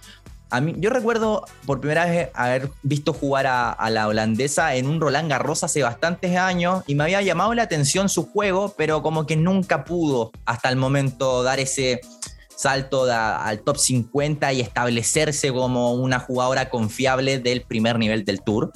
yo 0.77 0.91
recuerdo 0.91 1.45
por 1.67 1.81
primera 1.81 2.05
vez 2.07 2.31
haber 2.35 2.71
visto 2.83 3.13
jugar 3.13 3.47
a, 3.47 3.91
la 3.91 4.09
holandesa 4.09 4.75
en 4.75 4.87
un 4.87 5.01
Roland 5.01 5.31
Garros 5.31 5.65
hace 5.65 5.83
bastantes 5.83 6.37
años 6.37 6.83
y 6.87 6.95
me 6.95 7.05
había 7.05 7.23
llamado 7.23 7.55
la 7.55 7.63
atención 7.63 8.09
su 8.09 8.27
juego, 8.27 8.75
pero 8.77 9.03
como 9.03 9.27
que 9.27 9.37
nunca 9.37 9.85
pudo 9.85 10.33
hasta 10.45 10.69
el 10.69 10.77
momento 10.77 11.43
dar 11.43 11.61
ese, 11.61 12.01
salto 12.57 13.05
al 13.11 13.61
top 13.61 13.77
50 13.77 14.53
y 14.53 14.61
establecerse 14.61 15.53
como 15.53 15.95
una 15.95 16.19
jugadora 16.19 16.71
confiable 16.71 17.39
del 17.39 17.63
primer 17.63 17.99
nivel 17.99 18.25
del 18.25 18.43
tour. 18.43 18.73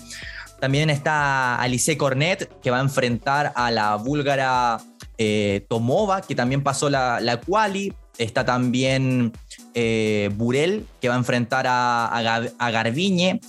También 0.61 0.91
está 0.91 1.57
Alice 1.57 1.97
Cornet, 1.97 2.51
que 2.61 2.71
va 2.71 2.79
a 2.79 2.83
enfrentar 2.83 3.53
a 3.55 3.71
la 3.71 3.95
búlgara 3.97 4.79
eh, 5.17 5.65
Tomova, 5.69 6.21
que 6.21 6.35
también 6.35 6.63
pasó 6.63 6.91
la, 6.91 7.21
la 7.21 7.41
quali. 7.41 7.93
Está 8.19 8.45
también 8.45 9.33
eh, 9.81 10.31
Burel, 10.35 10.85
que 11.01 11.09
va 11.09 11.15
a 11.15 11.19
enfrentar 11.19 11.67
a, 11.69 12.07
a, 12.59 12.71
Garbiñe. 12.73 13.41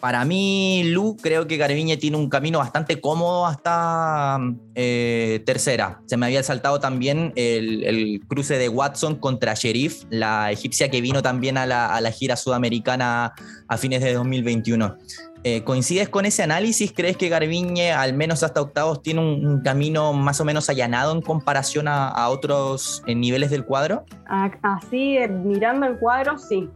Para 0.00 0.24
mí, 0.24 0.82
Lu, 0.86 1.16
creo 1.16 1.46
que 1.46 1.56
Garbiñe 1.56 1.96
tiene 1.96 2.16
un 2.16 2.28
camino 2.28 2.58
bastante 2.58 3.00
cómodo 3.00 3.46
hasta 3.46 4.40
eh, 4.74 5.40
tercera. 5.46 6.00
Se 6.06 6.16
me 6.16 6.26
había 6.26 6.42
saltado 6.42 6.80
también 6.80 7.32
el, 7.36 8.20
cruce 8.26 8.58
de 8.58 8.68
Watson 8.68 9.14
contra 9.14 9.54
Sheriff, 9.54 10.02
la 10.10 10.50
egipcia 10.50 10.90
que 10.90 11.00
vino 11.00 11.22
también 11.22 11.56
a 11.56 11.64
la, 11.64 11.94
a 11.94 12.00
la 12.00 12.10
gira 12.10 12.34
sudamericana 12.34 13.32
a 13.68 13.78
fines 13.78 14.02
de 14.02 14.14
2021. 14.14 14.96
Eh, 15.44 15.64
¿Coincides 15.64 16.08
con 16.08 16.24
ese 16.24 16.42
análisis? 16.42 16.92
¿Crees 16.92 17.16
que 17.16 17.28
Garbiñe, 17.28 17.92
al 17.92 18.14
menos 18.14 18.42
hasta 18.42 18.60
octavos, 18.60 19.02
tiene 19.02 19.20
un, 19.20 19.60
camino 19.62 20.12
más 20.12 20.40
o 20.40 20.44
menos 20.44 20.70
allanado 20.70 21.12
en 21.12 21.20
comparación 21.20 21.88
a, 21.88 22.28
otros 22.28 23.02
eh, 23.06 23.14
niveles 23.14 23.50
del 23.50 23.64
cuadro? 23.64 24.04
Así, 24.26 25.16
eh, 25.16 25.28
mirando 25.28 25.86
el 25.86 25.98
cuadro, 25.98 26.38
sí. 26.38 26.70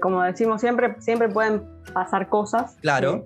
como 0.00 0.22
decimos 0.22 0.60
siempre, 0.60 0.96
siempre 0.98 1.28
pueden 1.28 1.62
pasar 1.92 2.28
cosas. 2.28 2.76
Claro. 2.80 3.24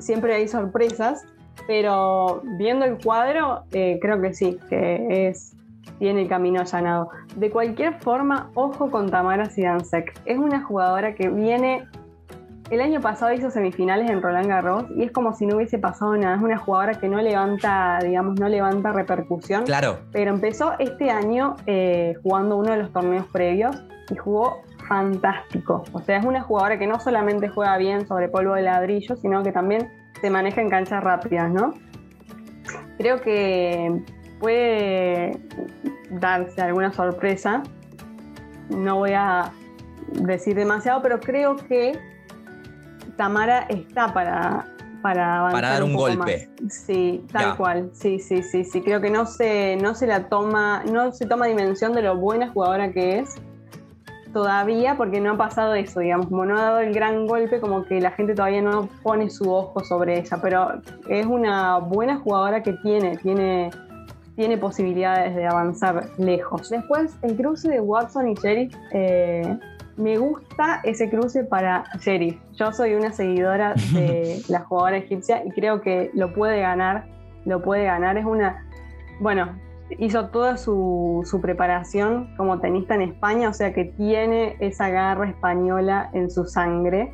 siempre 0.00 0.34
hay 0.34 0.48
sorpresas, 0.48 1.24
pero 1.66 2.42
viendo 2.58 2.86
el 2.86 2.96
cuadro, 2.98 3.64
creo 3.70 4.20
que 4.20 4.32
sí, 4.32 4.58
que 4.68 5.28
es 5.28 5.54
tiene 5.98 6.22
el 6.22 6.28
camino 6.28 6.60
allanado. 6.60 7.10
De 7.36 7.50
cualquier 7.50 8.00
forma, 8.00 8.50
ojo 8.54 8.90
con 8.90 9.10
Tamara 9.10 9.48
Sidansek. 9.48 10.12
Es 10.24 10.38
una 10.38 10.62
jugadora 10.62 11.14
que 11.14 11.28
viene 11.28 11.86
el 12.72 12.80
año 12.80 13.02
pasado 13.02 13.34
hizo 13.34 13.50
semifinales 13.50 14.08
en 14.08 14.22
Roland 14.22 14.48
Garros 14.48 14.86
y 14.96 15.02
es 15.02 15.12
como 15.12 15.34
si 15.34 15.44
no 15.44 15.56
hubiese 15.56 15.78
pasado 15.78 16.16
nada. 16.16 16.36
Es 16.36 16.42
una 16.42 16.56
jugadora 16.56 16.94
que 16.94 17.06
no 17.06 17.20
levanta, 17.20 17.98
digamos, 18.02 18.40
no 18.40 18.48
levanta 18.48 18.92
repercusión. 18.92 19.64
Claro. 19.64 19.98
Pero 20.10 20.30
empezó 20.30 20.72
este 20.78 21.10
año 21.10 21.56
eh, 21.66 22.14
jugando 22.22 22.56
uno 22.56 22.72
de 22.72 22.78
los 22.78 22.90
torneos 22.90 23.26
previos 23.26 23.76
y 24.08 24.16
jugó 24.16 24.62
fantástico. 24.88 25.84
O 25.92 26.00
sea, 26.00 26.16
es 26.16 26.24
una 26.24 26.40
jugadora 26.40 26.78
que 26.78 26.86
no 26.86 26.98
solamente 26.98 27.50
juega 27.50 27.76
bien 27.76 28.06
sobre 28.06 28.30
polvo 28.30 28.54
de 28.54 28.62
ladrillo, 28.62 29.16
sino 29.16 29.42
que 29.42 29.52
también 29.52 29.92
se 30.22 30.30
maneja 30.30 30.62
en 30.62 30.70
canchas 30.70 31.04
rápidas, 31.04 31.50
¿no? 31.50 31.74
Creo 32.96 33.20
que 33.20 34.02
puede 34.40 35.38
darse 36.08 36.62
alguna 36.62 36.90
sorpresa. 36.90 37.62
No 38.70 38.96
voy 38.96 39.12
a 39.12 39.52
decir 40.22 40.54
demasiado, 40.54 41.02
pero 41.02 41.20
creo 41.20 41.56
que 41.56 42.11
Tamara 43.16 43.66
está 43.68 44.12
para, 44.12 44.66
para 45.02 45.38
avanzar. 45.38 45.60
Para 45.60 45.72
dar 45.74 45.82
un, 45.82 45.94
golpe. 45.94 46.50
Sí, 46.68 47.24
tal 47.32 47.56
cual. 47.56 47.90
Sí, 47.92 48.18
sí, 48.18 48.42
sí, 48.42 48.64
sí. 48.64 48.80
Creo 48.82 49.00
que 49.00 49.10
no 49.10 49.26
se, 49.26 49.76
no 49.76 49.94
se 49.94 50.06
la 50.06 50.28
toma, 50.28 50.82
no 50.84 51.12
se 51.12 51.26
toma 51.26 51.46
dimensión 51.46 51.92
de 51.92 52.02
lo 52.02 52.16
buena 52.16 52.48
jugadora 52.50 52.92
que 52.92 53.18
es 53.18 53.36
todavía, 54.32 54.96
porque 54.96 55.20
no 55.20 55.32
ha 55.32 55.36
pasado 55.36 55.74
eso, 55.74 56.00
digamos, 56.00 56.26
como 56.26 56.44
no 56.44 56.58
ha 56.58 56.62
dado 56.62 56.80
el 56.80 56.94
gran 56.94 57.26
golpe, 57.26 57.60
como 57.60 57.84
que 57.84 58.00
la 58.00 58.10
gente 58.12 58.34
todavía 58.34 58.62
no 58.62 58.88
pone 59.02 59.30
su 59.30 59.52
ojo 59.52 59.84
sobre 59.84 60.18
ella, 60.18 60.38
pero 60.40 60.80
es 61.08 61.26
una 61.26 61.78
buena 61.78 62.18
jugadora 62.18 62.62
que 62.62 62.72
tiene, 62.82 63.18
tiene, 63.18 63.70
tiene 64.34 64.56
posibilidades 64.56 65.36
de 65.36 65.46
avanzar 65.46 66.08
lejos. 66.18 66.70
Después, 66.70 67.16
el 67.22 67.36
cruce 67.36 67.68
de 67.68 67.80
Watson 67.80 68.28
y 68.28 68.34
Sheriff 68.34 68.74
eh, 68.92 69.58
me 69.96 70.16
gusta 70.18 70.80
ese 70.84 71.10
cruce 71.10 71.44
para 71.44 71.84
Sheriff. 72.00 72.36
Yo 72.54 72.72
soy 72.72 72.94
una 72.94 73.12
seguidora 73.12 73.74
de 73.92 74.42
la 74.48 74.60
jugadora 74.60 74.96
egipcia 74.96 75.44
y 75.44 75.50
creo 75.50 75.80
que 75.80 76.10
lo 76.14 76.32
puede 76.32 76.60
ganar. 76.60 77.06
Lo 77.44 77.62
puede 77.62 77.84
ganar. 77.84 78.16
Es 78.16 78.24
una. 78.24 78.66
Bueno, 79.20 79.58
hizo 79.98 80.28
toda 80.28 80.56
su, 80.56 81.38
preparación 81.42 82.34
como 82.36 82.60
tenista 82.60 82.94
en 82.94 83.02
España, 83.02 83.48
o 83.48 83.52
sea 83.52 83.72
que 83.72 83.84
tiene 83.84 84.56
esa 84.60 84.88
garra 84.88 85.28
española 85.28 86.10
en 86.12 86.30
su 86.30 86.44
sangre. 86.44 87.12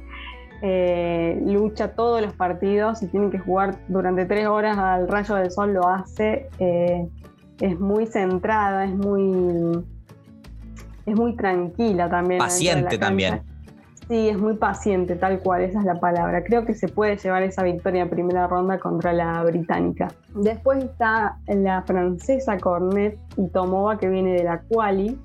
Eh, 0.60 1.40
lucha 1.44 1.94
todos 1.94 2.20
los 2.20 2.32
partidos 2.32 3.02
y 3.02 3.06
tiene 3.06 3.30
que 3.30 3.38
jugar 3.38 3.78
durante 3.86 4.24
tres 4.24 4.48
horas 4.48 4.76
al 4.76 5.08
rayo 5.08 5.36
del 5.36 5.50
sol, 5.50 5.72
lo 5.72 5.88
hace. 5.88 6.48
Eh, 6.58 7.08
es 7.60 7.78
muy 7.78 8.06
centrada, 8.06 8.84
es 8.84 8.94
muy 8.94 9.84
es 11.08 11.16
muy 11.16 11.34
tranquila 11.36 12.08
también. 12.08 12.38
Paciente 12.38 12.98
también. 12.98 13.42
Sí, 14.08 14.28
es 14.30 14.38
muy 14.38 14.54
paciente, 14.54 15.16
tal 15.16 15.40
cual, 15.40 15.62
esa 15.62 15.80
es 15.80 15.84
la 15.84 16.00
palabra. 16.00 16.42
Creo 16.42 16.64
que 16.64 16.74
se 16.74 16.88
puede 16.88 17.18
llevar 17.18 17.42
esa 17.42 17.62
victoria 17.62 18.02
en 18.02 18.08
primera 18.08 18.46
ronda 18.46 18.78
contra 18.78 19.12
la 19.12 19.42
británica. 19.44 20.08
Después 20.34 20.82
está 20.82 21.36
la 21.46 21.82
francesa 21.82 22.56
Cornet 22.56 23.18
y 23.36 23.48
Tomova, 23.48 23.98
que 23.98 24.08
viene 24.08 24.32
de 24.32 24.44
la 24.44 24.62
Quali. 24.62 25.18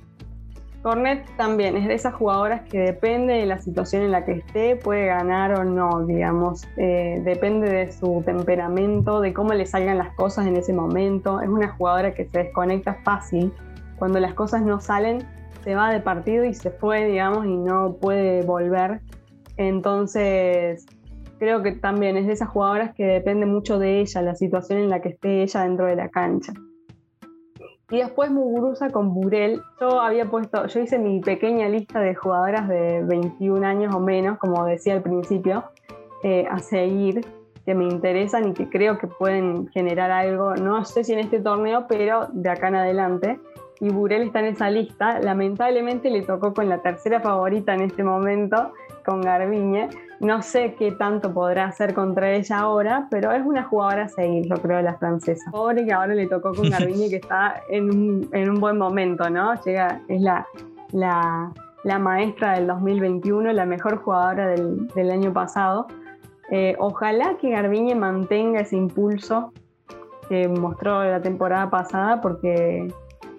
Cornet 0.81 1.25
también 1.37 1.77
es 1.77 1.87
de 1.87 1.93
esas 1.93 2.13
jugadoras 2.13 2.63
que 2.69 2.77
depende 2.77 3.35
de 3.35 3.45
la 3.45 3.57
situación 3.57 4.01
en 4.01 4.11
la 4.11 4.25
que 4.25 4.33
esté, 4.33 4.75
puede 4.75 5.05
ganar 5.05 5.57
o 5.57 5.63
no, 5.63 6.05
digamos. 6.05 6.67
Eh, 6.75 7.21
depende 7.23 7.69
de 7.69 7.89
su 7.93 8.21
temperamento, 8.25 9.21
de 9.21 9.33
cómo 9.33 9.53
le 9.53 9.65
salgan 9.65 9.97
las 9.97 10.13
cosas 10.15 10.45
en 10.45 10.57
ese 10.57 10.73
momento. 10.73 11.39
Es 11.39 11.47
una 11.47 11.69
jugadora 11.69 12.13
que 12.13 12.25
se 12.25 12.37
desconecta 12.37 12.95
fácil. 13.05 13.53
Cuando 13.97 14.19
las 14.19 14.33
cosas 14.33 14.61
no 14.61 14.81
salen, 14.81 15.25
se 15.63 15.75
va 15.75 15.91
de 15.91 16.01
partido 16.01 16.43
y 16.43 16.53
se 16.53 16.71
fue, 16.71 17.05
digamos, 17.05 17.45
y 17.45 17.55
no 17.55 17.97
puede 17.99 18.43
volver. 18.43 19.01
Entonces, 19.57 20.85
creo 21.39 21.63
que 21.63 21.73
también 21.73 22.17
es 22.17 22.27
de 22.27 22.33
esas 22.33 22.49
jugadoras 22.49 22.93
que 22.95 23.05
depende 23.05 23.45
mucho 23.45 23.79
de 23.79 24.01
ella, 24.01 24.21
la 24.21 24.35
situación 24.35 24.79
en 24.79 24.89
la 24.89 25.01
que 25.01 25.09
esté 25.09 25.43
ella 25.43 25.61
dentro 25.63 25.85
de 25.85 25.95
la 25.95 26.09
cancha. 26.09 26.53
Y 27.89 27.97
después 27.97 28.31
Muguruza 28.31 28.89
con 28.89 29.13
Burel. 29.13 29.61
Yo 29.79 30.01
había 30.01 30.25
puesto, 30.25 30.65
yo 30.65 30.79
hice 30.79 30.97
mi 30.97 31.19
pequeña 31.19 31.69
lista 31.69 31.99
de 31.99 32.15
jugadoras 32.15 32.67
de 32.67 33.03
21 33.03 33.65
años 33.65 33.93
o 33.93 33.99
menos, 33.99 34.39
como 34.39 34.65
decía 34.65 34.93
al 34.93 35.03
principio, 35.03 35.65
eh, 36.23 36.47
a 36.49 36.59
seguir, 36.59 37.25
que 37.65 37.75
me 37.75 37.85
interesan 37.85 38.49
y 38.49 38.53
que 38.53 38.69
creo 38.69 38.97
que 38.97 39.07
pueden 39.07 39.67
generar 39.67 40.11
algo, 40.11 40.55
no 40.55 40.83
sé 40.83 41.03
si 41.03 41.13
en 41.13 41.19
este 41.19 41.39
torneo, 41.39 41.85
pero 41.87 42.27
de 42.33 42.49
acá 42.49 42.67
en 42.67 42.75
adelante 42.75 43.39
y 43.83 43.89
Burel 43.89 44.21
está 44.21 44.39
en 44.39 44.45
esa 44.45 44.69
lista. 44.69 45.19
Lamentablemente 45.19 46.09
le 46.09 46.21
tocó 46.21 46.53
con 46.53 46.69
la 46.69 46.77
tercera 46.81 47.19
favorita 47.19 47.73
en 47.73 47.81
este 47.81 48.01
momento, 48.01 48.71
con 49.05 49.19
Garbiñe. 49.19 49.89
No 50.21 50.41
sé 50.41 50.75
qué 50.75 50.93
tanto 50.93 51.33
podrá 51.33 51.65
hacer 51.65 51.93
contra 51.93 52.31
ella 52.31 52.59
ahora, 52.59 53.07
pero 53.11 53.33
es 53.33 53.45
una 53.45 53.63
jugadora 53.63 54.05
a 54.05 54.07
seguir, 54.07 54.47
yo 54.47 54.55
creo, 54.55 54.81
la 54.81 54.93
francesa. 54.93 55.51
Pobre 55.51 55.83
que 55.83 55.91
ahora 55.91 56.15
le 56.15 56.27
tocó 56.27 56.53
con 56.53 56.69
Garbiñe, 56.69 57.09
que 57.09 57.17
está 57.17 57.61
en 57.67 58.29
un, 58.31 58.59
buen 58.61 58.77
momento, 58.77 59.29
¿no? 59.29 59.53
Llega, 59.65 59.99
es 60.07 60.21
la, 60.21 60.47
la, 60.93 61.99
maestra 61.99 62.53
del 62.53 62.67
2021, 62.67 63.51
la 63.51 63.65
mejor 63.65 63.97
jugadora 63.97 64.47
del, 64.47 65.11
año 65.11 65.33
pasado. 65.33 65.87
Eh, 66.49 66.77
ojalá 66.79 67.35
que 67.35 67.49
Garbiñe 67.49 67.95
mantenga 67.95 68.61
ese 68.61 68.77
impulso 68.77 69.51
que 70.29 70.47
mostró 70.47 71.03
la 71.03 71.21
temporada 71.21 71.69
pasada, 71.69 72.21
porque 72.21 72.87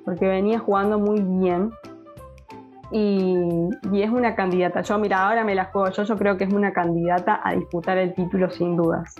porque 0.04 0.26
venía 0.26 0.58
jugando 0.58 0.98
muy 0.98 1.20
bien. 1.20 1.70
Y, 2.90 3.68
es 3.92 4.10
una 4.10 4.34
candidata. 4.34 4.82
Yo, 4.82 4.98
mira, 4.98 5.26
ahora 5.26 5.44
me 5.44 5.54
la 5.54 5.66
juego 5.66 5.90
yo, 5.90 6.04
yo 6.04 6.16
creo 6.16 6.36
que 6.36 6.44
es 6.44 6.52
una 6.52 6.72
candidata 6.72 7.40
a 7.42 7.54
disputar 7.54 7.98
el 7.98 8.14
título 8.14 8.50
sin 8.50 8.76
dudas. 8.76 9.14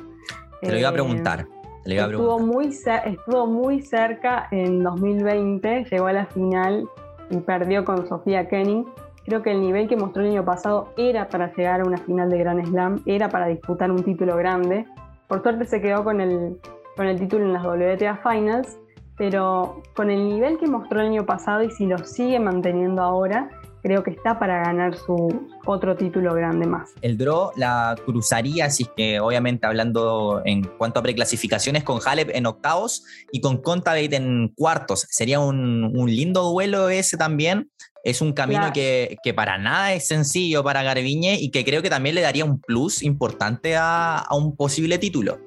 Te 0.61 0.71
lo 0.71 0.79
iba 0.79 0.89
a 0.89 0.93
eh, 0.93 0.95
preguntar. 0.95 1.47
estuvo, 1.85 2.39
Muy 2.39 2.67
estuvo 2.67 3.47
muy 3.47 3.81
cerca 3.83 4.49
en 4.51 4.83
2020, 4.83 5.87
llegó 5.91 6.07
a 6.07 6.13
la 6.13 6.27
final 6.27 6.89
y 7.31 7.39
perdió 7.39 7.85
con 7.85 8.07
Sofía 8.07 8.49
Kenning. 8.49 8.87
Creo 9.25 9.43
que 9.43 9.53
el 9.53 9.61
nivel 9.61 9.89
que 9.89 9.97
mostró 9.97 10.23
el 10.23 10.31
año 10.31 10.45
pasado 10.45 10.93
era 10.97 11.29
para 11.29 11.53
llegar 11.55 11.81
a 11.81 11.85
una 11.85 11.97
final 11.97 12.29
de 12.29 12.39
Grand 12.39 12.67
Slam, 12.67 13.03
era 13.07 13.31
para 13.31 13.47
disputar 13.47 13.91
un 13.91 14.03
título 14.03 14.37
grande. 14.37 14.87
Por 15.29 15.43
suerte 15.43 15.65
se 15.65 15.81
quedó 15.81 16.05
con 16.05 16.21
el, 16.21 16.59
con 16.97 17.07
el 17.07 17.19
título 17.19 17.45
en 17.47 17.55
las 17.55 17.65
WTA 17.65 18.17
Finals, 18.23 18.79
pero 19.17 19.83
con 19.95 20.11
el 20.11 20.29
nivel 20.29 20.59
que 20.59 20.67
mostró 20.67 21.01
el 21.01 21.09
año 21.09 21.27
pasado 21.27 21.63
y 21.63 21.71
si 21.71 21.87
lo 21.87 21.99
sigue 21.99 22.41
manteniendo 22.41 23.03
ahora, 23.03 23.51
creo 23.85 24.03
que 24.03 24.11
está 24.11 24.39
para 24.39 24.65
ganar 24.65 24.97
su 24.97 25.47
otro 25.67 25.95
título 25.95 26.33
grande 26.35 26.67
más. 26.67 26.91
El 27.03 27.19
draw 27.19 27.51
la 27.55 27.95
cruzaría, 28.05 28.65
así 28.65 28.87
que 28.97 29.21
obviamente 29.21 29.67
hablando 29.67 30.41
en 30.47 30.65
cuanto 30.65 31.01
a 31.01 31.03
preclasificaciones, 31.03 31.85
con 31.85 32.01
Halep 32.05 32.31
en 32.35 32.47
octavos 32.47 33.05
y 33.31 33.43
con 33.43 33.59
Contadate 33.59 34.17
en 34.17 34.49
cuartos. 34.57 35.07
Sería 35.11 35.39
un, 35.39 35.93
lindo 36.07 36.43
duelo 36.45 36.89
ese 36.89 37.19
también. 37.19 37.71
Es 38.03 38.21
un 38.23 38.33
camino 38.33 38.73
que, 38.73 39.19
para 39.37 39.59
nada 39.59 39.93
es 39.93 40.07
sencillo 40.07 40.65
para 40.65 40.83
Garbiñe 40.83 41.39
y 41.39 41.51
que 41.51 41.65
creo 41.65 41.83
que 41.83 41.91
también 41.91 42.15
le 42.15 42.23
daría 42.23 42.45
un 42.45 42.61
plus 42.61 43.03
importante 43.03 43.77
a 43.77 44.27
un 44.33 44.57
posible 44.57 44.99
título. 44.99 45.39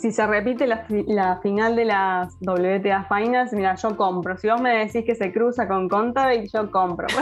Si 0.00 0.12
se 0.12 0.26
repite 0.26 0.66
la, 0.66 1.40
final 1.42 1.76
de 1.76 1.84
las 1.84 2.34
WTA 2.40 3.06
Finals, 3.08 3.52
mira, 3.52 3.74
yo 3.74 3.96
compro. 3.96 4.36
Si 4.38 4.48
vos 4.48 4.60
me 4.60 4.70
decís 4.70 5.04
que 5.04 5.14
se 5.14 5.30
cruza 5.32 5.68
con 5.68 5.88
Contaveit, 5.88 6.50
yo 6.52 6.70
compro. 6.70 7.06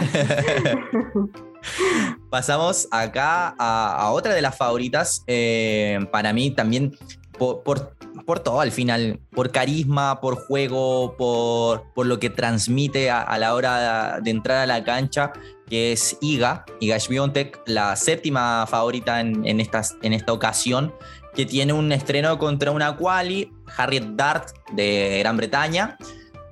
Pasamos 2.31 2.87
acá 2.91 3.55
a, 3.59 4.11
otra 4.13 4.33
de 4.33 4.43
las 4.43 4.57
favoritas. 4.57 5.25
Eh, 5.27 5.99
para 6.13 6.33
mí 6.33 6.53
también 6.53 6.93
por, 7.39 7.63
por, 7.63 8.41
todo 8.41 8.61
al 8.61 8.73
final, 8.73 9.21
por 9.31 9.51
carisma, 9.51 10.21
por 10.21 10.37
juego, 10.37 11.17
por, 11.17 11.85
por 11.95 12.07
lo 12.07 12.19
que 12.19 12.31
transmite 12.31 13.11
a, 13.11 13.39
la 13.39 13.55
hora 13.55 14.21
de, 14.21 14.31
entrar 14.31 14.59
a 14.59 14.67
la 14.67 14.85
cancha, 14.85 15.33
que 15.67 15.93
es 15.93 16.17
Iga, 16.21 16.65
Iga 16.81 16.99
Świątek, 16.99 17.61
la 17.67 17.97
séptima 17.97 18.67
favorita 18.67 19.21
en, 19.21 19.47
en, 19.47 19.61
en 19.61 20.13
esta 20.13 20.33
ocasión, 20.33 20.93
que 21.35 21.47
tiene 21.47 21.73
un 21.73 21.93
estreno 21.93 22.39
contra 22.39 22.71
una 22.71 22.97
quali, 22.97 23.53
Harriet 23.77 24.05
Dart 24.17 24.51
de 24.73 25.19
Gran 25.21 25.37
Bretaña, 25.37 25.97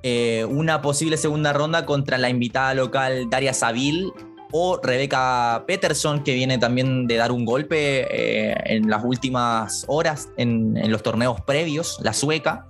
eh, 0.03 0.45
una 0.45 0.81
posible 0.81 1.17
segunda 1.17 1.53
ronda 1.53 1.85
contra 1.85 2.17
la 2.17 2.29
invitada 2.29 2.73
local 2.73 3.29
Daria 3.29 3.53
Saville 3.53 4.11
o 4.51 4.79
Rebecca 4.81 5.63
Peterson, 5.67 6.23
que 6.23 6.33
viene 6.33 6.57
también 6.57 7.07
de 7.07 7.15
dar 7.17 7.31
un 7.31 7.45
golpe 7.45 8.07
eh, 8.09 8.55
en 8.65 8.89
las 8.89 9.03
últimas 9.03 9.83
horas 9.87 10.29
en, 10.37 10.79
los 10.89 11.03
torneos 11.03 11.41
previos, 11.41 11.99
la 12.01 12.13
sueca. 12.13 12.67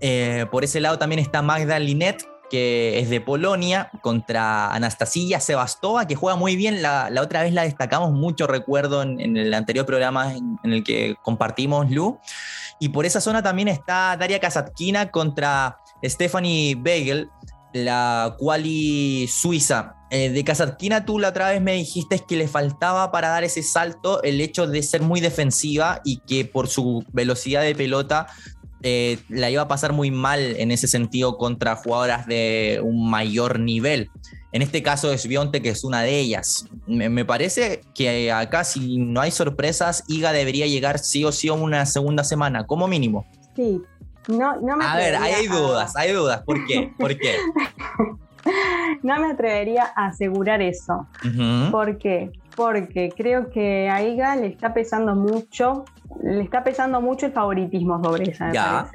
Eh, 0.00 0.46
por 0.50 0.64
ese 0.64 0.80
lado 0.80 0.98
también 0.98 1.18
está 1.18 1.42
Magda 1.42 1.78
Linet, 1.78 2.26
que 2.50 2.98
es 2.98 3.08
de 3.08 3.20
Polonia, 3.20 3.90
contra 4.02 4.72
Anastasia 4.74 5.40
Sebastova, 5.40 6.06
que 6.06 6.16
juega 6.16 6.36
muy 6.36 6.56
bien. 6.56 6.82
La, 6.82 7.10
otra 7.22 7.42
vez 7.42 7.54
la 7.54 7.62
destacamos 7.62 8.12
mucho, 8.12 8.46
recuerdo, 8.46 9.02
en, 9.02 9.36
el 9.36 9.54
anterior 9.54 9.86
programa 9.86 10.34
en, 10.34 10.58
el 10.72 10.84
que 10.84 11.16
compartimos 11.22 11.90
Lu. 11.90 12.18
Y 12.78 12.90
por 12.90 13.06
esa 13.06 13.20
zona 13.20 13.42
también 13.42 13.68
está 13.68 14.16
Daria 14.18 14.40
Kasatkina 14.40 15.10
contra 15.10 15.78
Stephanie 16.04 16.74
Begel, 16.74 17.30
la 17.72 18.34
quali 18.38 19.28
suiza. 19.28 19.94
Eh, 20.10 20.30
de 20.30 20.42
Kasatkina, 20.42 21.04
tú 21.04 21.20
la 21.20 21.28
otra 21.28 21.50
vez 21.50 21.62
me 21.62 21.74
dijiste 21.74 22.18
que 22.18 22.36
le 22.36 22.48
faltaba 22.48 23.12
para 23.12 23.28
dar 23.28 23.44
ese 23.44 23.62
salto 23.62 24.20
el 24.24 24.40
hecho 24.40 24.66
de 24.66 24.82
ser 24.82 25.02
muy 25.02 25.20
defensiva 25.20 26.00
y 26.04 26.18
que 26.26 26.44
por 26.44 26.66
su 26.66 27.04
velocidad 27.12 27.62
de 27.62 27.76
pelota 27.76 28.26
eh, 28.82 29.18
la 29.28 29.50
iba 29.50 29.62
a 29.62 29.68
pasar 29.68 29.92
muy 29.92 30.10
mal 30.10 30.40
en 30.40 30.70
ese 30.70 30.88
sentido 30.88 31.36
contra 31.36 31.76
jugadoras 31.76 32.26
de 32.26 32.80
un 32.82 33.10
mayor 33.10 33.60
nivel. 33.60 34.10
En 34.52 34.62
este 34.62 34.82
caso 34.82 35.12
es 35.12 35.26
Bionte, 35.26 35.62
que 35.62 35.68
es 35.68 35.84
una 35.84 36.02
de 36.02 36.18
ellas. 36.18 36.66
Me, 36.86 37.24
parece 37.24 37.82
que 37.94 38.32
acá, 38.32 38.64
si 38.64 38.98
no 38.98 39.20
hay 39.20 39.30
sorpresas, 39.30 40.04
Iga 40.08 40.32
debería 40.32 40.66
llegar 40.66 40.98
sí 40.98 41.24
o 41.24 41.30
sí 41.30 41.48
a 41.48 41.52
una 41.52 41.86
segunda 41.86 42.24
semana, 42.24 42.66
como 42.66 42.88
mínimo. 42.88 43.26
Sí, 43.54 43.80
no, 44.28 44.60
no 44.60 44.76
me 44.76 44.84
A 44.84 44.96
ver, 44.96 45.14
hay 45.14 45.46
dudas, 45.46 45.94
hay 45.94 46.12
dudas. 46.12 46.42
¿Por 46.42 46.66
qué? 46.66 46.92
¿Por 46.98 47.16
qué? 47.16 47.36
no 49.02 49.20
me 49.20 49.30
atrevería 49.30 49.92
a 49.94 50.06
asegurar 50.06 50.62
eso. 50.62 51.06
¿Por 51.70 51.98
qué? 51.98 52.32
Porque 52.56 53.12
creo 53.16 53.50
que 53.50 53.88
a 53.88 54.02
Iga 54.02 54.36
le 54.36 54.48
está 54.48 54.74
pesando 54.74 55.14
mucho, 55.14 55.84
le 56.22 56.42
está 56.42 56.64
pesando 56.64 57.00
mucho 57.00 57.26
el 57.26 57.32
favoritismo 57.32 58.02
sobre 58.02 58.30
ella. 58.30 58.52
ya. 58.52 58.86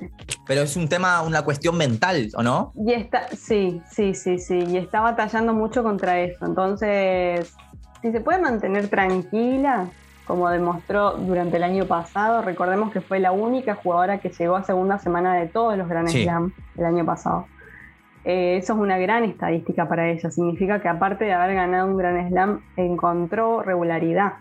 Pero 0.45 0.62
es 0.62 0.75
un 0.75 0.88
tema, 0.88 1.21
una 1.21 1.41
cuestión 1.43 1.78
mental, 1.78 2.30
¿o 2.36 2.43
no? 2.43 2.73
Y 2.75 2.93
está, 2.93 3.28
sí, 3.30 3.82
sí, 3.89 4.13
sí, 4.13 4.38
sí. 4.38 4.60
Y 4.67 4.78
está 4.78 5.01
batallando 5.01 5.54
mucho 5.54 5.84
contra 5.84 6.19
eso. 6.19 6.45
Entonces, 6.45 7.54
si 8.01 8.12
se 8.12 8.21
puede 8.21 8.39
mantener 8.39 8.88
tranquila, 8.88 9.88
como 10.25 10.49
demostró 10.49 11.12
durante 11.12 11.58
el 11.58 11.63
año 11.63 11.86
pasado. 11.86 12.41
Recordemos 12.41 12.91
que 12.91 13.01
fue 13.01 13.19
la 13.19 13.32
única 13.32 13.75
jugadora 13.75 14.17
que 14.17 14.30
llegó 14.30 14.56
a 14.56 14.63
segunda 14.63 14.97
semana 14.97 15.36
de 15.36 15.47
todos 15.47 15.78
los 15.78 15.88
Grand 15.88 16.10
Slam 16.10 16.54
el 16.78 16.86
año 16.86 17.06
pasado. 17.06 17.45
Eh, 18.23 18.58
eso 18.58 18.73
es 18.73 18.80
una 18.80 18.97
gran 18.97 19.23
estadística 19.23 19.88
para 19.88 20.10
ella. 20.10 20.32
Significa 20.32 20.82
que 20.82 20.88
aparte 20.88 21.25
de 21.25 21.34
haber 21.34 21.56
ganado 21.56 21.88
un 21.88 21.97
Grand 21.97 22.28
Slam, 22.30 22.62
encontró 22.75 23.62
regularidad. 23.62 24.34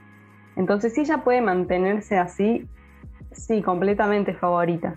Entonces, 0.57 0.95
si 0.95 1.03
ella 1.03 1.19
puede 1.19 1.41
mantenerse 1.41 2.19
así, 2.19 2.69
sí, 3.33 3.63
completamente 3.63 4.35
favorita. 4.35 4.97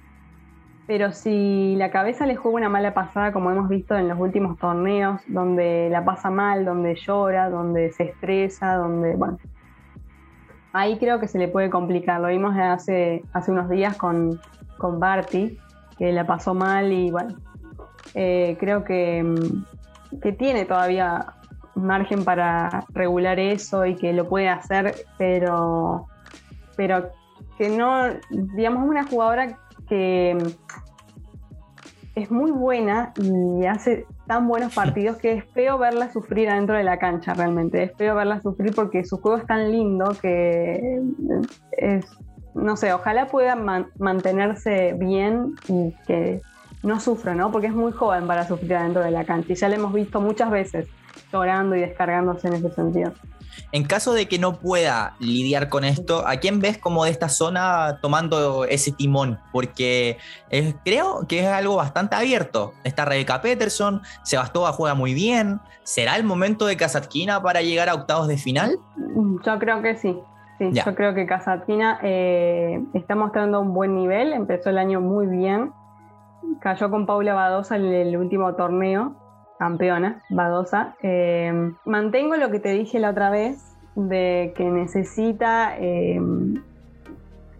Pero 0.85 1.11
si 1.11 1.75
la 1.75 1.91
cabeza 1.91 2.25
le 2.25 2.37
juega 2.37 2.57
una 2.57 2.69
mala 2.69 2.93
pasada, 2.93 3.33
como 3.33 3.51
hemos 3.51 3.67
visto 3.67 3.97
en 3.97 4.07
los 4.07 4.17
últimos 4.19 4.57
torneos, 4.57 5.21
donde 5.27 5.89
la 5.91 6.05
pasa 6.05 6.29
mal, 6.29 6.63
donde 6.63 6.95
llora, 6.95 7.49
donde 7.49 7.91
se 7.91 8.03
estresa, 8.03 8.75
donde, 8.75 9.15
bueno, 9.15 9.37
ahí 10.71 10.97
creo 10.97 11.19
que 11.19 11.27
se 11.27 11.39
le 11.39 11.49
puede 11.49 11.69
complicar. 11.69 12.21
Lo 12.21 12.29
vimos 12.29 12.55
hace, 12.55 13.23
hace 13.33 13.51
unos 13.51 13.69
días 13.69 13.97
con, 13.97 14.39
con 14.77 14.99
Barty, 14.99 15.57
que 15.97 16.13
la 16.13 16.25
pasó 16.25 16.53
mal 16.53 16.93
y 16.93 17.11
bueno, 17.11 17.35
eh, 18.13 18.55
creo 18.59 18.85
que, 18.85 19.23
mm, 19.23 20.19
que 20.21 20.31
tiene 20.31 20.63
todavía 20.63 21.33
margen 21.77 22.23
para 22.23 22.85
regular 22.89 23.39
eso 23.39 23.85
y 23.85 23.95
que 23.95 24.13
lo 24.13 24.27
puede 24.27 24.49
hacer, 24.49 24.95
pero, 25.17 26.07
pero 26.75 27.09
que 27.57 27.69
no, 27.69 28.05
digamos, 28.29 28.87
una 28.87 29.05
jugadora 29.05 29.57
que 29.87 30.37
es 32.15 32.31
muy 32.31 32.51
buena 32.51 33.13
y 33.21 33.65
hace 33.65 34.05
tan 34.25 34.47
buenos 34.47 34.73
partidos 34.73 35.17
que 35.17 35.33
es 35.33 35.45
feo 35.53 35.77
verla 35.77 36.11
sufrir 36.11 36.49
adentro 36.49 36.75
de 36.75 36.83
la 36.83 36.97
cancha 36.97 37.33
realmente. 37.33 37.83
Es 37.83 37.95
feo 37.95 38.15
verla 38.15 38.41
sufrir 38.41 38.73
porque 38.73 39.05
su 39.05 39.17
juego 39.17 39.37
es 39.37 39.45
tan 39.45 39.71
lindo 39.71 40.09
que 40.21 40.99
es, 41.73 42.05
no 42.55 42.75
sé, 42.75 42.91
ojalá 42.91 43.27
pueda 43.27 43.55
mantenerse 43.55 44.93
bien 44.97 45.55
y 45.67 45.93
que 46.07 46.41
no 46.83 46.99
sufra, 46.99 47.35
¿no? 47.35 47.51
Porque 47.51 47.67
es 47.67 47.73
muy 47.73 47.91
joven 47.91 48.27
para 48.27 48.47
sufrir 48.47 48.75
adentro 48.75 49.03
de 49.03 49.11
la 49.11 49.23
cancha 49.23 49.53
y 49.53 49.55
ya 49.55 49.69
la 49.69 49.75
hemos 49.75 49.93
visto 49.93 50.19
muchas 50.19 50.49
veces 50.49 50.87
llorando 51.31 51.75
y 51.75 51.81
descargándose 51.81 52.47
en 52.47 52.53
ese 52.55 52.71
sentido. 52.71 53.13
En 53.71 53.83
caso 53.83 54.13
de 54.13 54.27
que 54.27 54.39
no 54.39 54.59
pueda 54.59 55.15
lidiar 55.19 55.69
con 55.69 55.83
esto, 55.83 56.27
¿a 56.27 56.37
quién 56.37 56.59
ves 56.59 56.77
como 56.77 57.05
de 57.05 57.11
esta 57.11 57.29
zona 57.29 57.99
tomando 58.01 58.65
ese 58.65 58.91
timón? 58.91 59.39
Porque 59.51 60.17
creo 60.83 61.25
que 61.27 61.39
es 61.39 61.47
algo 61.47 61.75
bastante 61.75 62.15
abierto. 62.15 62.73
Está 62.83 63.05
Rebecca 63.05 63.41
Peterson, 63.41 64.01
Sebastova 64.23 64.71
juega 64.71 64.95
muy 64.95 65.13
bien. 65.13 65.59
¿Será 65.83 66.15
el 66.15 66.23
momento 66.23 66.65
de 66.65 66.77
Kasatkina 66.77 67.41
para 67.41 67.61
llegar 67.61 67.89
a 67.89 67.95
octavos 67.95 68.27
de 68.27 68.37
final? 68.37 68.77
Yo 69.43 69.59
creo 69.59 69.81
que 69.81 69.95
sí. 69.95 70.17
yo 70.59 70.95
creo 70.95 71.13
que 71.13 71.25
Kasatkina 71.25 71.99
eh, 72.03 72.83
está 72.93 73.15
mostrando 73.15 73.59
un 73.59 73.73
buen 73.73 73.95
nivel. 73.95 74.33
Empezó 74.33 74.69
el 74.69 74.77
año 74.77 75.01
muy 75.01 75.27
bien. 75.27 75.71
Cayó 76.61 76.89
con 76.89 77.05
Paula 77.05 77.33
Badosa 77.33 77.75
en 77.75 77.85
el 77.85 78.15
último 78.17 78.53
torneo 78.55 79.15
campeona, 79.57 80.23
Badosa. 80.29 80.95
Eh, 81.01 81.71
mantengo 81.85 82.35
lo 82.35 82.49
que 82.51 82.59
te 82.59 82.69
dije 82.69 82.99
la 82.99 83.11
otra 83.11 83.29
vez 83.29 83.63
de 83.95 84.53
que 84.55 84.65
necesita 84.65 85.75
eh, 85.79 86.21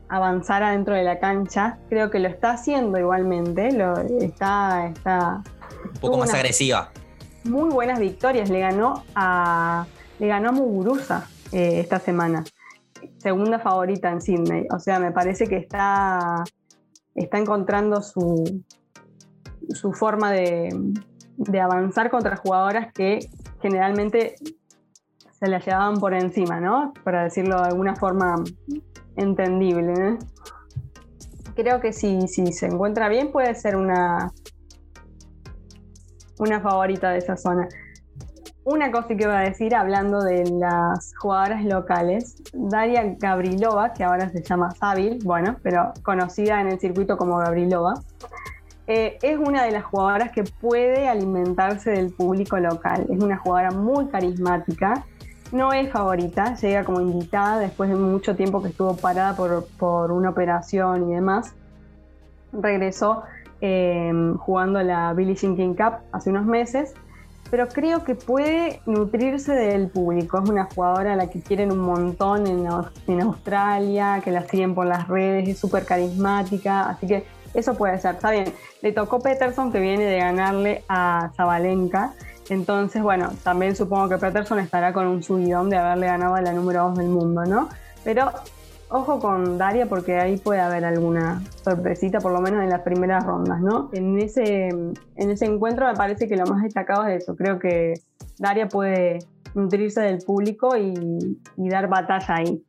avanzar 0.08 0.64
adentro 0.64 0.96
de 0.96 1.04
la 1.04 1.20
cancha. 1.20 1.80
Creo 1.90 2.10
que 2.12 2.20
lo 2.20 2.28
está 2.28 2.52
haciendo 2.52 2.98
igualmente. 3.00 3.72
Lo, 3.72 3.98
está, 3.98 4.88
está. 4.88 5.44
Un 5.94 6.00
poco 6.00 6.18
más 6.18 6.34
agresiva. 6.34 6.92
Muy 7.44 7.70
buenas 7.70 8.00
victorias. 8.00 8.50
Le 8.50 8.60
ganó 8.60 9.04
a. 9.16 9.86
Le 10.20 10.28
ganó 10.28 10.50
a 10.50 10.52
Muguruza 10.52 11.28
eh, 11.52 11.80
esta 11.80 12.00
semana. 12.00 12.44
Segunda 13.18 13.60
favorita 13.60 14.12
en 14.12 14.22
Sydney. 14.22 14.68
O 14.72 14.80
sea, 14.80 15.00
me 15.00 15.12
parece 15.12 15.48
que 15.48 15.58
está. 15.58 16.44
Está 17.16 17.40
encontrando 17.40 18.04
su, 18.04 18.64
su 19.70 19.92
forma 19.92 20.32
de, 20.32 20.70
de 21.38 21.62
avanzar 21.62 22.10
contra 22.10 22.36
jugadoras 22.36 22.92
que 22.92 23.20
generalmente 23.62 24.36
se 25.40 25.48
la 25.48 25.60
llevaban 25.60 26.00
por 26.00 26.14
encima, 26.14 26.60
¿no? 26.60 26.94
Para 27.04 27.24
decirlo 27.24 27.62
de 27.62 27.68
alguna 27.68 27.96
forma 27.96 28.36
entendible. 29.16 30.18
Creo 31.56 31.80
que 31.80 31.94
si, 31.94 32.28
si 32.28 32.52
se 32.52 32.68
encuentra 32.68 33.08
bien 33.08 33.32
puede 33.32 33.54
ser 33.56 33.76
una, 33.76 34.32
una 36.40 36.60
favorita 36.60 37.12
de 37.12 37.20
esa 37.20 37.38
zona. 37.38 37.68
Una 38.64 38.92
cosa 38.92 39.08
que 39.10 39.26
voy 39.26 39.36
a 39.36 39.40
decir 39.40 39.74
hablando 39.76 40.22
de 40.22 40.44
las 40.60 41.14
jugadoras 41.18 41.64
locales, 41.64 42.36
Daria 42.54 43.16
Gabrilova, 43.18 43.94
que 43.94 44.04
ahora 44.04 44.30
se 44.30 44.44
llama 44.44 44.72
Savil, 44.72 45.20
bueno, 45.24 45.56
pero 45.64 45.94
conocida 46.04 46.60
en 46.60 46.68
el 46.68 46.80
circuito 46.80 47.16
como 47.16 47.38
Gabrilova, 47.38 47.94
eh, 48.88 49.18
es 49.22 49.38
una 49.38 49.64
de 49.64 49.72
las 49.72 49.84
jugadoras 49.84 50.32
que 50.32 50.44
puede 50.44 51.10
alimentarse 51.10 51.92
del 51.92 52.12
público 52.12 52.58
local. 52.58 53.06
Es 53.10 53.22
una 53.22 53.38
jugadora 53.38 53.72
muy 53.72 54.08
carismática. 54.08 55.06
No 55.52 55.74
es 55.74 55.92
favorita, 55.92 56.56
llega 56.56 56.84
como 56.84 57.02
invitada 57.02 57.60
después 57.60 57.90
de 57.90 57.96
mucho 57.96 58.36
tiempo 58.36 58.62
que 58.62 58.70
estuvo 58.70 58.96
parada 58.96 59.36
por, 59.36 60.12
una 60.12 60.30
operación 60.30 61.10
y 61.10 61.16
demás. 61.16 61.54
Regresó 62.54 63.24
em, 63.60 64.36
jugando 64.38 64.82
la 64.82 65.14
Billie 65.14 65.36
Jean 65.36 65.74
Cup 65.74 66.00
hace 66.12 66.30
unos 66.30 66.46
meses 66.46 66.94
pero 67.50 67.68
creo 67.68 68.04
que 68.04 68.16
puede 68.16 68.82
nutrirse 68.86 69.54
del 69.54 69.90
público. 69.90 70.42
Es 70.44 70.50
una 70.50 70.66
jugadora 70.66 71.14
a 71.14 71.16
la 71.16 71.30
que 71.30 71.42
quieren 71.42 71.72
un 71.72 71.80
montón 71.80 72.46
en, 72.48 72.68
en 73.08 73.22
Australia, 73.22 74.22
que 74.24 74.32
la 74.32 74.44
siguen 74.48 74.76
por 74.76 74.86
las 74.86 75.08
redes, 75.08 75.48
es 75.48 75.58
súper 75.58 75.86
carismática, 75.86 76.90
así 76.90 77.08
que 77.08 77.26
eso 77.60 77.76
puede 77.76 78.00
ser. 78.00 78.16
Está 78.16 78.32
bien, 78.32 78.54
le 78.82 78.92
tocó 78.92 79.20
Peterson 79.20 79.72
que 79.72 79.80
viene 79.80 80.06
de 80.06 80.18
ganarle 80.18 80.84
a 80.88 81.32
Zabalenka. 81.36 82.14
Entonces, 82.50 83.02
bueno, 83.02 83.32
también 83.44 83.76
supongo 83.76 84.08
que 84.10 84.18
Peterson 84.18 84.60
estará 84.60 84.94
con 84.94 85.08
un 85.08 85.22
subidón 85.22 85.70
de 85.70 85.78
haberle 85.78 86.08
ganado 86.08 86.36
a 86.36 86.42
la 86.42 86.54
número 86.54 86.84
2 86.90 86.98
del 86.98 87.08
mundo, 87.08 87.44
¿no? 87.46 87.70
Pero 88.04 88.32
ojo 88.90 89.20
con 89.20 89.58
Daria 89.58 89.88
porque 89.88 90.18
ahí 90.18 90.38
puede 90.38 90.62
haber 90.62 90.86
alguna 90.86 91.42
sorpresita, 91.64 92.20
por 92.20 92.32
lo 92.32 92.40
menos 92.40 92.64
en 92.64 92.70
las 92.70 92.82
primeras 92.82 93.26
rondas, 93.26 93.60
¿no? 93.60 93.90
En 93.92 94.18
ese, 94.20 94.68
en 94.70 94.96
ese 95.16 95.46
encuentro 95.46 95.88
me 95.88 95.96
parece 95.96 96.28
que 96.28 96.38
lo 96.38 96.46
más 96.46 96.64
destacado 96.64 97.06
es 97.08 97.24
eso. 97.24 97.36
Creo 97.36 97.60
que 97.60 97.94
Daria 98.38 98.68
puede 98.70 99.20
nutrirse 99.56 100.02
del 100.02 100.20
público 100.20 100.78
y, 100.78 101.38
dar 101.58 101.90
batalla 101.90 102.36
ahí. 102.36 102.64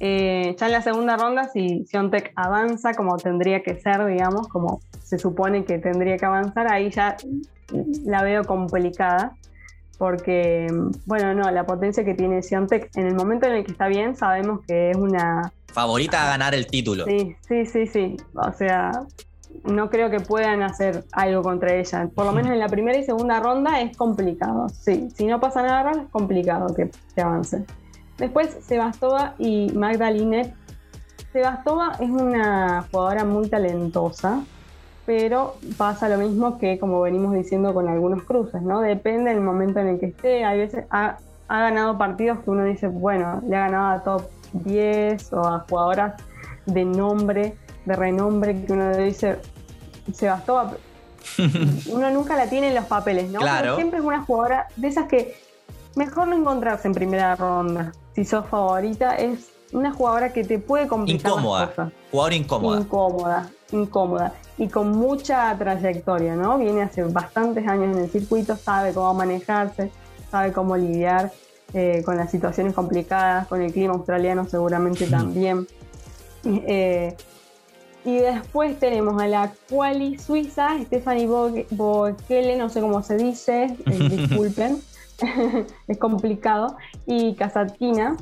Eh, 0.00 0.56
ya 0.58 0.66
en 0.66 0.72
la 0.72 0.82
segunda 0.82 1.16
ronda, 1.16 1.48
si 1.48 1.84
Siontech 1.84 2.32
avanza 2.34 2.94
como 2.94 3.16
tendría 3.18 3.62
que 3.62 3.78
ser, 3.78 4.04
digamos, 4.06 4.48
como 4.48 4.80
se 5.02 5.18
supone 5.18 5.64
que 5.64 5.78
tendría 5.78 6.16
que 6.16 6.24
avanzar, 6.24 6.72
ahí 6.72 6.90
ya 6.90 7.16
la 8.04 8.22
veo 8.22 8.44
complicada 8.44 9.36
porque, 9.98 10.66
bueno, 11.04 11.34
no, 11.34 11.50
la 11.50 11.66
potencia 11.66 12.02
que 12.02 12.14
tiene 12.14 12.42
Siontech 12.42 12.90
en 12.96 13.06
el 13.06 13.14
momento 13.14 13.46
en 13.46 13.56
el 13.56 13.64
que 13.66 13.72
está 13.72 13.86
bien, 13.86 14.16
sabemos 14.16 14.60
que 14.66 14.92
es 14.92 14.96
una... 14.96 15.52
Favorita 15.66 16.24
a 16.24 16.30
ganar 16.30 16.54
el 16.54 16.66
título. 16.66 17.04
Sí, 17.04 17.36
sí, 17.46 17.66
sí, 17.66 17.86
sí. 17.86 18.16
O 18.34 18.50
sea, 18.52 18.92
no 19.64 19.90
creo 19.90 20.08
que 20.08 20.20
puedan 20.20 20.62
hacer 20.62 21.04
algo 21.12 21.42
contra 21.42 21.74
ella. 21.74 22.08
Por 22.14 22.24
lo 22.24 22.32
menos 22.32 22.50
en 22.50 22.58
la 22.58 22.68
primera 22.68 22.98
y 22.98 23.04
segunda 23.04 23.40
ronda 23.40 23.78
es 23.82 23.94
complicado. 23.94 24.70
Sí, 24.70 25.10
si 25.14 25.26
no 25.26 25.38
pasa 25.38 25.62
nada, 25.62 25.90
es 25.90 26.08
complicado 26.10 26.74
que, 26.74 26.90
se 27.14 27.20
avance. 27.20 27.64
Después, 28.20 28.56
Sebastova 28.62 29.34
y 29.38 29.72
Magdalene. 29.74 30.54
Sebastova 31.32 31.96
es 31.98 32.10
una 32.10 32.86
jugadora 32.90 33.24
muy 33.24 33.48
talentosa 33.48 34.44
pero 35.10 35.56
pasa 35.76 36.08
lo 36.08 36.18
mismo 36.18 36.56
que 36.56 36.78
como 36.78 37.00
venimos 37.00 37.34
diciendo 37.34 37.74
con 37.74 37.88
algunos 37.88 38.22
cruces, 38.22 38.62
¿no? 38.62 38.80
Depende 38.80 39.30
del 39.30 39.40
momento 39.40 39.80
en 39.80 39.88
el 39.88 39.98
que 39.98 40.06
esté. 40.06 40.44
Hay 40.44 40.56
veces 40.56 40.84
ha, 40.88 41.18
ganado 41.48 41.98
partidos 41.98 42.38
que 42.44 42.50
uno 42.50 42.62
dice, 42.62 42.86
bueno, 42.86 43.42
le 43.44 43.56
ha 43.56 43.62
ganado 43.62 43.86
a 43.88 44.02
top 44.04 44.22
10 44.52 45.32
o 45.32 45.44
a 45.44 45.66
jugadoras 45.68 46.22
de 46.66 46.84
nombre, 46.84 47.56
de 47.86 47.96
renombre, 47.96 48.64
que 48.64 48.72
uno 48.72 48.96
dice, 48.96 49.38
se 50.12 50.28
bastó. 50.28 50.76
uno 51.92 52.10
nunca 52.10 52.36
la 52.36 52.48
tiene 52.48 52.68
en 52.68 52.76
los 52.76 52.84
papeles, 52.84 53.32
¿no? 53.32 53.40
Claro. 53.40 53.74
siempre 53.74 53.98
es 53.98 54.04
una 54.04 54.22
jugadora 54.22 54.68
de 54.76 54.86
esas 54.86 55.08
que 55.08 55.34
mejor 55.94 56.28
no 56.28 56.36
encontrarse 56.36 56.88
en 56.88 56.94
primera 56.94 57.36
ronda. 57.36 57.92
Si 58.14 58.24
sos 58.24 58.46
favorita, 58.46 59.16
es 59.16 59.48
una 59.72 59.92
jugadora 59.92 60.32
que 60.32 60.44
te 60.44 60.58
puede 60.58 60.88
complicar. 60.88 61.32
Incómoda. 61.32 61.92
Jugadora 62.10 62.34
incómoda. 62.34 62.80
Incómoda, 62.80 63.50
incómoda 63.72 64.34
y 64.60 64.68
con 64.68 64.90
mucha 64.90 65.56
trayectoria, 65.56 66.36
¿no? 66.36 66.58
Viene 66.58 66.82
hace 66.82 67.02
bastantes 67.04 67.66
años 67.66 67.96
en 67.96 68.04
el 68.04 68.10
circuito, 68.10 68.56
sabe 68.56 68.92
cómo 68.92 69.14
manejarse, 69.14 69.90
sabe 70.30 70.52
cómo 70.52 70.76
lidiar 70.76 71.32
eh, 71.72 72.02
con 72.04 72.18
las 72.18 72.30
situaciones 72.30 72.74
complicadas, 72.74 73.46
con 73.48 73.62
el 73.62 73.72
clima 73.72 73.94
australiano 73.94 74.46
seguramente 74.46 75.06
también. 75.06 75.66
Eh, 76.44 77.16
y 78.04 78.18
después 78.18 78.78
tenemos 78.78 79.20
a 79.20 79.28
la 79.28 79.52
quali 79.70 80.18
suiza, 80.18 80.78
Stephanie 80.84 81.26
Boekele, 81.70 82.56
no 82.56 82.68
sé 82.68 82.82
cómo 82.82 83.02
se 83.02 83.16
dice, 83.16 83.74
eh, 83.86 84.08
disculpen, 84.10 84.78
es 85.88 85.98
complicado, 85.98 86.76
y 87.06 87.34
Kasatkina. 87.34 88.16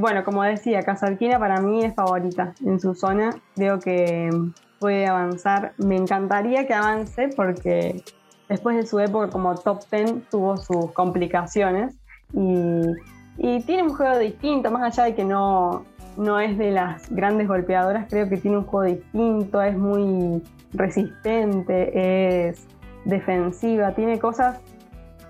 bueno, 0.00 0.24
como 0.24 0.42
decía, 0.42 0.82
Kasatkina 0.82 1.38
para 1.38 1.60
mí 1.60 1.84
es 1.84 1.94
favorita 1.94 2.54
en 2.64 2.80
su 2.80 2.94
zona. 2.94 3.30
Veo 3.56 3.78
que 3.78 4.30
puede 4.78 5.06
avanzar. 5.06 5.72
Me 5.78 5.96
encantaría 5.96 6.66
que 6.66 6.74
avance 6.74 7.28
porque 7.36 8.02
después 8.48 8.76
de 8.76 8.86
su 8.86 8.98
época 8.98 9.28
como 9.28 9.54
top 9.54 9.82
10 9.90 10.28
tuvo 10.30 10.56
sus 10.56 10.92
complicaciones 10.92 11.94
y, 12.32 13.60
tiene 13.66 13.84
un 13.84 13.94
juego 13.94 14.18
distinto, 14.18 14.70
más 14.70 14.82
allá 14.82 15.04
de 15.04 15.14
que 15.14 15.24
no, 15.24 15.84
no 16.16 16.40
es 16.40 16.58
de 16.58 16.72
las 16.72 17.08
grandes 17.08 17.46
golpeadoras, 17.46 18.06
creo 18.10 18.28
que 18.28 18.36
tiene 18.36 18.58
un 18.58 18.64
juego 18.64 18.92
distinto, 18.92 19.62
es 19.62 19.78
muy 19.78 20.42
resistente, 20.72 22.48
es 22.48 22.66
defensiva, 23.04 23.94
tiene 23.94 24.18
cosas 24.18 24.58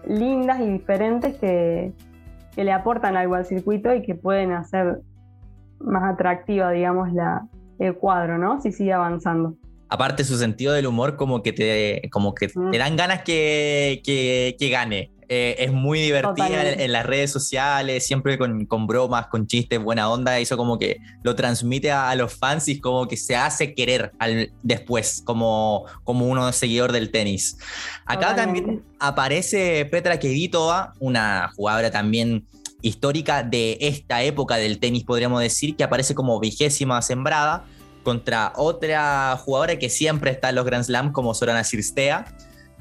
lindas 0.06 0.60
y 0.60 0.70
diferentes 0.70 1.36
que, 1.36 1.92
que 2.54 2.64
le 2.64 2.72
aportan 2.72 3.16
algo 3.16 3.34
al 3.34 3.46
circuito 3.46 3.94
y 3.94 4.02
que 4.02 4.14
pueden 4.14 4.52
hacer 4.52 5.00
más 5.80 6.12
atractiva, 6.12 6.70
digamos, 6.70 7.12
la, 7.12 7.46
el 7.78 7.94
cuadro, 7.94 8.38
¿no? 8.38 8.60
Si 8.60 8.72
sigue 8.72 8.92
avanzando. 8.92 9.54
Aparte 9.88 10.24
su 10.24 10.36
sentido 10.36 10.74
del 10.74 10.86
humor 10.86 11.16
como 11.16 11.42
que 11.42 11.52
te, 11.52 12.08
como 12.10 12.34
que 12.34 12.48
te 12.48 12.78
dan 12.78 12.96
ganas 12.96 13.22
que, 13.22 14.02
que, 14.04 14.68
gane. 14.68 15.12
Eh, 15.30 15.56
es 15.58 15.72
muy 15.72 16.00
divertida 16.00 16.72
en, 16.72 16.90
las 16.90 17.04
redes 17.04 17.30
sociales, 17.30 18.06
siempre 18.06 18.38
con, 18.38 18.64
con, 18.64 18.86
bromas, 18.86 19.26
con 19.26 19.46
chistes, 19.46 19.78
buena 19.78 20.08
onda. 20.08 20.38
Eso 20.38 20.56
como 20.56 20.78
que 20.78 21.00
lo 21.22 21.34
transmite 21.34 21.92
a, 21.92 22.14
los 22.14 22.34
fans 22.34 22.66
y 22.68 22.80
como 22.80 23.06
que 23.06 23.18
se 23.18 23.36
hace 23.36 23.74
querer 23.74 24.12
al, 24.18 24.50
después, 24.62 25.22
como, 25.24 25.84
como 26.02 26.26
uno 26.26 26.50
seguidor 26.52 26.92
del 26.92 27.10
tenis. 27.10 27.58
Acá 28.06 28.34
también 28.34 28.82
aparece 28.98 29.84
Petra 29.90 30.18
Kvitova, 30.18 30.94
una 30.98 31.50
jugadora 31.54 31.90
también 31.90 32.46
histórica 32.80 33.42
de 33.42 33.76
esta 33.80 34.22
época 34.22 34.56
del 34.56 34.78
tenis, 34.78 35.04
podríamos 35.04 35.42
decir, 35.42 35.76
que 35.76 35.84
aparece 35.84 36.14
como 36.14 36.40
vigésima 36.40 37.02
sembrada 37.02 37.64
contra 38.02 38.54
otra 38.56 39.36
jugadora 39.36 39.78
que 39.78 39.90
siempre 39.90 40.30
está 40.30 40.48
en 40.48 40.54
los 40.54 40.64
Grand 40.64 40.84
Slam, 40.84 41.12
como 41.12 41.34
Sorana 41.34 41.64
Cirstea. 41.64 42.24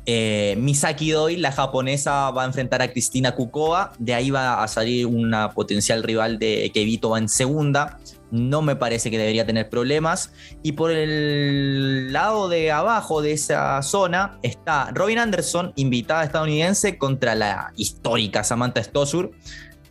Eh, 0.10 0.56
Misaki 0.58 1.12
Doi, 1.12 1.36
la 1.36 1.52
japonesa, 1.52 2.32
va 2.32 2.44
a 2.44 2.46
enfrentar 2.46 2.82
a 2.82 2.90
Cristina 2.90 3.36
Kukova. 3.36 3.92
De 4.00 4.14
ahí 4.14 4.32
va 4.32 4.64
a 4.64 4.68
salir 4.70 5.06
una 5.06 5.52
potencial 5.52 6.02
rival 6.02 6.40
de 6.40 6.72
Kevito 6.74 7.18
en 7.18 7.28
segunda. 7.28 8.00
No 8.32 8.62
me 8.62 8.78
parece 8.78 9.12
que 9.12 9.18
debería 9.18 9.46
tener 9.46 9.70
problemas. 9.70 10.32
Y 10.64 10.72
por 10.72 10.92
el 10.92 12.14
lado 12.14 12.48
de 12.48 12.72
abajo 12.72 13.22
de 13.22 13.34
esa 13.34 13.82
zona 13.82 14.40
está 14.44 14.92
Robin 14.94 15.20
Anderson, 15.20 15.74
invitada 15.76 16.24
estadounidense, 16.24 16.98
contra 16.98 17.36
la 17.36 17.74
histórica 17.76 18.46
Samantha 18.46 18.82
Stosur 18.82 19.32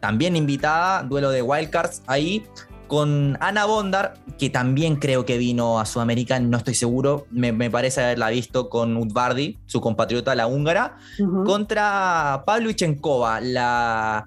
también 0.00 0.36
invitada, 0.36 1.02
duelo 1.02 1.30
de 1.30 1.42
wildcards 1.42 2.02
ahí, 2.06 2.44
con 2.86 3.36
Ana 3.40 3.64
Bondar, 3.66 4.14
que 4.38 4.50
también 4.50 4.96
creo 4.96 5.24
que 5.24 5.38
vino 5.38 5.80
a 5.80 5.86
Sudamérica, 5.86 6.38
no 6.40 6.56
estoy 6.56 6.74
seguro, 6.74 7.26
me, 7.30 7.70
parece 7.70 8.02
haberla 8.02 8.30
visto 8.30 8.68
con 8.68 8.96
Udvardi, 8.96 9.58
su 9.66 9.80
compatriota, 9.80 10.34
la 10.34 10.46
húngara, 10.46 10.98
contra 11.44 12.42
Pablo 12.46 12.70
Ichenkova, 12.70 13.40
la 13.40 14.26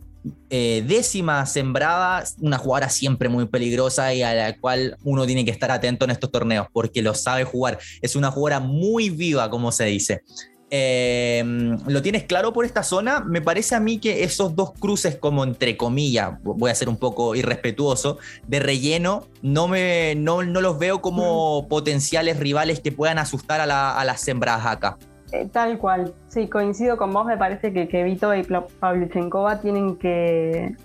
eh, 0.49 0.83
décima 0.85 1.45
sembrada, 1.45 2.23
una 2.39 2.57
jugadora 2.57 2.89
siempre 2.89 3.29
muy 3.29 3.45
peligrosa 3.45 4.13
y 4.13 4.21
a 4.21 4.33
la 4.33 4.57
cual 4.59 4.97
uno 5.03 5.25
tiene 5.25 5.45
que 5.45 5.51
estar 5.51 5.71
atento 5.71 6.05
en 6.05 6.11
estos 6.11 6.31
torneos 6.31 6.67
porque 6.73 7.01
lo 7.01 7.13
sabe 7.13 7.43
jugar. 7.43 7.79
Es 8.01 8.15
una 8.15 8.31
jugadora 8.31 8.59
muy 8.59 9.09
viva, 9.09 9.49
como 9.49 9.71
se 9.71 9.85
dice. 9.85 10.23
Eh, 10.71 11.43
¿Lo 11.87 12.01
tienes 12.01 12.23
claro 12.25 12.53
por 12.53 12.63
esta 12.63 12.83
zona? 12.83 13.21
Me 13.21 13.41
parece 13.41 13.75
a 13.75 13.79
mí 13.79 13.99
que 13.99 14.23
esos 14.23 14.55
dos 14.55 14.71
cruces, 14.73 15.15
como 15.15 15.43
entre 15.43 15.77
comillas, 15.77 16.41
voy 16.43 16.69
a 16.69 16.75
ser 16.75 16.89
un 16.89 16.97
poco 16.97 17.35
irrespetuoso, 17.35 18.19
de 18.47 18.59
relleno, 18.59 19.23
no, 19.41 19.67
me, 19.67 20.13
no, 20.15 20.43
los 20.43 20.77
veo 20.77 21.01
como 21.01 21.67
potenciales 21.67 22.39
rivales 22.39 22.81
que 22.81 22.91
puedan 22.91 23.17
asustar 23.17 23.61
a, 23.61 23.65
las 24.03 24.21
sembradas 24.21 24.65
acá. 24.65 24.97
Eh, 25.31 25.47
tal 25.51 25.77
cual, 25.77 26.13
sí, 26.27 26.47
coincido 26.47 26.97
con 26.97 27.13
vos, 27.13 27.25
me 27.25 27.37
parece 27.37 27.73
que, 27.73 27.87
que 27.87 28.03
Vito 28.03 28.33
y 28.35 28.43
Pavlyuchenkova 28.43 29.61
tienen 29.61 29.95
que 29.97 30.75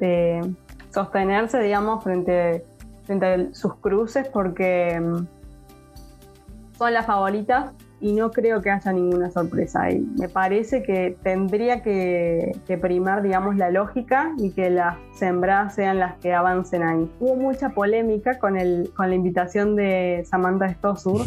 eh, 0.00 0.40
sostenerse, 0.92 1.60
digamos, 1.60 2.02
frente, 2.02 2.64
frente 3.04 3.26
a 3.26 3.54
sus 3.54 3.74
cruces 3.76 4.28
porque 4.28 5.00
mm, 5.00 5.26
son 6.78 6.92
las 6.92 7.06
favoritas 7.06 7.72
y 8.00 8.12
no 8.12 8.30
creo 8.30 8.60
que 8.60 8.70
haya 8.70 8.92
ninguna 8.92 9.30
sorpresa 9.30 9.84
ahí. 9.84 10.06
Me 10.18 10.28
parece 10.28 10.82
que 10.82 11.16
tendría 11.22 11.82
que, 11.82 12.52
primar, 12.80 13.22
digamos, 13.22 13.56
la 13.56 13.70
lógica 13.70 14.32
y 14.36 14.50
que 14.50 14.70
las 14.70 14.96
sembradas 15.14 15.74
sean 15.74 15.98
las 15.98 16.16
que 16.18 16.34
avancen 16.34 16.82
ahí. 16.82 17.10
Hubo 17.20 17.36
mucha 17.36 17.70
polémica 17.70 18.38
con, 18.38 18.56
el, 18.58 18.90
con 18.96 19.08
la 19.08 19.14
invitación 19.14 19.76
de 19.76 20.24
Samantha 20.26 20.68
Stosur, 20.70 21.22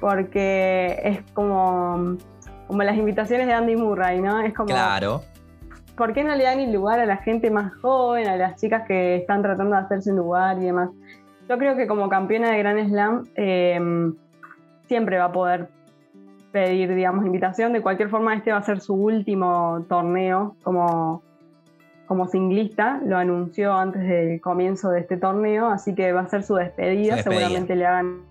porque 0.00 1.00
es 1.04 1.22
como, 1.32 2.16
como 2.66 2.82
las 2.82 2.96
invitaciones 2.96 3.46
de 3.46 3.52
Andy 3.52 3.76
Murray, 3.76 4.20
¿no? 4.20 4.40
Es 4.40 4.52
como... 4.54 4.66
Claro. 4.66 5.22
¿Por 5.96 6.14
qué 6.14 6.24
no 6.24 6.34
le 6.34 6.44
dan 6.44 6.58
el 6.58 6.72
lugar 6.72 7.00
a 7.00 7.06
la 7.06 7.18
gente 7.18 7.50
más 7.50 7.72
joven, 7.80 8.26
a 8.26 8.36
las 8.36 8.60
chicas 8.60 8.82
que 8.88 9.16
están 9.16 9.42
tratando 9.42 9.76
de 9.76 9.82
hacerse 9.82 10.10
un 10.10 10.16
lugar 10.16 10.58
y 10.58 10.64
demás? 10.66 10.90
Yo 11.48 11.58
creo 11.58 11.76
que 11.76 11.86
como 11.86 12.08
campeona 12.08 12.50
de 12.50 12.58
Grand 12.58 12.88
Slam 12.88 13.28
eh, 13.36 13.78
siempre 14.88 15.18
va 15.18 15.26
a 15.26 15.32
poder 15.32 15.68
pedir, 16.52 16.94
digamos, 16.94 17.24
invitación. 17.26 17.72
De 17.72 17.80
cualquier 17.80 18.10
forma, 18.10 18.34
este 18.34 18.52
va 18.52 18.58
a 18.58 18.62
ser 18.62 18.80
su 18.80 18.94
último 18.94 19.84
torneo 19.88 20.56
como, 20.62 21.22
como 22.06 22.28
singlista. 22.28 23.00
Lo 23.04 23.16
anunció 23.16 23.72
antes 23.74 24.02
del 24.02 24.40
comienzo 24.40 24.90
de 24.90 25.00
este 25.00 25.16
torneo, 25.16 25.68
así 25.68 25.94
que 25.94 26.12
va 26.12 26.20
a 26.20 26.28
ser 26.28 26.42
su 26.42 26.54
despedida. 26.54 27.22
Seguramente 27.22 27.74
le 27.74 27.86
hagan 27.86 28.22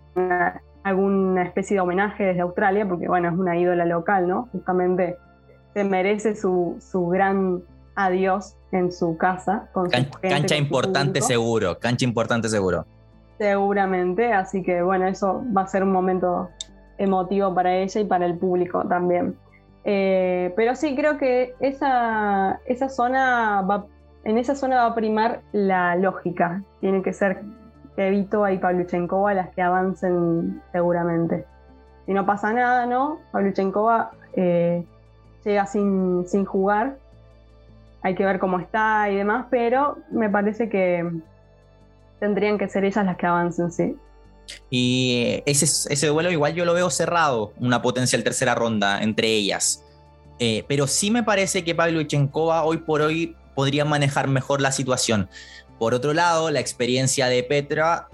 alguna 0.83 1.43
especie 1.43 1.75
de 1.75 1.81
homenaje 1.81 2.23
desde 2.23 2.41
Australia, 2.41 2.87
porque 2.87 3.07
bueno, 3.07 3.29
es 3.29 3.35
una 3.35 3.57
ídola 3.57 3.85
local, 3.85 4.27
¿no? 4.27 4.47
Justamente 4.51 5.17
se 5.73 5.83
merece 5.83 6.35
su, 6.35 6.77
su 6.79 7.07
gran 7.07 7.61
adiós 7.95 8.55
en 8.71 8.91
su 8.91 9.17
casa. 9.17 9.69
Con 9.73 9.89
cancha 9.89 10.55
importante 10.55 11.21
seguro, 11.21 11.77
cancha 11.79 12.05
importante 12.05 12.49
seguro. 12.49 12.85
Seguramente, 13.37 14.33
así 14.33 14.61
que 14.61 14.81
bueno, 14.81 15.07
eso 15.07 15.43
va 15.55 15.63
a 15.63 15.67
ser 15.67 15.83
un 15.83 15.91
momento 15.91 16.49
emotivo 17.01 17.53
para 17.53 17.75
ella 17.75 18.01
y 18.01 18.05
para 18.05 18.25
el 18.25 18.37
público 18.37 18.83
también. 18.87 19.35
Eh, 19.83 20.53
pero 20.55 20.75
sí, 20.75 20.95
creo 20.95 21.17
que 21.17 21.55
esa, 21.59 22.59
esa 22.65 22.89
zona 22.89 23.61
va, 23.61 23.85
en 24.23 24.37
esa 24.37 24.55
zona 24.55 24.77
va 24.77 24.85
a 24.87 24.95
primar 24.95 25.41
la 25.51 25.95
lógica. 25.95 26.63
Tiene 26.79 27.01
que 27.01 27.13
ser 27.13 27.41
Evito 27.97 28.47
y 28.47 28.57
Pavluchenkova 28.57 29.33
las 29.33 29.49
que 29.49 29.61
avancen 29.61 30.61
seguramente. 30.71 31.45
Si 32.05 32.13
no 32.13 32.25
pasa 32.25 32.53
nada, 32.53 32.85
¿no? 32.85 33.19
Pavluchenkova 33.31 34.11
eh, 34.33 34.85
llega 35.43 35.65
sin, 35.65 36.27
sin 36.27 36.45
jugar. 36.45 36.97
Hay 38.03 38.15
que 38.15 38.25
ver 38.25 38.39
cómo 38.39 38.59
está 38.59 39.09
y 39.09 39.15
demás, 39.15 39.47
pero 39.49 39.97
me 40.11 40.29
parece 40.29 40.69
que 40.69 41.09
tendrían 42.19 42.57
que 42.57 42.67
ser 42.67 42.85
ellas 42.85 43.05
las 43.05 43.17
que 43.17 43.25
avancen, 43.25 43.71
sí. 43.71 43.97
Y 44.69 45.41
ese, 45.45 45.65
ese 45.65 46.07
duelo 46.07 46.31
igual 46.31 46.53
yo 46.53 46.65
lo 46.65 46.73
veo 46.73 46.89
cerrado, 46.89 47.53
una 47.59 47.81
potencial 47.81 48.23
tercera 48.23 48.55
ronda 48.55 49.01
entre 49.01 49.27
ellas. 49.27 49.83
Eh, 50.43 50.65
pero 50.67 50.87
sí 50.87 51.11
me 51.11 51.21
parece 51.21 51.63
que 51.63 51.75
Pablo 51.75 52.01
Ichenkova 52.01 52.63
hoy 52.63 52.77
por 52.77 53.01
hoy 53.01 53.35
podría 53.53 53.85
manejar 53.85 54.27
mejor 54.27 54.59
la 54.59 54.71
situación. 54.71 55.29
Por 55.77 55.93
otro 55.93 56.13
lado, 56.13 56.49
la 56.49 56.59
experiencia 56.59 57.27
de 57.27 57.43
Petra, 57.43 58.07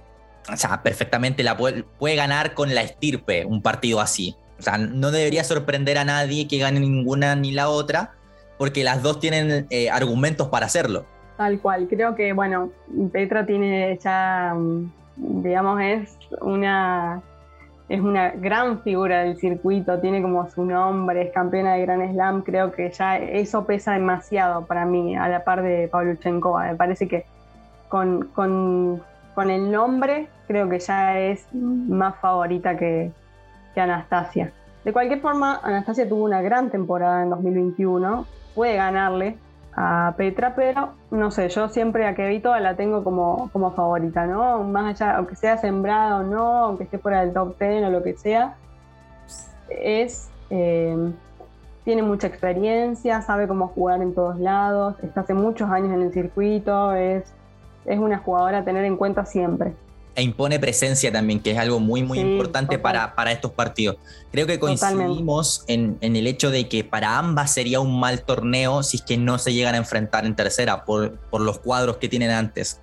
o 0.51 0.57
sea, 0.57 0.83
perfectamente 0.83 1.41
la 1.41 1.55
puede, 1.55 1.85
ganar 2.15 2.53
con 2.53 2.75
la 2.75 2.81
estirpe 2.81 3.45
un 3.45 3.61
partido 3.61 4.01
así. 4.01 4.35
O 4.59 4.61
sea, 4.61 4.77
no 4.77 5.11
debería 5.11 5.45
sorprender 5.45 5.97
a 5.97 6.03
nadie 6.03 6.49
que 6.49 6.57
gane 6.57 6.81
ninguna 6.81 7.35
ni 7.37 7.51
la 7.53 7.69
otra, 7.69 8.15
porque 8.57 8.83
las 8.83 9.03
dos 9.03 9.21
tienen 9.21 9.65
eh, 9.69 9.89
argumentos 9.89 10.49
para 10.49 10.65
hacerlo. 10.65 11.05
Tal 11.37 11.61
cual, 11.61 11.87
creo 11.87 12.13
que, 12.13 12.33
bueno, 12.33 12.71
Petra 13.13 13.45
tiene 13.45 13.97
ya, 14.03 14.53
mm, 14.53 14.91
digamos, 15.17 15.81
es 15.81 16.17
una, 16.41 17.21
es 17.89 18.01
una 18.01 18.31
gran 18.31 18.81
figura 18.81 19.23
del 19.23 19.37
circuito, 19.37 19.99
tiene 19.99 20.21
como 20.21 20.49
su 20.49 20.65
nombre, 20.65 21.23
es 21.23 21.33
campeona 21.33 21.73
de 21.73 21.81
Gran 21.81 22.11
Slam, 22.11 22.41
creo 22.43 22.71
que 22.71 22.91
ya 22.91 23.17
eso 23.17 23.65
pesa 23.65 23.93
demasiado 23.93 24.65
para 24.65 24.85
mí, 24.85 25.15
a 25.15 25.27
la 25.27 25.43
par 25.43 25.63
de 25.63 25.87
Pavluchenkova. 25.87 26.65
Me 26.67 26.75
parece 26.75 27.07
que 27.07 27.25
con, 27.89 28.27
con, 28.33 29.01
con, 29.33 29.49
el 29.49 29.71
nombre 29.71 30.27
creo 30.47 30.69
que 30.69 30.79
ya 30.79 31.17
es 31.19 31.47
más 31.53 32.15
favorita 32.17 32.77
que, 32.77 33.11
que 33.73 33.81
Anastasia. 33.81 34.51
De 34.83 34.93
cualquier 34.93 35.19
forma, 35.19 35.59
Anastasia 35.63 36.07
tuvo 36.07 36.25
una 36.25 36.41
gran 36.41 36.69
temporada 36.69 37.23
en 37.23 37.29
2021, 37.29 38.25
puede 38.55 38.75
ganarle, 38.75 39.37
a 39.77 40.15
Petra, 40.17 40.55
pero 40.55 40.93
no 41.11 41.29
sé, 41.29 41.49
yo 41.49 41.69
siempre 41.69 42.07
a 42.07 42.15
Kevito 42.15 42.57
la 42.57 42.75
tengo 42.75 43.03
como, 43.03 43.49
como 43.53 43.71
favorita, 43.71 44.25
¿no? 44.25 44.63
Más 44.63 44.95
allá, 44.95 45.17
aunque 45.17 45.35
sea 45.35 45.57
sembrada 45.57 46.17
o 46.17 46.23
no, 46.23 46.65
aunque 46.65 46.85
esté 46.85 46.97
fuera 46.97 47.21
del 47.21 47.31
top 47.31 47.57
10 47.59 47.85
o 47.85 47.89
lo 47.91 48.03
que 48.03 48.17
sea, 48.17 48.55
es. 49.69 50.29
Eh, 50.49 51.11
tiene 51.83 52.01
mucha 52.01 52.27
experiencia, 52.27 53.21
sabe 53.21 53.47
cómo 53.47 53.69
jugar 53.69 54.01
en 54.01 54.13
todos 54.13 54.37
lados, 54.39 54.95
está 55.03 55.21
hace 55.21 55.33
muchos 55.33 55.69
años 55.69 55.93
en 55.93 56.01
el 56.01 56.11
circuito, 56.11 56.91
es, 56.91 57.33
es 57.85 57.97
una 57.97 58.17
jugadora 58.17 58.57
a 58.57 58.65
tener 58.65 58.83
en 58.83 58.97
cuenta 58.97 59.23
siempre 59.25 59.73
e 60.17 60.23
impone 60.23 60.59
presencia 60.59 61.11
también, 61.11 61.39
que 61.39 61.51
es 61.51 61.59
algo 61.59 61.79
muy, 61.79 62.01
muy 62.01 62.17
importante 62.17 62.79
para, 62.79 63.13
para, 63.13 63.31
estos 63.31 63.51
partidos. 63.51 63.97
Creo 64.31 64.47
que 64.47 64.57
coincidimos 64.57 65.63
en, 65.67 65.99
en, 66.01 66.15
el 66.15 66.25
hecho 66.25 66.49
de 66.49 66.67
que 66.67 66.83
para 66.83 67.19
ambas 67.19 67.53
sería 67.53 67.79
un 67.79 67.99
mal 67.99 68.23
torneo 68.23 68.81
si 68.81 68.97
es 68.97 69.03
que 69.03 69.15
no 69.15 69.37
se 69.37 69.53
llegan 69.53 69.75
a 69.75 69.77
enfrentar 69.77 70.25
en 70.25 70.35
tercera 70.35 70.85
por, 70.85 71.19
por 71.29 71.41
los 71.41 71.59
cuadros 71.59 71.97
que 71.97 72.09
tienen 72.09 72.31
antes. 72.31 72.81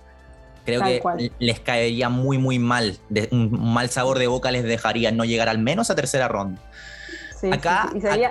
Creo 0.63 0.81
que 0.81 1.01
les 1.37 1.59
caería 1.59 2.07
muy, 2.07 2.37
muy 2.37 2.57
mal. 2.57 2.97
un 3.31 3.73
mal 3.73 3.89
sabor 3.89 4.17
de 4.17 4.27
boca 4.27 4.49
les 4.49 4.63
dejaría 4.63 5.11
no 5.11 5.25
llegar 5.25 5.49
al 5.49 5.59
menos 5.59 5.89
a 5.89 5.95
tercera 5.95 6.29
ronda. 6.29 6.61
acá, 7.51 7.89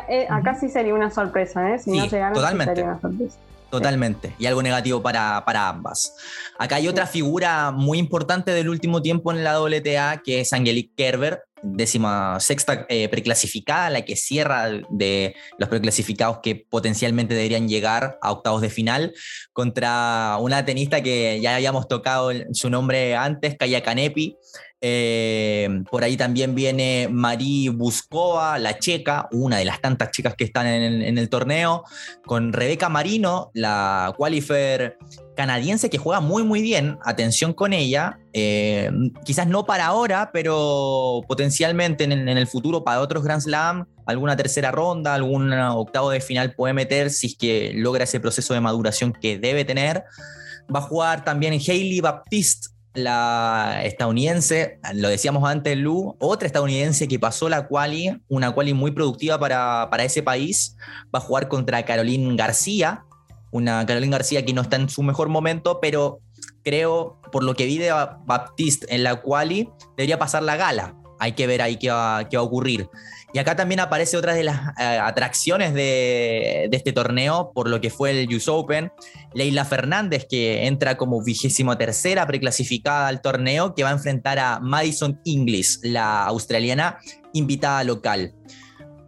eh, 0.09 0.27
acá 0.31 0.55
sí 0.59 0.71
sería 0.71 0.95
una 0.95 1.11
sorpresa, 1.11 1.75
¿eh? 1.75 1.79
Si 1.79 1.91
no 1.91 2.07
llegaran, 2.07 2.33
totalmente. 2.33 2.75
sería 2.75 2.91
una 2.93 3.01
sorpresa. 3.03 3.37
Totalmente. 3.75 4.37
Y 4.39 4.47
algo 4.47 4.63
negativo 4.63 5.03
para, 5.03 5.45
para, 5.45 5.69
ambas. 5.69 6.15
Acá 6.61 6.77
hay 6.77 6.87
otra 6.87 7.09
figura 7.09 7.73
muy 7.73 7.99
importante 7.99 8.53
del 8.53 8.69
último 8.69 9.03
tiempo 9.03 9.33
en 9.33 9.43
la 9.43 9.61
WTA, 9.61 10.23
que 10.25 10.41
es 10.41 10.53
Angelique 10.53 10.95
Kerber, 10.97 11.43
décima 11.65 12.39
sexta 12.39 12.87
eh, 12.89 13.09
preclasificada, 13.09 13.91
la 13.91 14.03
que 14.03 14.15
cierra 14.15 14.69
de 14.91 15.35
los 15.59 15.69
preclasificados 15.69 16.39
que 16.41 16.55
potencialmente 16.55 17.35
deberían 17.35 17.69
llegar 17.69 18.17
a 18.23 18.31
octavos 18.31 18.61
de 18.61 18.71
final, 18.71 19.13
contra 19.53 20.37
una 20.41 20.65
tenista 20.65 21.03
que 21.03 21.41
ya 21.41 21.57
habíamos 21.57 21.89
tocado 21.89 22.31
su 22.53 22.71
nombre 22.71 23.17
antes, 23.17 23.57
Kaya 23.59 23.83
Kanepi, 23.83 24.37
eh, 24.87 25.83
por 25.91 26.05
ahí 26.05 26.15
también 26.15 26.55
viene 26.55 27.09
Marie 27.11 27.71
Buskova, 27.71 28.59
la 28.59 28.79
checa, 28.79 29.31
una 29.33 29.57
de 29.57 29.65
las 29.65 29.81
tantas 29.81 30.11
chicas 30.11 30.35
que 30.35 30.45
están 30.45 30.67
en 30.67 31.17
el, 31.17 31.29
torneo, 31.31 31.85
con 32.27 32.53
Rebeca 32.53 32.91
Marino, 32.91 33.51
la 33.55 34.13
qualifier 34.15 34.99
canadiense 35.37 35.89
que 35.89 35.97
juega 35.97 36.21
muy 36.21 36.43
muy 36.43 36.61
bien, 36.61 36.99
atención 37.03 37.55
con 37.55 37.73
ella, 37.73 38.19
eh, 38.35 38.91
quizás 39.25 39.47
no 39.47 39.65
para 39.65 39.87
ahora, 39.87 40.29
pero 40.35 41.23
potencialmente 41.27 42.05
en 42.05 42.29
el, 42.29 42.47
futuro 42.47 42.85
para 42.85 43.01
otros 43.01 43.25
Grand 43.25 43.41
Slam, 43.41 43.87
alguna 44.05 44.37
tercera 44.37 44.71
ronda, 44.71 45.15
algún 45.15 45.51
octavo 45.51 46.11
de 46.11 46.21
final 46.21 46.53
puede 46.53 46.75
meter 46.75 47.09
si 47.09 47.29
es 47.29 47.37
que 47.39 47.73
logra 47.75 48.05
ese 48.05 48.21
proceso 48.21 48.53
de 48.53 48.61
maduración 48.61 49.15
que 49.15 49.39
debe 49.39 49.65
tener. 49.65 50.05
Va 50.75 50.81
a 50.81 50.83
jugar 50.83 51.25
también 51.25 51.55
Hailey 51.55 52.01
Baptiste, 52.01 52.74
la 52.95 53.81
estadounidense, 53.83 54.79
lo 54.95 55.09
decíamos 55.09 55.49
antes, 55.49 55.77
Lu, 55.77 56.17
otra 56.21 56.47
estadounidense 56.47 57.09
que 57.09 57.19
pasó 57.19 57.49
la 57.49 57.67
quali, 57.67 58.17
una 58.29 58.53
quali 58.53 58.73
muy 58.73 58.93
productiva 58.93 59.39
para, 59.39 60.05
ese 60.05 60.23
país, 60.23 60.77
va 61.15 61.19
a 61.19 61.23
jugar 61.23 61.49
contra 61.49 61.85
Caroline 61.85 62.37
García, 62.37 63.05
una 63.51 63.85
Caroline 63.85 64.13
García 64.13 64.45
que 64.45 64.53
no 64.53 64.63
está 64.63 64.77
en 64.77 64.89
su 64.89 65.03
mejor 65.03 65.29
momento, 65.29 65.81
pero 65.81 66.21
creo, 66.63 67.21
por 67.33 67.43
lo 67.43 67.55
que 67.55 67.67
vi 67.67 67.79
de 67.79 67.93
Baptiste 68.25 68.87
en 68.95 69.03
la 69.03 69.21
quali, 69.21 69.69
debería 69.97 70.19
pasar 70.19 70.45
la 70.45 70.57
gala. 70.57 70.97
Hay 71.19 71.33
que 71.33 71.47
ver 71.47 71.63
ahí 71.63 71.77
qué 71.77 71.91
va, 71.91 72.29
qué 72.29 72.37
va 72.37 72.43
a 72.43 72.47
ocurrir. 72.47 72.89
Y 73.35 73.41
acá 73.41 73.57
también 73.57 73.81
aparece 73.81 74.17
otra 74.17 74.33
de 74.33 74.45
las 74.45 74.79
eh, 74.79 74.97
atracciones 75.03 75.75
de, 75.75 76.69
este 76.71 76.93
torneo, 76.93 77.51
por 77.53 77.69
lo 77.69 77.81
que 77.81 77.91
fue 77.91 78.13
el 78.13 78.33
US 78.33 78.47
Open. 78.47 78.93
Leila 79.35 79.65
Fernández, 79.65 80.25
que 80.31 80.69
entra 80.69 80.97
como 80.97 81.21
vigésimo 81.21 81.77
tercera 81.77 82.29
preclasificada 82.29 83.09
al 83.09 83.21
torneo, 83.21 83.75
que 83.75 83.83
va 83.83 83.89
a 83.89 83.95
enfrentar 83.95 84.39
a 84.39 84.61
Madison 84.61 85.21
Inglis, 85.25 85.81
la 85.83 86.25
australiana 86.27 86.99
invitada 87.33 87.83
local. 87.83 88.35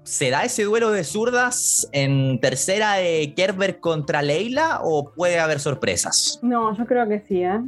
¿Se 0.03 0.31
da 0.31 0.43
ese 0.43 0.65
duelo 0.65 0.91
de 0.91 1.05
zurdas 1.05 1.89
en 1.93 2.41
tercera 2.41 2.95
de 2.95 3.33
Kerber 3.37 3.79
contra 3.79 4.23
Leila 4.23 4.81
o 4.83 5.13
puede 5.15 5.39
haber 5.39 5.61
sorpresas? 5.61 6.41
No, 6.43 6.77
yo 6.77 6.85
creo 6.85 7.09
que 7.09 7.21
sí, 7.21 7.45
¿eh? 7.45 7.61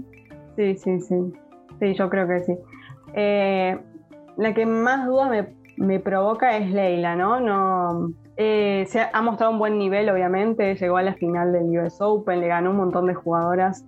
Sí, 0.56 0.74
sí, 0.74 1.00
sí. 1.02 1.14
Sí, 1.78 1.94
yo 1.94 2.10
creo 2.10 2.26
que 2.26 2.40
sí. 2.42 2.54
Eh, 3.14 3.78
la 4.36 4.54
que 4.54 4.66
más 4.66 5.06
duda 5.06 5.28
me 5.28 5.57
me 5.78 6.00
provoca 6.00 6.56
es 6.56 6.70
Leila, 6.70 7.16
¿no? 7.16 7.40
no 7.40 8.12
eh, 8.36 8.84
se 8.88 9.00
ha, 9.00 9.22
mostrado 9.22 9.52
un 9.52 9.58
buen 9.58 9.78
nivel, 9.78 10.08
obviamente, 10.10 10.74
llegó 10.74 10.96
a 10.96 11.02
la 11.02 11.14
final 11.14 11.52
del 11.52 11.76
US 11.78 12.00
Open, 12.00 12.40
le 12.40 12.48
ganó 12.48 12.70
un 12.70 12.76
montón 12.76 13.06
de 13.06 13.14
jugadoras 13.14 13.84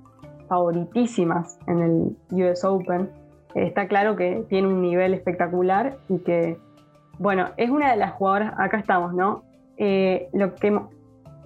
favoritísimas 0.49 1.59
en 1.67 2.17
el 2.31 2.43
US 2.43 2.65
Open. 2.65 3.11
está 3.55 3.87
claro 3.87 4.17
que 4.17 4.45
tiene 4.49 4.69
un 4.69 4.83
nivel 4.83 5.15
espectacular 5.15 5.99
y 6.09 6.19
que, 6.19 6.59
bueno, 7.19 7.47
es 7.57 7.71
una 7.71 7.91
de 7.91 7.97
las 7.97 8.13
jugadoras, 8.13 8.55
acá 8.59 8.79
estamos, 8.79 9.15
¿no? 9.15 9.43
Eh, 9.77 10.29
lo 10.33 10.55
que, 10.55 10.79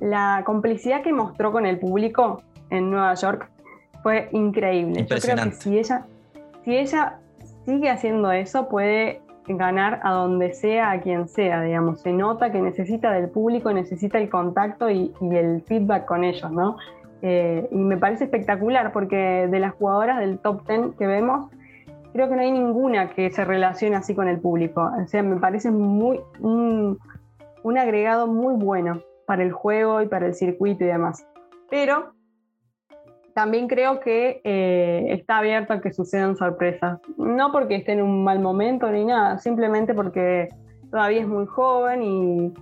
la 0.00 0.42
complicidad 0.44 1.02
que 1.02 1.12
mostró 1.12 1.52
con 1.52 1.66
el 1.66 1.78
público 1.78 2.42
en 2.70 2.90
Nueva 2.90 3.14
York 3.14 3.50
fue 4.02 4.28
increíble. 4.32 5.06
Yo 5.06 5.16
creo 5.18 5.36
que 5.36 5.52
si 5.52 5.78
ella, 5.78 6.06
si 6.64 6.76
ella 6.76 7.18
sigue 7.64 7.90
haciendo 7.90 8.32
eso, 8.32 8.68
puede 8.68 9.20
ganar 9.46 10.00
a 10.02 10.12
donde 10.12 10.52
sea, 10.52 10.90
a 10.90 11.00
quien 11.00 11.28
sea, 11.28 11.62
digamos. 11.62 12.00
Se 12.00 12.12
nota 12.12 12.50
que 12.50 12.60
necesita 12.60 13.12
del 13.12 13.28
público, 13.28 13.72
necesita 13.72 14.18
el 14.18 14.28
contacto 14.28 14.90
y, 14.90 15.12
el 15.20 15.62
feedback 15.62 16.06
con 16.06 16.24
ellos, 16.24 16.50
¿no? 16.50 16.76
Eh, 17.22 17.68
y 17.70 17.76
me 17.76 17.96
parece 17.96 18.24
espectacular 18.24 18.92
porque 18.92 19.48
de 19.50 19.60
las 19.60 19.74
jugadoras 19.74 20.18
del 20.18 20.38
top 20.38 20.66
10 20.66 20.96
que 20.96 21.06
vemos, 21.06 21.50
creo 22.14 22.28
que 22.28 22.36
no 22.36 22.42
hay 22.42 22.52
ninguna 22.52 23.10
que 23.10 23.30
se 23.30 23.44
relacione 23.44 23.96
así 23.96 24.14
con 24.14 24.28
el 24.28 24.38
público. 24.38 24.90
O 25.02 25.06
sea, 25.08 25.22
me 25.22 25.36
parece 25.36 25.70
muy 25.70 26.20
un, 26.40 26.98
agregado 27.76 28.26
muy 28.26 28.54
bueno 28.54 29.00
para 29.26 29.42
el 29.42 29.52
juego 29.52 30.00
y 30.00 30.06
para 30.06 30.26
el 30.26 30.34
circuito 30.34 30.84
y 30.84 30.86
demás. 30.86 31.26
Pero 31.68 32.13
también 33.34 33.66
creo 33.66 34.00
que 34.00 34.40
eh, 34.44 35.06
está 35.10 35.38
abierto 35.38 35.72
a 35.72 35.80
que 35.80 35.92
sucedan 35.92 36.36
sorpresas. 36.36 37.00
No 37.18 37.50
porque 37.50 37.74
esté 37.74 37.92
en 37.92 38.02
un 38.02 38.22
mal 38.22 38.38
momento 38.38 38.90
ni 38.90 39.04
nada, 39.04 39.38
simplemente 39.38 39.92
porque 39.92 40.48
todavía 40.90 41.20
es 41.20 41.26
muy 41.26 41.46
joven 41.46 42.02
y, 42.02 42.54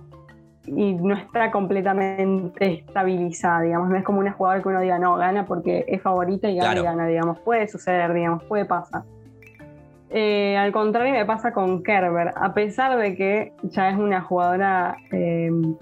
no 0.65 1.13
está 1.13 1.51
completamente 1.51 2.79
estabilizada, 2.79 3.61
digamos. 3.61 3.89
No 3.89 3.97
es 3.97 4.03
como 4.03 4.19
una 4.19 4.31
jugadora 4.31 4.63
que 4.63 4.69
uno 4.69 4.79
diga, 4.79 4.97
no, 4.97 5.17
gana 5.17 5.45
porque 5.45 5.83
es 5.87 6.01
favorita 6.01 6.49
y 6.49 6.55
gana 6.55 6.79
y 6.79 6.83
gana, 6.83 7.05
digamos. 7.05 7.39
Puede 7.39 7.67
suceder, 7.67 8.13
digamos, 8.13 8.43
puede 8.45 8.63
pasar. 8.63 9.03
Eh, 10.09 10.55
al 10.57 10.71
contrario 10.71 11.11
me 11.11 11.25
pasa 11.25 11.51
con 11.51 11.83
Kerber, 11.83 12.31
a 12.35 12.53
pesar 12.53 12.97
de 12.97 13.15
que 13.15 13.53
ya 13.63 13.89
es 13.89 13.97
una 13.97 14.21
jugadora 14.21 14.95
em, 15.11 15.75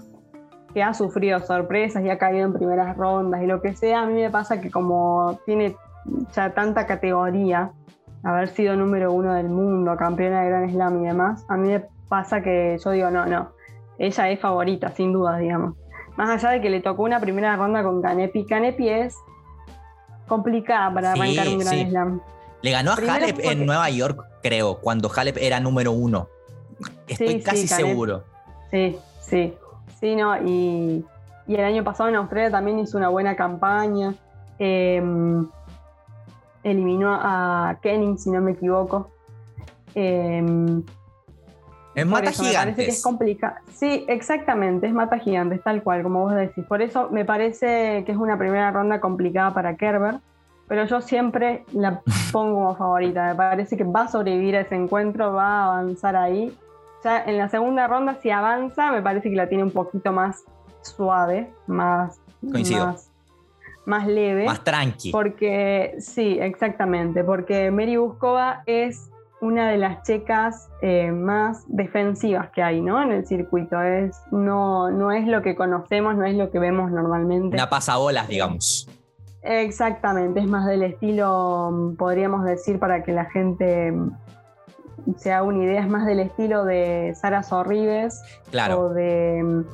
que 0.72 0.82
ha 0.82 0.94
sufrido 0.94 1.40
sorpresas 1.40 2.04
y 2.04 2.10
ha 2.10 2.18
caído 2.18 2.46
en 2.46 2.52
primeras 2.52 2.96
rondas 2.96 3.42
y 3.42 3.46
lo 3.46 3.60
que 3.60 3.74
sea, 3.74 4.02
a 4.02 4.06
mí 4.06 4.14
me 4.14 4.30
pasa 4.30 4.60
que 4.60 4.70
como 4.70 5.38
tiene 5.44 5.76
ya 6.34 6.54
tanta 6.54 6.86
categoría, 6.86 7.72
haber 8.24 8.48
sido 8.48 8.76
número 8.76 9.12
uno 9.12 9.34
del 9.34 9.48
mundo, 9.48 9.96
campeona 9.96 10.42
de 10.42 10.48
Gran 10.48 10.70
Slam 10.70 11.02
y 11.02 11.06
demás, 11.08 11.44
a 11.48 11.56
mí 11.56 11.68
me 11.68 11.84
pasa 12.08 12.42
que 12.42 12.78
yo 12.82 12.90
digo, 12.90 13.10
no, 13.10 13.26
no, 13.26 13.52
ella 13.98 14.30
es 14.30 14.40
favorita, 14.40 14.88
sin 14.90 15.12
duda, 15.12 15.38
digamos. 15.38 15.76
Más 16.16 16.28
allá 16.28 16.50
de 16.50 16.60
que 16.60 16.70
le 16.70 16.80
tocó 16.80 17.04
una 17.04 17.20
primera 17.20 17.56
ronda 17.56 17.82
con 17.82 18.02
Canepi, 18.02 18.44
Canepi 18.44 18.88
es 18.88 19.16
complicada 20.26 20.92
para 20.92 21.12
arrancar 21.12 21.48
un 21.48 21.58
Gran 21.58 21.88
Slam. 21.88 22.20
Le 22.62 22.70
ganó 22.70 22.92
a 22.92 22.94
Halep 22.94 23.38
en 23.42 23.66
Nueva 23.66 23.90
York, 23.90 24.24
creo, 24.42 24.78
cuando 24.78 25.10
Halep 25.14 25.36
era 25.38 25.58
número 25.58 25.92
uno. 25.92 26.28
Estoy 27.08 27.40
casi 27.42 27.66
seguro. 27.66 28.24
Sí, 28.70 28.96
sí. 29.20 29.54
Sí, 30.02 30.16
no, 30.16 30.36
y, 30.36 31.04
el 31.46 31.64
año 31.64 31.84
pasado 31.84 32.08
en 32.08 32.16
Australia 32.16 32.50
también 32.50 32.80
hizo 32.80 32.98
una 32.98 33.08
buena 33.08 33.36
campaña. 33.36 34.14
Em, 34.58 35.48
eliminó 36.64 37.14
a 37.14 37.78
Kenning, 37.80 38.18
si 38.18 38.30
no 38.30 38.40
me 38.40 38.52
equivoco. 38.52 39.10
Em, 39.94 40.82
es 41.94 42.06
mata 42.06 42.32
gigantes. 42.32 42.52
Me 42.52 42.54
parece 42.54 42.84
que 42.84 42.90
es 42.90 43.02
complicado. 43.02 43.54
Sí, 43.72 44.04
exactamente, 44.08 44.88
es 44.88 44.92
mata 44.92 45.18
gigantes, 45.20 45.62
tal 45.62 45.84
cual, 45.84 46.02
como 46.02 46.22
vos 46.24 46.34
decís. 46.34 46.64
Por 46.66 46.82
eso 46.82 47.08
me 47.10 47.24
parece 47.24 48.02
que 48.04 48.10
es 48.10 48.18
una 48.18 48.36
primera 48.36 48.72
ronda 48.72 49.00
complicada 49.00 49.54
para 49.54 49.76
Kerber 49.76 50.20
pero 50.72 50.86
yo 50.86 51.02
siempre 51.02 51.66
la 51.74 52.00
pongo 52.32 52.54
como 52.54 52.76
favorita. 52.76 53.26
Me 53.28 53.34
parece 53.34 53.76
que 53.76 53.84
va 53.84 54.04
a 54.04 54.08
sobrevivir 54.08 54.56
a 54.56 54.62
ese 54.62 54.74
encuentro, 54.74 55.34
va 55.34 55.44
a 55.44 55.64
avanzar 55.66 56.16
ahí. 56.16 56.56
Ya 57.04 57.24
en 57.24 57.38
la 57.38 57.48
segunda 57.48 57.86
ronda, 57.86 58.18
si 58.22 58.30
avanza, 58.30 58.92
me 58.92 59.02
parece 59.02 59.30
que 59.30 59.36
la 59.36 59.48
tiene 59.48 59.64
un 59.64 59.70
poquito 59.70 60.12
más 60.12 60.44
suave, 60.82 61.52
más, 61.66 62.20
más, 63.84 64.06
leve. 64.06 64.46
Más 64.46 64.62
tranqui. 64.62 65.10
Porque, 65.10 65.96
sí, 65.98 66.38
exactamente, 66.40 67.24
porque 67.24 67.70
Mary 67.70 67.96
Buskova 67.96 68.62
es 68.66 69.10
una 69.40 69.68
de 69.68 69.76
las 69.76 70.04
checas 70.04 70.68
eh, 70.82 71.10
más 71.10 71.64
defensivas 71.66 72.50
que 72.50 72.62
hay, 72.62 72.80
¿no? 72.80 73.02
En 73.02 73.10
el 73.10 73.26
circuito. 73.26 73.82
Es, 73.82 74.16
no, 74.30 74.88
no 74.90 75.10
es 75.10 75.26
lo 75.26 75.42
que 75.42 75.56
conocemos, 75.56 76.14
no 76.14 76.24
es 76.24 76.36
lo 76.36 76.50
que 76.52 76.60
vemos 76.60 76.92
normalmente. 76.92 77.56
Una 77.56 77.68
pasabolas, 77.68 78.28
digamos. 78.28 78.88
Exactamente, 79.42 80.38
es 80.38 80.46
más 80.46 80.66
del 80.66 80.84
estilo, 80.84 81.70
mm, 81.72 81.96
podríamos 81.96 82.44
decir, 82.44 82.78
para 82.78 83.02
que 83.02 83.10
la 83.10 83.24
gente 83.24 83.92
se 85.16 85.32
haga 85.32 85.42
una 85.44 85.64
idea, 85.64 85.80
es 85.80 85.88
más 85.88 86.06
del 86.06 86.20
estilo 86.20 86.64
de 86.64 87.14
Sara 87.14 87.42
Sorribes 87.42 88.22
claro. 88.50 88.80
o 88.80 88.88
de 88.90 89.42
mm, 89.42 89.64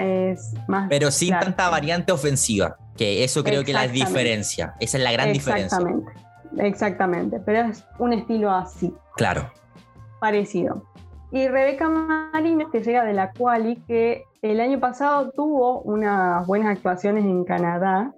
es 0.00 0.54
más... 0.68 0.88
Pero 0.88 1.10
sin 1.10 1.30
tanta 1.30 1.68
variante 1.68 2.12
ofensiva, 2.12 2.76
que 2.96 3.24
eso 3.24 3.44
creo 3.44 3.64
que 3.64 3.70
es 3.70 3.76
la 3.76 3.88
diferencia, 3.88 4.74
esa 4.80 4.98
es 4.98 5.04
la 5.04 5.12
gran 5.12 5.32
diferencia. 5.32 5.78
Exactamente, 5.78 6.12
exactamente, 6.58 7.40
pero 7.40 7.68
es 7.68 7.84
un 7.98 8.12
estilo 8.12 8.50
así. 8.50 8.92
Claro. 9.16 9.50
Parecido. 10.20 10.84
Y 11.32 11.46
Rebeca 11.46 11.88
Marino, 11.88 12.70
que 12.70 12.82
llega 12.82 13.04
de 13.04 13.12
la 13.12 13.30
Quali, 13.32 13.76
que 13.86 14.24
el 14.42 14.60
año 14.60 14.80
pasado 14.80 15.30
tuvo 15.30 15.80
unas 15.82 16.46
buenas 16.46 16.76
actuaciones 16.76 17.24
en 17.24 17.44
Canadá, 17.44 18.12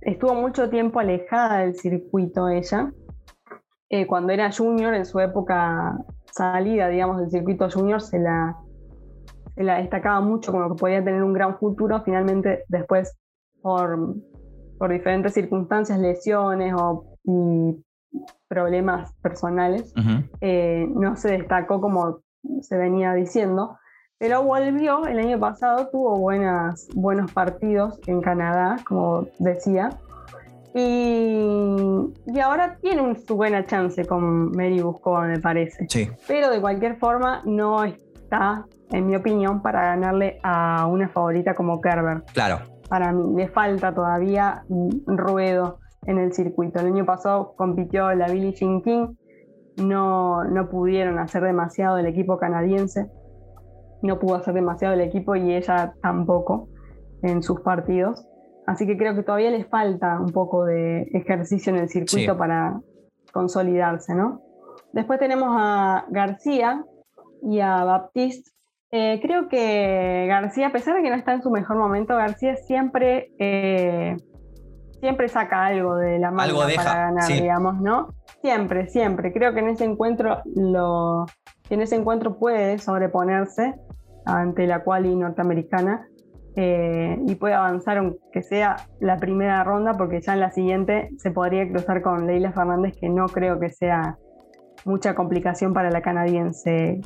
estuvo 0.00 0.34
mucho 0.34 0.68
tiempo 0.68 1.00
alejada 1.00 1.58
del 1.58 1.76
circuito 1.76 2.48
ella. 2.48 2.92
Eh, 3.90 4.06
cuando 4.06 4.32
era 4.32 4.52
junior, 4.52 4.94
en 4.94 5.04
su 5.04 5.18
época 5.18 5.98
salida, 6.30 6.88
digamos, 6.88 7.18
del 7.18 7.30
circuito 7.30 7.68
junior, 7.68 8.00
se 8.00 8.20
la, 8.20 8.56
la 9.56 9.78
destacaba 9.78 10.20
mucho 10.20 10.52
como 10.52 10.68
que 10.70 10.80
podía 10.80 11.04
tener 11.04 11.22
un 11.24 11.32
gran 11.32 11.58
futuro. 11.58 12.00
Finalmente, 12.04 12.64
después, 12.68 13.18
por, 13.60 14.14
por 14.78 14.92
diferentes 14.92 15.34
circunstancias, 15.34 15.98
lesiones 15.98 16.72
o 16.76 17.04
problemas 18.48 19.12
personales, 19.22 19.92
eh, 20.40 20.88
no 20.94 21.16
se 21.16 21.32
destacó 21.32 21.80
como 21.80 22.20
se 22.60 22.76
venía 22.76 23.12
diciendo. 23.12 23.76
Pero 24.18 24.42
volvió 24.42 25.06
el 25.06 25.18
año 25.18 25.40
pasado, 25.40 25.88
tuvo 25.90 26.18
buenas, 26.18 26.88
buenos 26.94 27.32
partidos 27.32 27.98
en 28.06 28.20
Canadá, 28.20 28.76
como 28.86 29.26
decía. 29.38 29.90
Y, 30.74 32.12
y 32.26 32.40
ahora 32.40 32.78
tiene 32.80 33.16
su 33.16 33.36
buena 33.36 33.66
chance 33.66 34.04
con 34.04 34.52
Mary 34.52 34.80
Buscova, 34.80 35.26
me 35.26 35.40
parece. 35.40 35.86
Sí. 35.88 36.08
Pero 36.28 36.50
de 36.50 36.60
cualquier 36.60 36.96
forma 36.98 37.42
no 37.44 37.84
está, 37.84 38.66
en 38.90 39.06
mi 39.06 39.16
opinión, 39.16 39.62
para 39.62 39.82
ganarle 39.82 40.38
a 40.42 40.86
una 40.86 41.08
favorita 41.08 41.54
como 41.54 41.80
Kerber. 41.80 42.22
Claro. 42.32 42.60
Para 42.88 43.12
mí, 43.12 43.36
le 43.36 43.48
falta 43.48 43.94
todavía 43.94 44.62
ruedo 45.06 45.78
en 46.06 46.18
el 46.18 46.32
circuito. 46.32 46.80
El 46.80 46.86
año 46.86 47.04
pasado 47.04 47.54
compitió 47.56 48.12
la 48.14 48.28
Billie 48.28 48.52
Jean 48.52 48.82
King, 48.82 49.14
no, 49.76 50.44
no 50.44 50.68
pudieron 50.68 51.18
hacer 51.18 51.42
demasiado 51.42 51.98
el 51.98 52.06
equipo 52.06 52.38
canadiense 52.38 53.08
no 54.02 54.18
pudo 54.18 54.36
hacer 54.36 54.54
demasiado 54.54 54.94
el 54.94 55.00
equipo 55.00 55.36
y 55.36 55.54
ella 55.54 55.94
tampoco 56.02 56.68
en 57.22 57.42
sus 57.42 57.60
partidos. 57.60 58.26
Así 58.70 58.86
que 58.86 58.96
creo 58.96 59.16
que 59.16 59.24
todavía 59.24 59.50
les 59.50 59.66
falta 59.66 60.20
un 60.20 60.30
poco 60.30 60.64
de 60.64 61.02
ejercicio 61.12 61.74
en 61.74 61.80
el 61.80 61.88
circuito 61.88 62.38
para 62.38 62.80
consolidarse, 63.32 64.14
¿no? 64.14 64.42
Después 64.92 65.18
tenemos 65.18 65.48
a 65.58 66.04
García 66.08 66.84
y 67.42 67.58
a 67.58 67.82
Baptiste. 67.82 68.52
Eh, 68.92 69.18
creo 69.20 69.48
que 69.48 70.26
García, 70.28 70.68
a 70.68 70.72
pesar 70.72 70.94
de 70.94 71.02
que 71.02 71.10
no 71.10 71.16
está 71.16 71.32
en 71.32 71.42
su 71.42 71.50
mejor 71.50 71.78
momento, 71.78 72.14
García 72.14 72.54
siempre, 72.54 73.32
eh, 73.40 74.16
siempre 75.00 75.28
saca 75.28 75.66
algo 75.66 75.96
de 75.96 76.20
la 76.20 76.30
mano 76.30 76.54
para 76.76 77.10
ganar, 77.10 77.26
digamos, 77.26 77.80
¿no? 77.80 78.14
Siempre, 78.40 78.86
siempre. 78.86 79.32
Creo 79.32 79.52
que 79.52 79.60
en 79.60 79.70
ese 79.70 79.84
encuentro 79.84 80.42
lo, 80.54 81.26
en 81.70 81.80
ese 81.80 81.96
encuentro 81.96 82.38
puede 82.38 82.78
sobreponerse 82.78 83.74
ante 84.26 84.68
la 84.68 84.84
quali 84.84 85.16
norteamericana 85.16 86.06
eh, 86.56 87.18
y 87.26 87.34
puede 87.36 87.54
avanzar 87.54 87.98
aunque 87.98 88.42
sea 88.42 88.76
la 88.98 89.16
primera 89.16 89.62
ronda 89.62 89.94
porque 89.94 90.20
ya 90.20 90.34
en 90.34 90.40
la 90.40 90.50
siguiente 90.50 91.10
se 91.18 91.30
podría 91.30 91.68
cruzar 91.68 92.02
con 92.02 92.26
Leila 92.26 92.52
Fernández 92.52 92.96
que 92.98 93.08
no 93.08 93.26
creo 93.26 93.60
que 93.60 93.70
sea 93.70 94.18
mucha 94.84 95.14
complicación 95.14 95.72
para 95.72 95.90
la 95.90 96.02
canadiense 96.02 97.00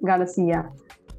García. 0.00 0.70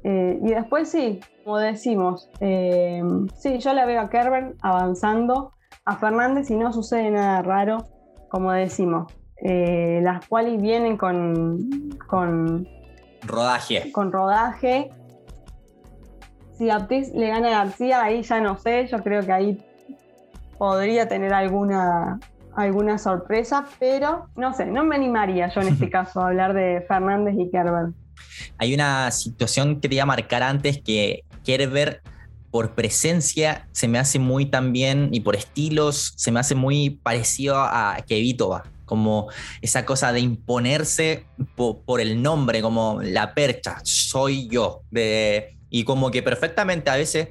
Eh, 0.02 0.38
y 0.42 0.50
después 0.50 0.90
sí, 0.90 1.20
como 1.42 1.58
decimos, 1.58 2.30
eh, 2.40 3.02
sí, 3.36 3.58
yo 3.58 3.72
la 3.72 3.86
veo 3.86 4.02
a 4.02 4.10
Kerber 4.10 4.54
avanzando, 4.60 5.52
a 5.86 5.96
Fernández 5.96 6.50
y 6.50 6.56
no 6.56 6.72
sucede 6.72 7.10
nada 7.10 7.40
raro, 7.42 7.86
como 8.28 8.52
decimos. 8.52 9.12
las 9.40 10.26
quali 10.28 10.58
vienen 10.58 10.96
con, 10.96 11.58
con 12.06 12.66
Rodaje. 13.26 13.90
Con 13.92 14.12
rodaje. 14.12 14.90
Si 16.56 16.70
Aptis 16.70 17.12
le 17.12 17.28
gana 17.28 17.48
a 17.48 17.64
García, 17.64 18.02
ahí 18.02 18.22
ya 18.22 18.40
no 18.40 18.58
sé, 18.58 18.86
yo 18.86 19.02
creo 19.02 19.24
que 19.24 19.32
ahí 19.32 19.58
podría 20.56 21.08
tener 21.08 21.34
alguna, 21.34 22.20
alguna 22.54 22.98
sorpresa, 22.98 23.66
pero 23.78 24.28
no 24.36 24.54
sé, 24.54 24.66
no 24.66 24.84
me 24.84 24.94
animaría 24.94 25.52
yo 25.52 25.60
en 25.60 25.68
este 25.68 25.90
caso 25.90 26.20
a 26.20 26.28
hablar 26.28 26.54
de 26.54 26.84
Fernández 26.86 27.34
y 27.38 27.50
Kerber. 27.50 27.92
Hay 28.58 28.74
una 28.74 29.10
situación 29.10 29.74
que 29.74 29.82
quería 29.82 30.06
marcar 30.06 30.42
antes 30.42 30.80
que 30.80 31.24
Kerber 31.44 32.02
por 32.50 32.76
presencia 32.76 33.66
se 33.72 33.88
me 33.88 33.98
hace 33.98 34.20
muy 34.20 34.46
también 34.46 35.08
y 35.12 35.20
por 35.20 35.34
estilos 35.34 36.12
se 36.16 36.30
me 36.30 36.38
hace 36.38 36.54
muy 36.54 36.90
parecido 36.90 37.56
a 37.58 37.96
Kevitova 38.06 38.62
como 38.84 39.28
esa 39.62 39.84
cosa 39.84 40.12
de 40.12 40.20
imponerse 40.20 41.26
por, 41.56 42.00
el 42.00 42.22
nombre, 42.22 42.62
como 42.62 43.00
la 43.02 43.34
percha, 43.34 43.78
soy 43.82 44.48
yo, 44.48 44.82
de, 44.90 45.56
y 45.74 45.82
como 45.82 46.12
que 46.12 46.22
perfectamente 46.22 46.88
a 46.88 46.94
veces 46.94 47.30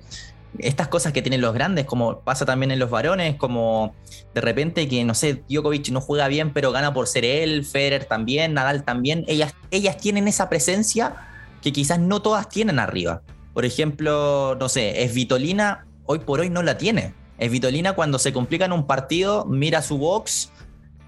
estas 0.60 0.89
cosas 0.89 1.14
que 1.14 1.22
tienen 1.22 1.39
los 1.39 1.54
grandes, 1.54 1.86
como 1.86 2.20
pasa 2.20 2.46
también 2.46 2.72
en 2.72 2.80
los 2.80 2.89
varones, 2.89 3.38
como 3.38 3.96
de 4.36 4.41
repente 4.41 4.89
que, 4.89 5.06
no 5.06 5.14
sé, 5.14 5.44
Djokovic 5.48 5.88
no 5.91 6.02
juega 6.02 6.28
bien, 6.28 6.52
pero 6.52 6.74
gana 6.74 6.94
por 6.94 7.08
ser 7.08 7.24
él, 7.24 7.64
Federer 7.64 8.04
también, 8.04 8.54
Nadal 8.54 8.84
también, 8.84 9.24
ellas, 9.30 9.56
ellas 9.72 9.96
tienen 9.96 10.28
esa 10.28 10.50
presencia 10.50 11.16
que 11.62 11.72
quizás 11.72 12.00
no 12.00 12.22
todas 12.22 12.50
tienen 12.50 12.80
arriba. 12.80 13.22
Por 13.54 13.64
ejemplo, 13.64 14.58
no 14.60 14.68
sé, 14.68 15.04
es 15.04 15.14
Vitolina, 15.14 15.88
hoy 16.06 16.20
por 16.20 16.41
hoy 16.41 16.50
no 16.50 16.64
la 16.64 16.78
tiene. 16.78 17.14
Es 17.38 17.50
Vitolina 17.50 17.94
cuando 17.94 18.20
se 18.20 18.34
complica 18.34 18.66
en 18.66 18.74
un 18.74 18.88
partido, 18.88 19.46
mira 19.46 19.82
su 19.82 19.98
box 19.98 20.52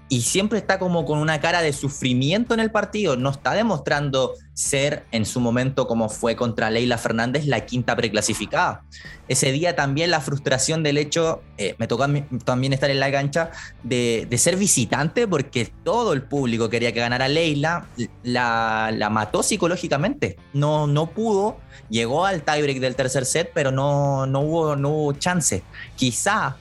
y 0.08 0.20
siempre 0.22 0.58
está 0.58 0.78
como 0.78 1.04
con 1.04 1.18
una 1.18 1.40
cara 1.40 1.62
de 1.62 1.72
sufrimiento 1.72 2.54
en 2.54 2.60
el 2.60 2.70
partido. 2.70 3.16
No 3.16 3.30
está 3.30 3.54
demostrando 3.54 4.34
ser 4.54 5.04
en 5.10 5.26
su 5.26 5.40
momento 5.40 5.86
como 5.86 6.08
fue 6.08 6.36
contra 6.36 6.70
Leila 6.70 6.96
Fernández 6.96 7.46
la 7.46 7.66
quinta 7.66 7.96
preclasificada. 7.96 8.84
Ese 9.28 9.50
día 9.50 9.74
también 9.74 10.10
la 10.10 10.20
frustración 10.20 10.82
del 10.82 10.96
hecho, 10.98 11.42
eh, 11.58 11.74
me 11.78 11.88
tocó 11.88 12.06
también 12.44 12.72
estar 12.72 12.88
en 12.88 13.00
la 13.00 13.10
cancha, 13.10 13.50
de, 13.82 14.28
ser 14.38 14.56
visitante 14.56 15.26
porque 15.26 15.72
todo 15.82 16.12
el 16.12 16.22
público 16.22 16.68
quería 16.68 16.92
que 16.92 17.00
ganara 17.00 17.26
Leila, 17.26 17.86
la, 18.22 18.92
la 18.94 19.10
mató 19.10 19.42
psicológicamente. 19.42 20.36
No, 20.52 20.86
no 20.86 21.10
pudo, 21.10 21.58
llegó 21.90 22.24
al 22.24 22.42
tiebreak 22.42 22.78
del 22.78 22.94
tercer 22.94 23.26
set, 23.26 23.50
pero 23.52 23.72
no, 23.72 24.26
no, 24.26 24.40
hubo, 24.40 24.76
no 24.76 24.90
hubo 24.90 25.12
chance. 25.14 25.64
Quizá 25.96 26.56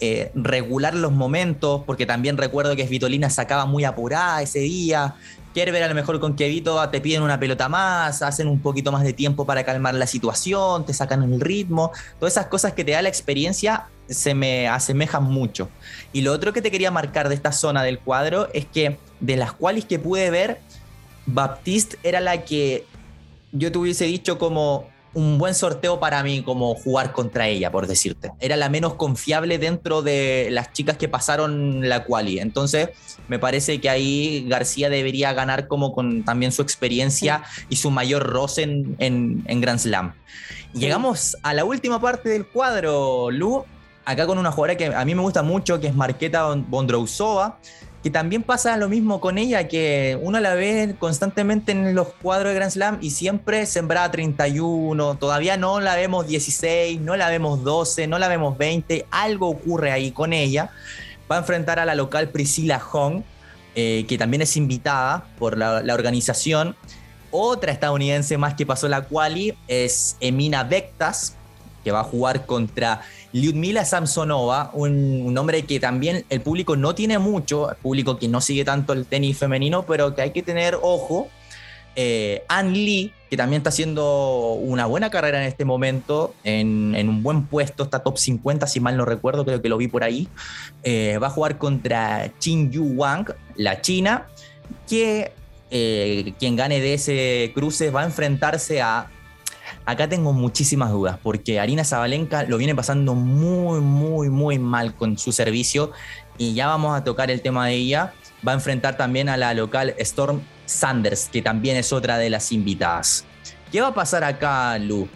eh, 0.00 0.30
regular 0.34 0.94
los 0.94 1.12
momentos, 1.12 1.82
porque 1.84 2.06
también 2.06 2.36
recuerdo 2.36 2.76
que 2.76 2.84
Vitolina 2.84 3.30
sacaba 3.30 3.66
muy 3.66 3.84
apurada 3.84 4.40
ese 4.42 4.60
día. 4.60 5.16
ver 5.54 5.82
a 5.82 5.88
lo 5.88 5.94
mejor 5.94 6.20
con 6.20 6.36
Kevito 6.36 6.88
te 6.88 7.00
piden 7.00 7.22
una 7.22 7.40
pelota 7.40 7.68
más, 7.68 8.22
hacen 8.22 8.46
un 8.46 8.60
poquito 8.60 8.92
más 8.92 9.02
de 9.02 9.12
tiempo 9.12 9.44
para 9.44 9.64
calmar 9.64 9.94
la 9.94 10.06
situación, 10.06 10.86
te 10.86 10.94
sacan 10.94 11.24
el 11.24 11.40
ritmo. 11.40 11.90
Todas 12.20 12.34
esas 12.34 12.46
cosas 12.46 12.74
que 12.74 12.84
te 12.84 12.92
da 12.92 13.02
la 13.02 13.08
experiencia 13.08 13.86
se 14.08 14.34
me 14.34 14.68
asemejan 14.68 15.24
mucho. 15.24 15.68
Y 16.12 16.20
lo 16.20 16.32
otro 16.32 16.52
que 16.52 16.62
te 16.62 16.70
quería 16.70 16.92
marcar 16.92 17.28
de 17.28 17.34
esta 17.34 17.50
zona 17.50 17.82
del 17.82 17.98
cuadro 17.98 18.48
es 18.54 18.66
que 18.66 18.98
de 19.18 19.36
las 19.36 19.52
cuales 19.52 19.84
que 19.84 19.98
pude 19.98 20.30
ver, 20.30 20.60
Baptiste 21.26 21.98
era 22.04 22.20
la 22.20 22.44
que 22.44 22.86
yo 23.52 23.72
te 23.72 23.78
hubiese 23.78 24.04
dicho 24.04 24.38
como 24.38 24.88
un 25.14 25.38
buen 25.38 25.54
sorteo 25.54 25.98
para 26.00 26.22
mí 26.22 26.42
como 26.42 26.74
jugar 26.74 27.12
contra 27.12 27.48
ella, 27.48 27.70
por 27.70 27.86
decirte. 27.86 28.32
Era 28.40 28.56
la 28.56 28.68
menos 28.68 28.94
confiable 28.94 29.58
dentro 29.58 30.02
de 30.02 30.48
las 30.50 30.72
chicas 30.72 30.96
que 30.96 31.08
pasaron 31.08 31.88
la 31.88 32.04
quali. 32.04 32.38
Entonces, 32.38 32.90
me 33.28 33.38
parece 33.38 33.80
que 33.80 33.90
ahí 33.90 34.46
García 34.48 34.90
debería 34.90 35.32
ganar 35.32 35.66
como 35.66 35.92
con 35.92 36.24
también 36.24 36.52
su 36.52 36.62
experiencia 36.62 37.42
y 37.68 37.76
su 37.76 37.90
mayor 37.90 38.24
roce 38.24 38.62
en, 38.62 39.44
en, 39.46 39.60
Grand 39.60 39.80
Slam. 39.80 40.14
Llegamos 40.74 41.36
a 41.42 41.54
la 41.54 41.64
última 41.64 42.00
parte 42.00 42.28
del 42.28 42.46
cuadro, 42.46 43.30
Lu, 43.30 43.64
acá 44.04 44.26
con 44.26 44.38
una 44.38 44.52
jugadora 44.52 44.76
que 44.76 44.86
a 44.86 45.04
mí 45.04 45.14
me 45.14 45.22
gusta 45.22 45.42
mucho, 45.42 45.80
que 45.80 45.88
es 45.88 45.94
Marqueta 45.94 46.54
Bondrousova 46.54 47.58
que 48.08 48.12
también 48.12 48.42
pasa 48.42 48.78
lo 48.78 48.88
mismo 48.88 49.20
con 49.20 49.36
ella, 49.36 49.68
que 49.68 50.18
uno 50.22 50.40
la 50.40 50.54
ve 50.54 50.96
constantemente 50.98 51.72
en 51.72 51.94
los 51.94 52.08
cuadros 52.08 52.52
de 52.52 52.54
Grand 52.54 52.72
Slam 52.72 52.98
y 53.02 53.10
siempre 53.10 53.66
sembrada 53.66 54.10
31, 54.10 55.16
todavía 55.16 55.58
no 55.58 55.78
la 55.78 55.94
vemos 55.94 56.26
16, 56.26 57.02
no 57.02 57.16
la 57.16 57.28
vemos 57.28 57.62
12, 57.64 58.06
no 58.06 58.18
la 58.18 58.28
vemos 58.28 58.56
20, 58.56 59.04
algo 59.10 59.50
ocurre 59.50 59.92
ahí 59.92 60.10
con 60.10 60.32
ella. 60.32 60.70
Va 61.30 61.36
a 61.36 61.40
enfrentar 61.40 61.78
a 61.78 61.84
la 61.84 61.94
local 61.94 62.30
Priscilla 62.30 62.80
Hong, 62.80 63.24
eh, 63.74 64.06
que 64.08 64.16
también 64.16 64.40
es 64.40 64.56
invitada 64.56 65.26
por 65.38 65.58
la, 65.58 65.82
la, 65.82 65.92
organización. 65.92 66.76
Otra 67.30 67.72
estadounidense 67.72 68.38
más 68.38 68.54
que 68.54 68.64
pasó 68.64 68.88
la 68.88 69.02
quali 69.02 69.54
es 69.66 70.16
Emina 70.20 70.64
Vectas, 70.64 71.36
que 71.88 71.92
va 71.92 72.00
a 72.00 72.04
jugar 72.04 72.44
contra 72.44 73.00
Lyudmila 73.32 73.82
Samsonova, 73.82 74.70
un, 74.74 75.34
hombre 75.38 75.62
que 75.62 75.80
también 75.80 76.26
el 76.28 76.42
público 76.42 76.76
no 76.76 76.94
tiene 76.94 77.18
mucho, 77.18 77.70
el 77.70 77.76
público 77.76 78.18
que 78.18 78.28
no 78.28 78.42
sigue 78.42 78.62
tanto 78.62 78.92
el 78.92 79.06
tenis 79.06 79.38
femenino, 79.38 79.86
pero 79.86 80.14
que 80.14 80.20
hay 80.20 80.32
que 80.32 80.42
tener 80.42 80.76
ojo. 80.82 81.28
Eh, 81.96 82.44
Ann 82.48 82.74
Lee, 82.74 83.14
que 83.30 83.38
también 83.38 83.60
está 83.60 83.70
haciendo 83.70 84.52
una 84.52 84.84
buena 84.84 85.08
carrera 85.08 85.40
en 85.40 85.48
este 85.48 85.64
momento, 85.64 86.34
en, 86.44 87.08
un 87.08 87.22
buen 87.22 87.46
puesto, 87.46 87.84
está 87.84 88.00
top 88.00 88.18
50, 88.18 88.66
si 88.66 88.80
mal 88.80 88.98
no 88.98 89.06
recuerdo, 89.06 89.46
creo 89.46 89.62
que 89.62 89.70
lo 89.70 89.78
vi 89.78 89.88
por 89.88 90.04
ahí. 90.04 90.28
Eh, 90.82 91.16
va 91.16 91.28
a 91.28 91.30
jugar 91.30 91.56
contra 91.56 92.30
Qin 92.38 92.70
Yu 92.70 92.84
Wang, 92.84 93.32
la 93.56 93.80
china, 93.80 94.26
que 94.86 95.32
eh, 95.70 96.34
quien 96.38 96.54
gane 96.54 96.80
de 96.82 96.92
ese 96.92 97.50
cruce 97.54 97.88
va 97.88 98.02
a 98.02 98.04
enfrentarse 98.04 98.82
a 98.82 99.08
Acá 99.88 100.06
tengo 100.06 100.34
muchísimas 100.34 100.90
dudas 100.90 101.18
porque 101.22 101.58
Arina 101.58 101.82
Zabalenka 101.82 102.42
lo 102.42 102.58
viene 102.58 102.74
pasando 102.74 103.14
muy, 103.14 103.80
muy, 103.80 104.28
muy 104.28 104.58
mal 104.58 104.94
con 104.94 105.16
su 105.16 105.32
servicio 105.32 105.92
y 106.36 106.52
ya 106.52 106.66
vamos 106.66 106.94
a 106.94 107.04
tocar 107.04 107.30
el 107.30 107.40
tema 107.40 107.68
de 107.68 107.76
ella. 107.76 108.12
Va 108.46 108.52
a 108.52 108.56
enfrentar 108.56 108.98
también 108.98 109.30
a 109.30 109.38
la 109.38 109.54
local 109.54 109.94
Storm 109.96 110.42
Sanders, 110.66 111.30
que 111.32 111.40
también 111.40 111.78
es 111.78 111.90
otra 111.94 112.18
de 112.18 112.28
las 112.28 112.52
invitadas. 112.52 113.24
¿Qué 113.72 113.80
va 113.80 113.86
a 113.86 113.94
pasar 113.94 114.24
acá, 114.24 114.76
Lu? 114.76 115.08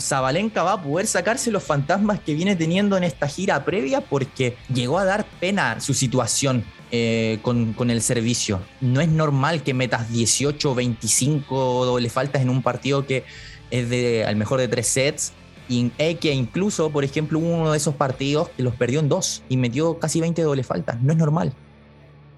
Zabalenka 0.00 0.62
va 0.62 0.74
a 0.74 0.82
poder 0.82 1.08
sacarse 1.08 1.50
los 1.50 1.64
fantasmas 1.64 2.20
que 2.20 2.34
viene 2.34 2.54
teniendo 2.54 2.96
en 2.96 3.02
esta 3.02 3.26
gira 3.26 3.64
previa 3.64 4.02
porque 4.02 4.56
llegó 4.72 5.00
a 5.00 5.04
dar 5.04 5.26
pena 5.40 5.80
su 5.80 5.94
situación 5.94 6.64
eh, 6.92 7.40
con, 7.42 7.72
con, 7.72 7.90
el 7.90 8.00
servicio. 8.00 8.60
No 8.80 9.00
es 9.00 9.08
normal 9.08 9.64
que 9.64 9.74
metas 9.74 10.10
18 10.10 10.76
25 10.76 11.86
doble 11.86 12.08
faltas 12.08 12.40
en 12.40 12.50
un 12.50 12.62
partido 12.62 13.04
que 13.04 13.24
es 13.72 13.88
de 13.90 14.24
al 14.24 14.36
mejor 14.36 14.60
de 14.60 14.68
tres 14.68 14.86
sets. 14.86 15.32
Y 15.68 15.90
que 16.20 16.32
incluso, 16.32 16.90
por 16.90 17.02
ejemplo, 17.02 17.38
uno 17.38 17.70
de 17.70 17.78
esos 17.78 17.94
partidos 17.94 18.50
los 18.58 18.74
perdió 18.74 19.00
en 19.00 19.08
dos 19.08 19.42
y 19.48 19.56
metió 19.56 19.98
casi 19.98 20.20
20 20.20 20.42
doble 20.42 20.64
faltas. 20.64 21.00
No 21.00 21.12
es 21.12 21.18
normal. 21.18 21.52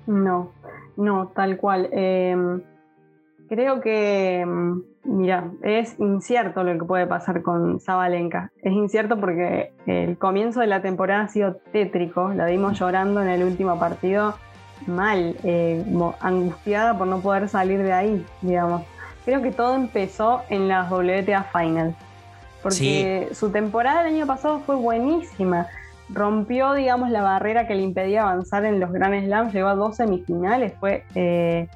No, 0.06 0.52
no, 0.96 1.32
tal 1.34 1.56
cual. 1.56 1.88
Em, 1.90 2.62
creo 3.48 3.80
que, 3.80 4.40
em, 4.40 4.82
mira, 5.02 5.50
es 5.62 5.98
incierto 5.98 6.62
lo 6.62 6.78
que 6.78 6.84
puede 6.84 7.08
pasar 7.08 7.42
con 7.42 7.80
Zabalenka. 7.80 8.52
Es 8.62 8.72
incierto 8.72 9.18
porque 9.18 9.72
el 9.86 10.16
comienzo 10.16 10.60
de 10.60 10.68
la 10.68 10.80
temporada 10.80 11.24
ha 11.24 11.28
sido 11.28 11.56
tétrico. 11.72 12.28
La 12.28 12.46
vimos 12.46 12.78
llorando 12.78 13.20
en 13.20 13.28
el 13.28 13.42
último 13.42 13.80
partido 13.80 14.34
mal, 14.86 15.34
eh, 15.42 15.84
angustiada 16.20 16.96
por 16.96 17.08
no 17.08 17.20
poder 17.20 17.48
salir 17.48 17.82
de 17.82 17.92
ahí, 17.92 18.26
digamos 18.42 18.82
creo 19.24 19.42
que 19.42 19.50
todo 19.50 19.74
empezó 19.74 20.42
en 20.48 20.68
las 20.68 20.90
WTA 20.90 21.44
Finals. 21.44 21.94
Porque 22.62 23.28
su 23.32 23.50
temporada 23.50 24.02
del 24.02 24.14
año 24.14 24.26
pasado 24.26 24.60
fue 24.60 24.76
buenísima. 24.76 25.66
Rompió, 26.08 26.72
digamos, 26.72 27.10
la 27.10 27.22
barrera 27.22 27.66
que 27.66 27.74
le 27.74 27.82
impedía 27.82 28.22
avanzar 28.22 28.64
en 28.64 28.80
los 28.80 28.90
Grand 28.90 29.22
Slams, 29.24 29.52
llegó 29.52 29.68
a 29.68 29.74
dos 29.74 29.96
semifinales. 29.96 30.72
Fue, 30.80 31.04
eh, 31.14 31.68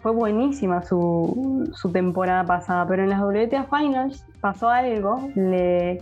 fue 0.00 0.12
buenísima 0.12 0.82
su, 0.82 1.70
su, 1.74 1.92
temporada 1.92 2.44
pasada. 2.44 2.86
Pero 2.88 3.02
en 3.02 3.10
las 3.10 3.20
WTA 3.20 3.64
Finals 3.64 4.24
pasó 4.40 4.70
algo, 4.70 5.28
le, 5.34 6.00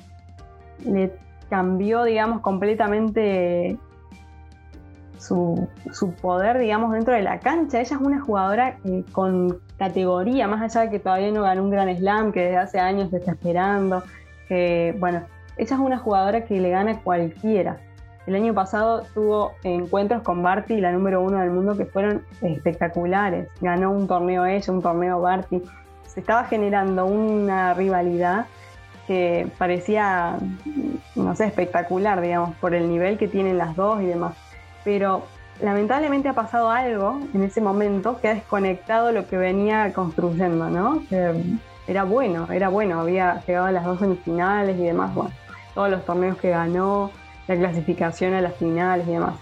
le 0.84 1.12
cambió, 1.48 2.04
digamos, 2.04 2.42
completamente 2.42 3.76
su, 5.18 5.68
poder, 6.20 6.58
digamos, 6.58 6.92
dentro 6.92 7.14
de 7.14 7.22
la 7.22 7.40
cancha. 7.40 7.80
Ella 7.80 7.96
es 7.96 8.02
una 8.02 8.20
jugadora 8.20 8.78
eh, 8.84 9.04
con 9.12 9.58
categoría, 9.78 10.46
más 10.48 10.62
allá 10.62 10.86
de 10.86 10.90
que 10.90 10.98
todavía 10.98 11.30
no 11.30 11.42
ganó 11.42 11.62
un 11.62 11.70
gran 11.70 11.94
slam, 11.96 12.32
que 12.32 12.40
desde 12.40 12.56
hace 12.56 12.78
años 12.78 13.10
se 13.10 13.18
está 13.18 13.32
esperando. 13.32 14.02
Que, 14.48 14.94
bueno, 14.98 15.22
ella 15.56 15.74
es 15.74 15.80
una 15.80 15.98
jugadora 15.98 16.44
que 16.44 16.60
le 16.60 16.70
gana 16.70 16.92
a 16.92 17.00
cualquiera. 17.00 17.78
El 18.26 18.34
año 18.34 18.54
pasado 18.54 19.02
tuvo 19.14 19.52
encuentros 19.62 20.22
con 20.22 20.42
Barty, 20.42 20.80
la 20.80 20.90
número 20.92 21.20
uno 21.20 21.38
del 21.38 21.50
mundo, 21.50 21.76
que 21.76 21.86
fueron 21.86 22.22
espectaculares. 22.42 23.48
Ganó 23.60 23.92
un 23.92 24.08
torneo 24.08 24.46
ella, 24.46 24.72
un 24.72 24.82
torneo 24.82 25.20
Barty. 25.20 25.62
Se 26.06 26.20
estaba 26.20 26.44
generando 26.44 27.06
una 27.06 27.74
rivalidad 27.74 28.46
que 29.06 29.48
parecía, 29.58 30.38
no 31.14 31.36
sé, 31.36 31.44
espectacular, 31.44 32.20
digamos, 32.20 32.56
por 32.56 32.74
el 32.74 32.88
nivel 32.88 33.18
que 33.18 33.28
tienen 33.28 33.58
las 33.58 33.76
dos 33.76 34.02
y 34.02 34.06
demás 34.06 34.34
pero 34.86 35.24
lamentablemente 35.62 36.28
ha 36.28 36.34
pasado 36.34 36.70
algo 36.70 37.20
en 37.34 37.42
ese 37.42 37.60
momento 37.60 38.20
que 38.20 38.28
ha 38.28 38.34
desconectado 38.34 39.12
lo 39.12 39.26
que 39.26 39.36
venía 39.36 39.92
construyendo, 39.92 40.68
¿no? 40.68 41.02
era 41.88 42.04
bueno, 42.04 42.48
era 42.50 42.68
bueno, 42.68 43.00
había 43.00 43.42
llegado 43.46 43.66
a 43.66 43.72
las 43.72 43.84
dos 43.84 44.00
semifinales 44.00 44.76
y 44.78 44.82
demás, 44.82 45.14
bueno, 45.14 45.30
todos 45.74 45.90
los 45.90 46.04
torneos 46.04 46.36
que 46.38 46.50
ganó, 46.50 47.10
la 47.46 47.56
clasificación 47.56 48.34
a 48.34 48.40
las 48.40 48.56
finales 48.56 49.06
y 49.06 49.12
demás. 49.12 49.34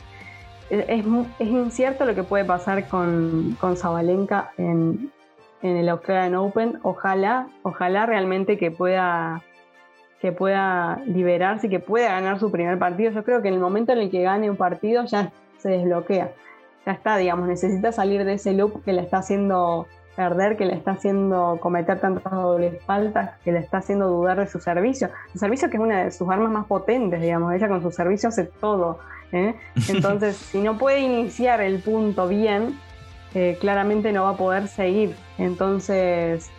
Es, 0.69 1.07
incierto 1.41 2.05
lo 2.05 2.15
que 2.15 2.23
puede 2.23 2.45
pasar 2.45 2.87
con, 2.89 3.57
con 3.61 3.77
Zabalenka 3.77 4.51
en, 4.59 5.11
en 5.63 5.77
el 5.77 5.89
Australian 5.89 6.35
Open. 6.35 6.79
Ojalá, 6.83 7.49
ojalá 7.63 8.07
realmente 8.07 8.59
que 8.59 8.71
pueda 8.71 9.43
que 10.21 10.33
pueda 10.33 11.03
liberarse 11.05 11.67
y 11.67 11.71
que 11.71 11.81
pueda 11.81 12.09
ganar 12.09 12.41
su 12.41 12.51
primer 12.51 12.79
partido. 12.79 13.11
Yo 13.11 13.25
creo 13.25 13.43
que 13.43 13.49
en 13.49 13.55
el 13.55 13.61
momento 13.61 13.93
en 13.93 13.99
el 13.99 14.11
que 14.11 14.23
gane 14.23 14.49
un 14.49 14.57
partido 14.57 15.05
ya 15.05 15.31
se 15.65 15.71
desbloquea. 15.71 16.31
Ya 16.85 16.93
está, 16.93 17.17
digamos, 17.17 17.49
necesita 17.49 17.91
salir 17.91 18.25
de 18.25 18.35
ese 18.35 18.53
loop 18.53 18.85
que 18.85 18.93
le 18.93 19.01
está 19.01 19.19
haciendo 19.19 19.87
perder, 20.15 20.59
que 20.59 20.67
le 20.67 20.75
está 20.75 20.93
haciendo 20.93 21.59
cometer 21.61 22.01
tantas 22.01 22.31
dobles 22.31 22.85
faltas, 22.85 23.39
que 23.43 23.51
le 23.51 23.61
está 23.61 23.79
haciendo 23.79 24.09
dudar 24.09 24.39
de 24.39 24.47
su 24.47 24.61
servicio. 24.61 25.09
Su 25.33 25.39
servicio 25.39 25.71
que 25.71 25.79
es 25.79 25.83
una 25.83 26.05
de 26.05 26.11
sus 26.11 26.29
armas 26.29 26.53
más 26.53 26.67
potentes, 26.67 27.21
digamos, 27.21 27.55
ella 27.55 27.67
con 27.69 27.81
su 27.81 27.91
servicio 27.91 28.29
hace 28.29 28.45
todo. 28.45 28.99
¿eh? 29.33 29.55
Entonces, 29.89 30.37
si 30.37 30.61
no 30.61 30.77
puede 30.77 31.01
iniciar 31.01 31.63
el 31.63 31.81
punto 31.81 32.29
bien, 32.29 32.79
eh, 33.35 33.57
claramente 33.59 34.13
no 34.13 34.25
va 34.25 34.31
a 34.31 34.37
poder 34.37 34.69
seguir. 34.69 35.17
Entonces, 35.39 36.51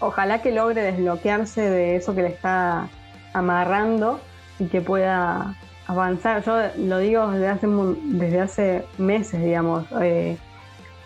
ojalá 0.00 0.42
que 0.42 0.50
logre 0.50 0.82
desbloquearse 0.82 1.70
de 1.70 1.94
eso 1.94 2.16
que 2.16 2.22
le 2.22 2.28
está 2.28 2.88
amarrando 3.32 4.18
y 4.58 4.66
que 4.66 4.80
pueda 4.80 5.54
avanzar. 5.92 6.42
Yo 6.44 6.56
lo 6.78 6.98
digo 6.98 7.30
desde 7.30 7.48
hace, 7.48 7.66
desde 7.66 8.40
hace 8.40 8.84
meses, 8.98 9.40
digamos. 9.42 9.84
Eh, 10.00 10.36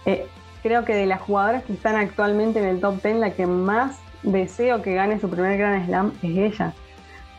eh, 0.06 0.26
creo 0.62 0.84
que 0.84 0.94
de 0.94 1.06
las 1.06 1.20
jugadoras 1.20 1.64
que 1.64 1.72
están 1.72 1.96
actualmente 1.96 2.58
en 2.58 2.66
el 2.66 2.80
top 2.80 3.02
10, 3.02 3.16
la 3.16 3.30
que 3.30 3.46
más 3.46 3.98
deseo 4.22 4.82
que 4.82 4.94
gane 4.94 5.20
su 5.20 5.28
primer 5.28 5.58
Grand 5.58 5.86
Slam 5.86 6.12
es 6.22 6.54
ella. 6.54 6.72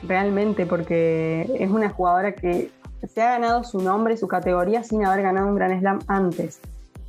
Realmente, 0.03 0.65
porque 0.65 1.49
es 1.59 1.69
una 1.69 1.89
jugadora 1.89 2.33
que 2.33 2.71
se 3.07 3.21
ha 3.21 3.31
ganado 3.31 3.63
su 3.63 3.79
nombre 3.81 4.17
su 4.17 4.27
categoría 4.27 4.83
sin 4.83 5.05
haber 5.05 5.23
ganado 5.23 5.47
un 5.47 5.55
Grand 5.55 5.79
Slam 5.79 5.99
antes. 6.07 6.61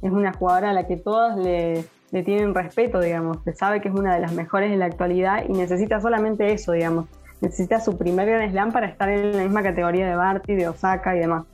Es 0.03 0.11
una 0.11 0.33
jugadora 0.33 0.71
a 0.71 0.73
la 0.73 0.87
que 0.87 0.97
todas 0.97 1.37
le, 1.37 1.85
le 2.13 2.23
tienen 2.23 2.55
respeto, 2.55 3.01
digamos. 3.01 3.39
Se 3.45 3.53
sabe 3.53 3.81
que 3.81 3.89
es 3.89 3.95
una 3.95 4.15
de 4.15 4.21
las 4.21 4.33
mejores 4.33 4.73
en 4.73 4.79
la 4.79 4.87
actualidad 4.87 5.45
y 5.49 5.53
necesita 5.53 6.01
solamente 6.01 6.53
eso, 6.53 6.73
digamos 6.73 7.07
necesita 7.41 7.81
su 7.81 7.97
primer 7.97 8.29
Grand 8.29 8.51
Slam 8.51 8.73
para 8.73 8.87
estar 8.87 9.09
en 9.09 9.37
la 9.37 9.43
misma 9.43 9.63
categoría 9.63 10.07
de 10.07 10.15
Barty, 10.15 10.55
de 10.55 10.69
Osaka 10.69 11.17
y 11.17 11.21
demás. 11.21 11.45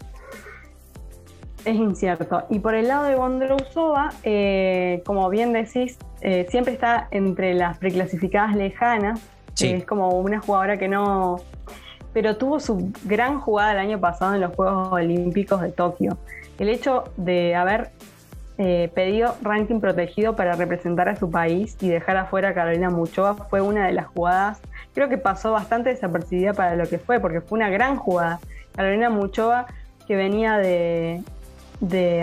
Es 1.65 1.77
incierto. 1.77 2.45
Y 2.51 2.59
por 2.59 2.75
el 2.75 2.89
lado 2.89 3.05
de 3.05 3.15
Bondrousova, 3.15 4.13
eh, 4.23 5.03
como 5.07 5.31
bien 5.31 5.53
decís, 5.53 5.99
eh, 6.21 6.47
siempre 6.51 6.75
está 6.75 7.09
entre 7.11 7.55
las 7.55 7.79
preclasificadas 7.79 8.55
lejanas. 8.55 9.21
es 9.61 9.85
como 9.85 10.11
una 10.11 10.41
jugadora 10.41 10.77
que 10.77 10.89
no. 10.89 11.41
Pero 12.13 12.37
tuvo 12.37 12.61
su 12.61 12.93
gran 13.05 13.41
jugada 13.41 13.73
el 13.73 13.79
año 13.79 13.99
pasado 13.99 14.35
en 14.35 14.41
los 14.41 14.55
Juegos 14.55 14.93
Olímpicos 14.93 15.63
de 15.63 15.73
Tokio. 15.73 16.19
El 16.59 16.69
hecho 16.69 17.05
de 17.17 17.55
haber 17.55 17.91
eh, 18.59 18.91
pedido 18.95 19.35
ranking 19.43 19.81
protegido 19.81 20.37
para 20.37 20.55
representar 20.55 21.09
a 21.09 21.17
su 21.17 21.31
país 21.31 21.77
y 21.81 21.89
dejar 21.89 22.17
afuera 22.17 22.51
a 22.51 22.55
Carolina 22.55 22.91
Muchova 22.91 23.35
fue 23.35 23.61
una 23.61 23.87
de 23.87 23.93
las 23.93 24.07
jugadas 24.07 24.61
creo 24.95 25.09
que 25.09 25.19
pasó 25.19 25.53
bastante 25.53 25.91
desapercibida 25.91 26.55
para 26.55 26.77
lo 26.77 26.87
que 26.89 26.99
fue, 26.99 27.21
porque 27.21 27.41
fue 27.41 27.57
una 27.57 27.69
gran 27.69 27.97
jugada. 27.97 28.41
Carolina 28.75 29.11
Muchova, 29.11 29.67
que 30.07 30.17
venía 30.17 30.57
de, 30.59 31.23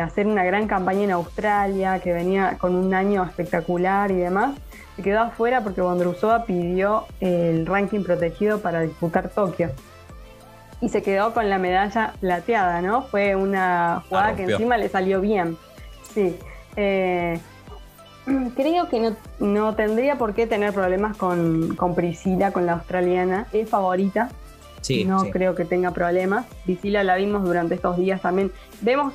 hacer 0.01 0.25
una 0.25 0.43
gran 0.43 0.67
campaña 0.67 1.03
en 1.03 1.11
Australia, 1.11 1.99
que 1.99 2.13
venía 2.13 2.57
con 2.57 2.75
un 2.75 2.93
año 2.93 3.23
espectacular 3.23 4.11
y 4.11 4.15
demás, 4.15 4.55
se 4.95 5.03
quedó 5.03 5.19
afuera 5.19 5.61
porque 5.61 5.81
Bondrusova 5.81 6.45
pidió 6.45 7.05
el 7.19 7.65
ranking 7.65 8.03
protegido 8.03 8.59
para 8.61 8.81
disputar 8.81 9.29
Tokio. 9.29 9.69
Y 10.79 10.89
se 10.89 11.03
quedó 11.03 11.33
con 11.33 11.47
la 11.49 11.59
medalla 11.59 12.13
plateada, 12.19 12.81
¿no? 12.81 13.03
Fue 13.03 13.35
una 13.35 14.03
jugada 14.09 14.35
que 14.35 14.43
encima 14.43 14.77
le 14.77 14.89
salió 14.89 15.21
bien. 15.21 15.55
Sí. 16.11 16.39
Eh, 16.75 17.39
Creo 18.55 18.87
que 18.87 19.13
no, 19.39 19.75
tendría 19.75 20.17
por 20.17 20.33
qué 20.33 20.45
tener 20.45 20.73
problemas 20.73 21.17
con, 21.17 21.75
Priscila, 21.95 22.51
con 22.51 22.65
la 22.65 22.73
australiana. 22.73 23.47
Es 23.51 23.69
favorita. 23.69 24.29
Sí, 24.81 25.05
no 25.05 25.29
creo 25.29 25.55
que 25.55 25.65
tenga 25.65 25.91
problemas. 25.91 26.45
Priscila 26.65 27.03
la 27.03 27.15
vimos 27.15 27.43
durante 27.43 27.75
estos 27.75 27.97
días 27.97 28.21
también. 28.21 28.51
Vemos, 28.81 29.13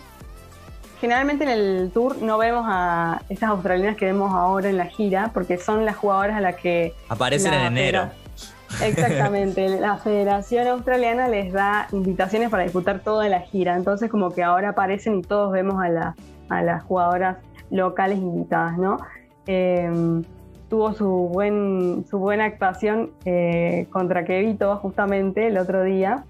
generalmente 1.01 1.45
en 1.45 1.51
el 1.51 1.91
tour 1.93 2.21
no 2.23 2.39
vemos 2.39 2.65
a 2.69 3.23
estas 3.29 3.51
australianas 3.51 3.97
que 3.97 4.07
vemos 4.07 4.33
ahora 4.33 4.69
en 4.69 4.77
la 4.77 4.87
gira, 4.87 5.31
porque 5.33 5.59
son 5.59 5.85
las 5.85 5.97
jugadoras 5.97 6.37
a 6.37 6.41
las 6.41 6.57
que... 6.57 6.95
Aparecen 7.09 7.55
en 7.55 7.67
enero. 7.67 8.11
Exactamente, 8.83 9.69
la 9.81 9.97
Federación 9.99 10.67
Australiana 10.67 11.29
les 11.29 11.53
da 11.53 11.87
invitaciones 11.93 12.51
para 12.51 12.65
disputar 12.65 13.01
toda 13.01 13.29
la 13.29 13.41
gira, 13.41 13.77
entonces 13.77 14.11
como 14.11 14.31
que 14.33 14.43
ahora 14.43 14.71
aparecen 14.71 15.21
y 15.21 15.23
todos 15.23 15.53
vemos 15.53 15.83
a, 15.83 16.15
a 16.49 16.63
las 16.63 16.83
jugadoras 16.83 17.37
locales 17.71 18.19
invitadas, 18.19 18.79
¿no? 18.79 18.99
Em, 19.47 20.23
tuvo 20.69 20.93
su, 20.93 21.09
buen, 21.09 22.05
su 22.09 22.19
buena 22.19 22.45
actuación 22.45 23.11
eh, 23.25 23.87
contra 23.91 24.25
Kevito 24.25 24.77
justamente 24.77 25.47
el 25.47 25.59
otro 25.59 25.83
día. 25.83 26.25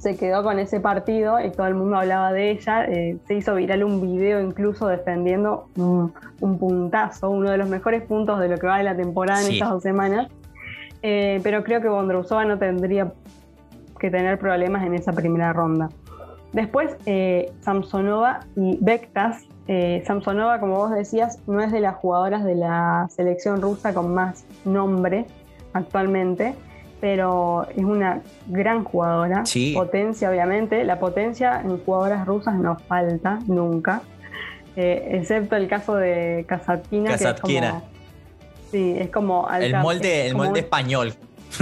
Se 0.00 0.16
quedó 0.16 0.42
con 0.42 0.58
ese 0.58 0.80
partido 0.80 1.38
y 1.40 1.50
todo 1.50 1.66
el 1.66 1.74
mundo 1.74 1.96
hablaba 1.96 2.32
de 2.32 2.50
ella. 2.50 2.84
Eh, 2.86 3.18
se 3.26 3.34
hizo 3.34 3.54
viral 3.54 3.84
un 3.84 4.00
video 4.00 4.40
incluso 4.40 4.88
defendiendo 4.88 5.68
un, 5.76 6.12
puntazo, 6.58 7.30
uno 7.30 7.50
de 7.50 7.58
los 7.58 7.68
mejores 7.68 8.02
puntos 8.02 8.40
de 8.40 8.48
lo 8.48 8.56
que 8.56 8.66
va 8.66 8.78
de 8.78 8.84
la 8.84 8.96
temporada 8.96 9.42
en 9.42 9.52
estas 9.52 9.70
dos 9.70 9.82
semanas. 9.82 10.28
Eh, 11.02 11.40
pero 11.42 11.62
creo 11.62 11.80
que 11.80 11.88
Bondrousova 11.88 12.44
no 12.44 12.58
tendría 12.58 13.12
que 13.98 14.10
tener 14.10 14.38
problemas 14.38 14.84
en 14.84 14.94
esa 14.94 15.12
primera 15.12 15.52
ronda. 15.52 15.88
Después, 16.52 16.96
Samsonova 17.60 18.40
y 18.56 18.78
Bektas 18.80 19.46
eh, 19.68 20.04
Samsonova, 20.06 20.60
como 20.60 20.76
vos 20.76 20.92
decías, 20.92 21.38
no 21.46 21.60
es 21.60 21.72
de 21.72 21.80
las 21.80 21.96
jugadoras 21.96 22.44
de 22.44 22.54
la 22.54 23.08
selección 23.10 23.60
rusa 23.60 23.92
con 23.92 24.14
más 24.14 24.44
nombre 24.64 25.26
actualmente, 25.72 26.54
pero 27.00 27.66
es 27.76 27.84
una 27.84 28.22
gran 28.46 28.84
jugadora. 28.84 29.42
Potencia, 29.74 30.30
obviamente. 30.30 30.84
La 30.84 31.00
potencia 31.00 31.60
en 31.60 31.78
jugadoras 31.84 32.26
rusas 32.26 32.54
no 32.54 32.78
falta 32.78 33.40
nunca, 33.46 34.02
eh, 34.76 35.08
excepto 35.12 35.56
el 35.56 35.66
caso 35.68 35.96
de 35.96 36.46
es 37.14 37.40
como, 37.40 37.82
sí, 38.70 38.96
es 38.98 39.10
como... 39.10 39.48
el 39.50 39.76
molde, 39.76 40.26
el 40.26 40.36
molde 40.36 40.60
español. 40.60 41.12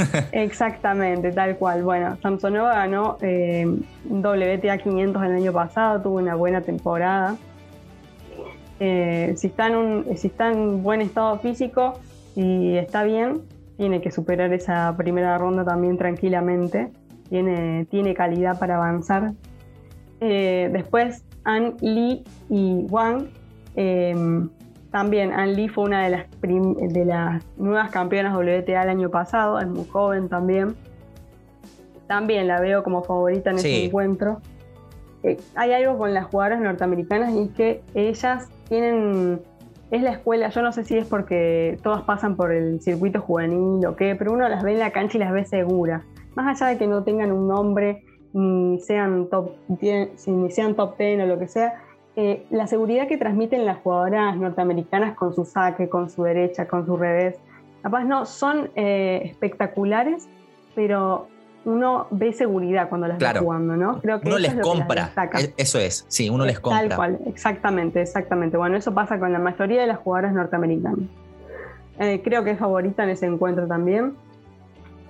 Exactamente, 0.32 1.32
tal 1.32 1.56
cual. 1.56 1.82
Bueno, 1.82 2.16
Samsonova 2.22 2.74
ganó 2.74 3.18
eh, 3.20 3.66
WTA 4.08 4.78
500 4.78 5.22
el 5.22 5.32
año 5.32 5.52
pasado, 5.52 6.00
tuvo 6.02 6.16
una 6.16 6.34
buena 6.34 6.60
temporada. 6.60 7.36
Eh, 8.80 9.34
si, 9.36 9.46
está 9.46 9.68
en 9.68 9.76
un, 9.76 10.16
si 10.16 10.26
está 10.26 10.50
en 10.50 10.82
buen 10.82 11.00
estado 11.00 11.38
físico 11.38 12.00
y 12.34 12.76
está 12.76 13.04
bien, 13.04 13.42
tiene 13.76 14.00
que 14.00 14.10
superar 14.10 14.52
esa 14.52 14.94
primera 14.96 15.38
ronda 15.38 15.64
también 15.64 15.96
tranquilamente. 15.96 16.90
Tiene, 17.28 17.86
tiene 17.86 18.14
calidad 18.14 18.58
para 18.58 18.76
avanzar. 18.76 19.32
Eh, 20.20 20.70
después, 20.72 21.24
An 21.44 21.74
Lee 21.80 22.24
y 22.48 22.86
Wang. 22.88 23.28
También 24.94 25.32
An 25.32 25.56
Lee 25.56 25.68
fue 25.68 25.82
una 25.82 26.04
de 26.04 26.10
las, 26.10 26.26
de 26.40 27.04
las 27.04 27.44
nuevas 27.56 27.90
campeonas 27.90 28.32
WTA 28.32 28.84
el 28.84 28.88
año 28.88 29.10
pasado, 29.10 29.58
es 29.58 29.66
muy 29.66 29.84
joven 29.88 30.28
también. 30.28 30.76
También 32.06 32.46
la 32.46 32.60
veo 32.60 32.84
como 32.84 33.02
favorita 33.02 33.50
en 33.50 33.56
ese 33.56 33.86
encuentro. 33.86 34.40
Eh, 35.24 35.36
hay 35.56 35.72
algo 35.72 35.98
con 35.98 36.14
las 36.14 36.26
jugadoras 36.26 36.60
norteamericanas 36.60 37.32
y 37.34 37.42
es 37.42 37.50
que 37.50 37.82
ellas 37.94 38.48
tienen, 38.68 39.40
es 39.90 40.00
la 40.00 40.12
escuela, 40.12 40.50
yo 40.50 40.62
no 40.62 40.70
sé 40.70 40.84
si 40.84 40.96
es 40.96 41.08
porque 41.08 41.76
todas 41.82 42.02
pasan 42.02 42.36
por 42.36 42.52
el 42.52 42.80
circuito 42.80 43.20
juvenil 43.20 43.84
o 43.86 43.96
qué, 43.96 44.14
pero 44.14 44.32
uno 44.32 44.48
las 44.48 44.62
ve 44.62 44.74
en 44.74 44.78
la 44.78 44.92
cancha 44.92 45.16
y 45.16 45.20
las 45.20 45.32
ve 45.32 45.44
seguras. 45.44 46.04
Más 46.36 46.62
allá 46.62 46.70
de 46.70 46.78
que 46.78 46.86
no 46.86 47.02
tengan 47.02 47.32
un 47.32 47.48
nombre, 47.48 48.04
ni 48.32 48.78
sean 48.78 49.28
top, 49.28 49.56
ni 49.66 50.52
sean 50.52 50.76
top 50.76 50.96
10 50.96 51.24
o 51.24 51.26
lo 51.26 51.36
que 51.40 51.48
sea, 51.48 51.82
eh, 52.16 52.46
la 52.50 52.66
seguridad 52.66 53.08
que 53.08 53.16
transmiten 53.16 53.64
las 53.64 53.78
jugadoras 53.78 54.36
norteamericanas 54.36 55.16
con 55.16 55.34
su 55.34 55.44
saque, 55.44 55.88
con 55.88 56.10
su 56.10 56.22
derecha, 56.22 56.68
con 56.68 56.86
su 56.86 56.96
revés, 56.96 57.36
capaz 57.82 58.04
no, 58.04 58.24
son 58.24 58.70
eh, 58.76 59.22
espectaculares, 59.24 60.28
pero 60.74 61.28
uno 61.64 62.06
ve 62.10 62.32
seguridad 62.32 62.88
cuando 62.88 63.08
las 63.08 63.20
está 63.20 63.40
jugando, 63.40 63.76
¿no? 63.76 64.00
Creo 64.00 64.20
que 64.20 64.28
uno 64.28 64.38
les 64.38 64.54
compra. 64.56 65.10
eso 65.56 65.78
es, 65.78 66.04
sí, 66.08 66.30
uno 66.30 66.44
les 66.44 66.60
compra. 66.60 66.88
Tal 66.88 66.96
cual, 66.96 67.18
exactamente, 67.26 68.00
exactamente. 68.02 68.56
Bueno, 68.56 68.76
eso 68.76 68.94
pasa 68.94 69.18
con 69.18 69.32
la 69.32 69.38
mayoría 69.38 69.80
de 69.80 69.86
las 69.86 69.98
jugadoras 69.98 70.34
norteamericanas. 70.34 71.08
Eh, 71.98 72.20
creo 72.22 72.44
que 72.44 72.52
es 72.52 72.58
favorita 72.58 73.04
en 73.04 73.10
ese 73.10 73.26
encuentro 73.26 73.66
también. 73.66 74.14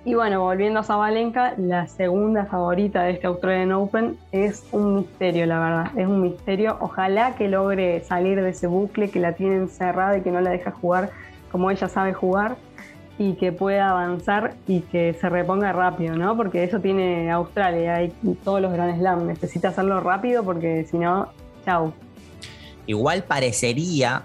Y 0.05 0.13
bueno, 0.13 0.41
volviendo 0.41 0.81
a 0.81 0.83
Zabalenka, 0.83 1.55
la 1.57 1.87
segunda 1.87 2.45
favorita 2.45 3.01
de 3.01 3.13
este 3.13 3.25
Australian 3.25 3.71
Open 3.71 4.17
es 4.31 4.63
un 4.71 4.97
misterio, 4.97 5.47
la 5.47 5.59
verdad. 5.59 5.97
Es 5.97 6.05
un 6.05 6.21
misterio. 6.21 6.77
Ojalá 6.79 7.35
que 7.35 7.47
logre 7.47 8.03
salir 8.03 8.39
de 8.39 8.51
ese 8.51 8.67
bucle 8.67 9.09
que 9.09 9.19
la 9.19 9.33
tiene 9.33 9.55
encerrada 9.55 10.19
y 10.19 10.21
que 10.21 10.29
no 10.29 10.41
la 10.41 10.51
deja 10.51 10.69
jugar 10.69 11.09
como 11.51 11.71
ella 11.71 11.89
sabe 11.89 12.13
jugar 12.13 12.55
y 13.17 13.33
que 13.33 13.51
pueda 13.51 13.89
avanzar 13.89 14.55
y 14.67 14.81
que 14.81 15.15
se 15.19 15.27
reponga 15.27 15.71
rápido, 15.71 16.15
¿no? 16.15 16.37
Porque 16.37 16.63
eso 16.63 16.79
tiene 16.79 17.31
Australia 17.31 18.03
y 18.03 18.11
todos 18.43 18.61
los 18.61 18.71
Grand 18.73 18.99
Slam. 18.99 19.25
Necesita 19.25 19.69
hacerlo 19.69 20.01
rápido 20.01 20.43
porque 20.43 20.85
si 20.85 20.99
no, 20.99 21.29
chau. 21.65 21.93
Igual 22.85 23.23
parecería, 23.23 24.21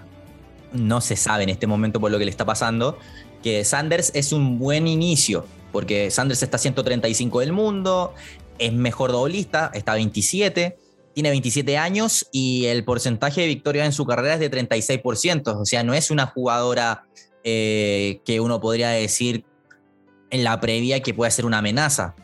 no 0.73 1.01
se 1.01 1.15
sabe 1.15 1.41
en 1.43 1.49
este 1.49 1.65
momento 1.65 1.99
por 1.99 2.11
lo 2.11 2.19
que 2.19 2.25
le 2.25 2.31
está 2.31 2.45
pasando, 2.45 2.99
que 3.41 3.63
Sanders 3.63 4.11
es 4.13 4.31
un 4.31 4.59
buen 4.59 4.87
inicio, 4.87 5.45
porque 5.71 6.11
Sanders 6.11 6.43
está 6.43 6.57
135 6.57 7.39
del 7.39 7.53
mundo, 7.53 8.13
es 8.57 8.73
mejor 8.73 9.11
doblista, 9.11 9.71
está 9.73 9.95
27, 9.95 10.77
tiene 11.13 11.29
27 11.29 11.77
años 11.77 12.27
y 12.31 12.65
el 12.65 12.83
porcentaje 12.83 13.41
de 13.41 13.47
victorias 13.47 13.85
en 13.85 13.93
su 13.93 14.05
carrera 14.05 14.35
es 14.35 14.39
de 14.39 14.51
36%. 14.51 15.59
O 15.59 15.65
sea, 15.65 15.83
no 15.83 15.93
es 15.93 16.11
una 16.11 16.25
jugadora 16.25 17.03
eh, 17.43 18.21
que 18.25 18.39
uno 18.39 18.61
podría 18.61 18.89
decir 18.89 19.45
en 20.29 20.43
la 20.43 20.59
previa 20.59 21.01
que 21.01 21.13
puede 21.13 21.31
ser 21.31 21.45
una 21.45 21.57
amenaza. 21.57 22.15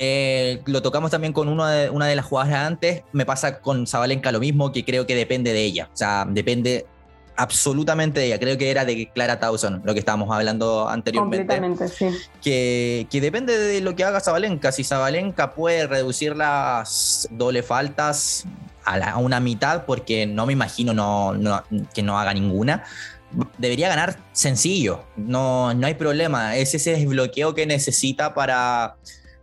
Eh, 0.00 0.62
lo 0.66 0.80
tocamos 0.80 1.10
también 1.10 1.32
con 1.32 1.48
una 1.48 1.70
de, 1.70 1.90
una 1.90 2.06
de 2.06 2.16
las 2.16 2.24
jugadoras 2.24 2.66
antes. 2.66 3.02
Me 3.12 3.26
pasa 3.26 3.60
con 3.60 3.86
Zabalenka 3.86 4.32
lo 4.32 4.40
mismo, 4.40 4.72
que 4.72 4.84
creo 4.84 5.06
que 5.06 5.14
depende 5.14 5.52
de 5.52 5.64
ella. 5.64 5.90
O 5.92 5.96
sea, 5.96 6.26
depende 6.28 6.86
absolutamente 7.38 8.20
de 8.20 8.26
ella. 8.26 8.38
Creo 8.38 8.58
que 8.58 8.70
era 8.70 8.84
de 8.84 9.10
Clara 9.14 9.38
Towson, 9.38 9.80
lo 9.84 9.94
que 9.94 10.00
estábamos 10.00 10.30
hablando 10.34 10.88
anteriormente. 10.88 11.46
Completamente, 11.46 11.88
sí. 11.88 12.08
Que, 12.42 13.06
que 13.10 13.20
depende 13.20 13.56
de 13.56 13.80
lo 13.80 13.94
que 13.96 14.04
haga 14.04 14.20
Zabalenka. 14.20 14.72
Si 14.72 14.84
Zabalenka 14.84 15.54
puede 15.54 15.86
reducir 15.86 16.36
las 16.36 17.28
doble 17.30 17.62
faltas 17.62 18.44
a, 18.84 18.98
la, 18.98 19.12
a 19.12 19.18
una 19.18 19.40
mitad, 19.40 19.86
porque 19.86 20.26
no 20.26 20.44
me 20.44 20.52
imagino 20.52 20.92
no, 20.92 21.32
no, 21.32 21.62
que 21.94 22.02
no 22.02 22.18
haga 22.18 22.34
ninguna 22.34 22.84
debería 23.58 23.88
ganar 23.88 24.16
sencillo, 24.32 25.04
no, 25.16 25.74
no 25.74 25.86
hay 25.86 25.94
problema, 25.94 26.56
es 26.56 26.74
ese 26.74 26.92
desbloqueo 26.92 27.54
que 27.54 27.66
necesita 27.66 28.32
para, 28.32 28.96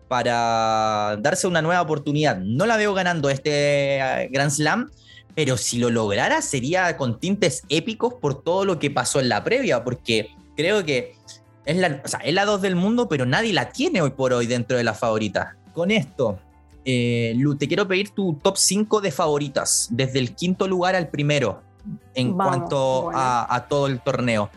para 0.07 1.17
darse 1.19 1.45
una 1.45 1.61
nueva 1.61 1.81
oportunidad. 1.81 2.37
No 2.37 2.65
la 2.65 2.77
veo 2.77 2.93
ganando 2.93 3.29
este 3.29 3.97
eh, 3.97 4.29
Grand 4.31 4.51
Slam, 4.51 4.89
pero 5.35 5.57
si 5.57 5.77
lo 5.77 5.89
lograra 5.89 6.41
sería 6.41 6.95
con 6.97 7.19
tintes 7.19 7.63
épicos 7.69 8.13
por 8.13 8.41
todo 8.41 8.65
lo 8.65 8.79
que 8.79 8.89
pasó 8.89 9.19
en 9.19 9.29
la 9.29 9.43
previa, 9.43 9.83
porque 9.83 10.29
creo 10.55 10.83
que 10.85 11.15
es 11.65 11.77
la, 11.77 12.01
o 12.03 12.07
sea, 12.07 12.19
es 12.21 12.33
la 12.33 12.45
2 12.45 12.61
del 12.61 12.75
mundo, 12.75 13.09
pero 13.09 13.25
nadie 13.25 13.51
la 13.51 13.69
tiene 13.69 14.01
hoy 14.01 14.11
por 14.11 14.33
hoy 14.33 14.47
dentro 14.47 14.77
de 14.77 14.83
las 14.83 14.97
favoritas. 14.97 15.55
Con 15.73 15.91
esto, 15.91 16.39
eh, 16.85 17.33
Lu, 17.35 17.55
te 17.55 17.67
quiero 17.67 17.87
pedir 17.87 18.11
tu 18.11 18.35
top 18.35 18.55
5 18.55 19.01
de 19.01 19.11
favoritas, 19.11 19.89
desde 19.91 20.19
el 20.19 20.33
quinto 20.35 20.67
lugar 20.67 20.95
al 20.95 21.09
primero 21.09 21.61
en 22.13 22.35
Vamos, 22.35 22.55
cuanto 22.55 23.01
bueno. 23.03 23.19
a, 23.19 23.55
a 23.55 23.67
todo 23.67 23.87
el 23.87 23.99
torneo. 23.99 24.49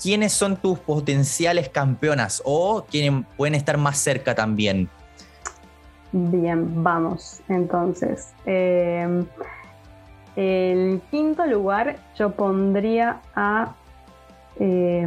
¿Quiénes 0.00 0.32
son 0.32 0.56
tus 0.56 0.78
potenciales 0.78 1.68
campeonas 1.68 2.42
o 2.44 2.84
quienes 2.90 3.24
pueden 3.36 3.54
estar 3.54 3.76
más 3.76 3.98
cerca 3.98 4.34
también? 4.34 4.88
Bien, 6.12 6.82
vamos. 6.82 7.40
Entonces, 7.48 8.32
eh, 8.44 9.24
el 10.36 11.00
quinto 11.10 11.46
lugar 11.46 11.96
yo 12.16 12.30
pondría 12.30 13.20
a 13.34 13.74
eh, 14.58 15.06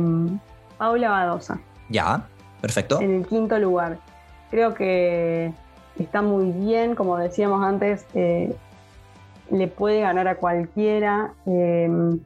Paula 0.77 1.09
Badosa. 1.09 1.59
Ya, 1.89 2.25
perfecto. 2.61 3.01
En 3.01 3.15
el 3.15 3.27
quinto 3.27 3.57
lugar. 3.59 3.97
Creo 4.51 4.73
que 4.73 5.51
está 5.99 6.21
muy 6.21 6.51
bien, 6.51 6.95
como 6.95 7.17
decíamos 7.17 7.63
antes, 7.63 8.05
eh, 8.13 8.55
le 9.51 9.67
puede 9.67 10.01
ganar 10.01 10.27
a 10.27 10.35
cualquiera. 10.35 11.33
eh, 11.45 12.17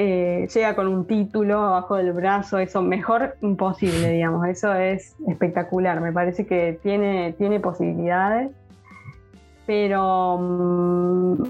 eh, 0.00 0.46
llega 0.54 0.76
con 0.76 0.86
un 0.86 1.06
título 1.08 1.58
abajo 1.58 1.96
del 1.96 2.12
brazo, 2.12 2.58
eso 2.58 2.82
mejor 2.82 3.36
imposible, 3.40 4.10
digamos, 4.12 4.46
eso 4.46 4.72
es 4.72 5.16
espectacular, 5.26 6.00
me 6.00 6.12
parece 6.12 6.46
que 6.46 6.78
tiene, 6.84 7.34
tiene 7.36 7.58
posibilidades, 7.58 8.52
pero 9.68 10.38
mm, 10.38 11.42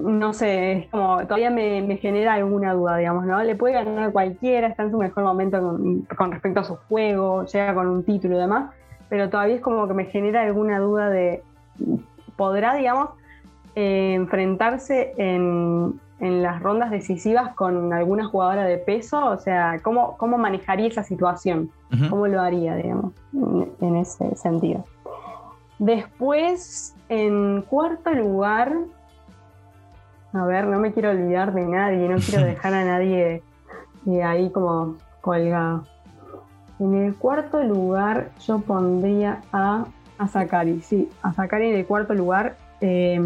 no 0.00 0.32
sé, 0.32 0.72
es 0.72 0.88
como, 0.88 1.18
todavía 1.26 1.50
me, 1.50 1.82
me 1.82 1.98
genera 1.98 2.32
alguna 2.32 2.72
duda, 2.72 2.96
digamos, 2.96 3.26
¿no? 3.26 3.42
Le 3.42 3.54
puede 3.54 3.74
ganar 3.74 4.10
cualquiera, 4.10 4.68
está 4.68 4.84
en 4.84 4.90
su 4.90 4.96
mejor 4.96 5.22
momento 5.24 5.60
con, 5.60 6.00
con 6.16 6.32
respecto 6.32 6.60
a 6.60 6.64
su 6.64 6.76
juego, 6.88 7.44
llega 7.44 7.74
con 7.74 7.88
un 7.88 8.04
título 8.04 8.36
y 8.36 8.38
demás, 8.38 8.72
pero 9.10 9.28
todavía 9.28 9.56
es 9.56 9.60
como 9.60 9.86
que 9.86 9.92
me 9.92 10.06
genera 10.06 10.40
alguna 10.40 10.78
duda 10.78 11.10
de, 11.10 11.42
¿podrá, 12.36 12.74
digamos, 12.74 13.10
eh, 13.74 14.14
enfrentarse 14.14 15.12
en, 15.18 16.00
en 16.20 16.42
las 16.42 16.62
rondas 16.62 16.90
decisivas 16.90 17.54
con 17.54 17.92
alguna 17.92 18.24
jugadora 18.24 18.64
de 18.64 18.78
peso? 18.78 19.26
O 19.26 19.36
sea, 19.36 19.78
¿cómo, 19.82 20.16
cómo 20.16 20.38
manejaría 20.38 20.86
esa 20.86 21.02
situación? 21.02 21.70
¿Cómo 22.08 22.26
lo 22.28 22.40
haría, 22.40 22.76
digamos, 22.76 23.12
en, 23.34 23.68
en 23.82 23.96
ese 23.96 24.34
sentido? 24.36 24.86
Después, 25.82 26.94
en 27.08 27.62
cuarto 27.62 28.12
lugar, 28.12 28.72
a 30.32 30.44
ver, 30.44 30.68
no 30.68 30.78
me 30.78 30.92
quiero 30.92 31.10
olvidar 31.10 31.52
de 31.52 31.66
nadie, 31.66 32.08
no 32.08 32.18
quiero 32.18 32.46
dejar 32.46 32.72
a 32.72 32.84
nadie 32.84 33.42
eh, 34.06 34.22
ahí 34.22 34.48
como 34.50 34.94
colgado. 35.20 35.84
En 36.78 36.94
el 36.94 37.16
cuarto 37.16 37.64
lugar 37.64 38.30
yo 38.46 38.60
pondría 38.60 39.42
a, 39.52 39.86
a 40.18 40.28
Sakari, 40.28 40.82
sí, 40.82 41.08
a 41.20 41.32
Sakari 41.32 41.70
en 41.70 41.74
el 41.74 41.86
cuarto 41.86 42.14
lugar. 42.14 42.56
eh, 42.80 43.20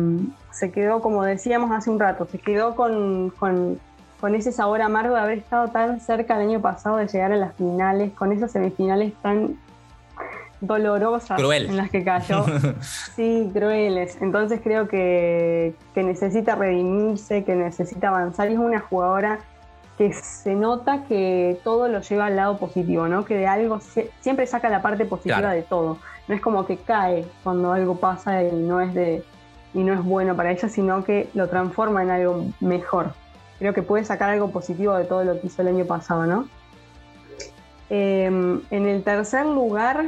se 0.50 0.72
quedó, 0.72 1.02
como 1.02 1.24
decíamos 1.24 1.70
hace 1.72 1.90
un 1.90 2.00
rato, 2.00 2.24
se 2.24 2.38
quedó 2.38 2.74
con, 2.74 3.34
con, 3.38 3.78
con 4.18 4.34
ese 4.34 4.50
sabor 4.50 4.80
amargo 4.80 5.14
de 5.14 5.20
haber 5.20 5.38
estado 5.38 5.68
tan 5.68 6.00
cerca 6.00 6.36
el 6.36 6.48
año 6.48 6.62
pasado 6.62 6.96
de 6.96 7.06
llegar 7.06 7.32
a 7.32 7.36
las 7.36 7.54
finales, 7.54 8.14
con 8.14 8.32
esas 8.32 8.52
semifinales 8.52 9.12
tan 9.20 9.58
dolorosas 10.60 11.38
Cruel. 11.38 11.66
en 11.66 11.76
las 11.76 11.90
que 11.90 12.02
cayó. 12.04 12.44
Sí, 13.16 13.50
crueles. 13.52 14.16
Entonces 14.20 14.60
creo 14.62 14.88
que, 14.88 15.74
que 15.94 16.02
necesita 16.02 16.54
redimirse, 16.54 17.44
que 17.44 17.54
necesita 17.54 18.08
avanzar. 18.08 18.50
Y 18.50 18.54
es 18.54 18.58
una 18.58 18.80
jugadora 18.80 19.38
que 19.98 20.12
se 20.12 20.54
nota 20.54 21.04
que 21.04 21.58
todo 21.64 21.88
lo 21.88 22.00
lleva 22.00 22.26
al 22.26 22.36
lado 22.36 22.58
positivo, 22.58 23.08
¿no? 23.08 23.24
Que 23.24 23.34
de 23.36 23.46
algo 23.46 23.78
sie- 23.80 24.10
siempre 24.20 24.46
saca 24.46 24.68
la 24.68 24.82
parte 24.82 25.04
positiva 25.06 25.38
Claro. 25.38 25.54
de 25.54 25.62
todo. 25.62 25.98
No 26.28 26.34
es 26.34 26.40
como 26.40 26.66
que 26.66 26.76
cae 26.76 27.24
cuando 27.42 27.72
algo 27.72 27.96
pasa 27.96 28.42
y 28.42 28.52
no 28.52 28.80
es 28.80 28.92
de 28.94 29.22
y 29.74 29.80
no 29.84 29.92
es 29.94 30.02
bueno 30.02 30.34
para 30.36 30.52
ella, 30.52 30.68
sino 30.68 31.04
que 31.04 31.28
lo 31.34 31.48
transforma 31.48 32.02
en 32.02 32.10
algo 32.10 32.44
mejor. 32.60 33.12
Creo 33.58 33.72
que 33.74 33.82
puede 33.82 34.04
sacar 34.04 34.30
algo 34.30 34.50
positivo 34.50 34.94
de 34.96 35.04
todo 35.04 35.22
lo 35.24 35.40
que 35.40 35.46
hizo 35.48 35.60
el 35.62 35.68
año 35.68 35.84
pasado, 35.86 36.24
¿no? 36.26 36.48
Em, 37.88 38.62
en 38.70 38.86
el 38.86 39.02
tercer 39.02 39.46
lugar, 39.46 40.06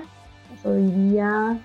yo 0.68 0.74
diría 0.74 1.58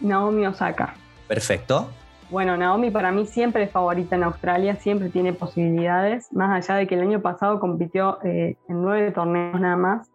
Naomi 0.00 0.46
Osaka. 0.46 0.94
Perfecto. 1.28 1.88
Bueno, 2.30 2.56
Naomi 2.56 2.90
para 2.90 3.10
mí 3.10 3.26
siempre 3.26 3.64
es 3.64 3.70
favorita 3.70 4.14
en 4.14 4.22
Australia, 4.22 4.76
siempre 4.76 5.08
tiene 5.08 5.32
posibilidades, 5.32 6.32
más 6.32 6.50
allá 6.50 6.78
de 6.78 6.86
que 6.86 6.94
el 6.94 7.00
año 7.00 7.20
pasado 7.20 7.58
compitió 7.58 8.18
eh, 8.22 8.56
en 8.68 8.82
nueve 8.82 9.10
torneos 9.10 9.60
nada 9.60 9.76
más. 9.76 10.10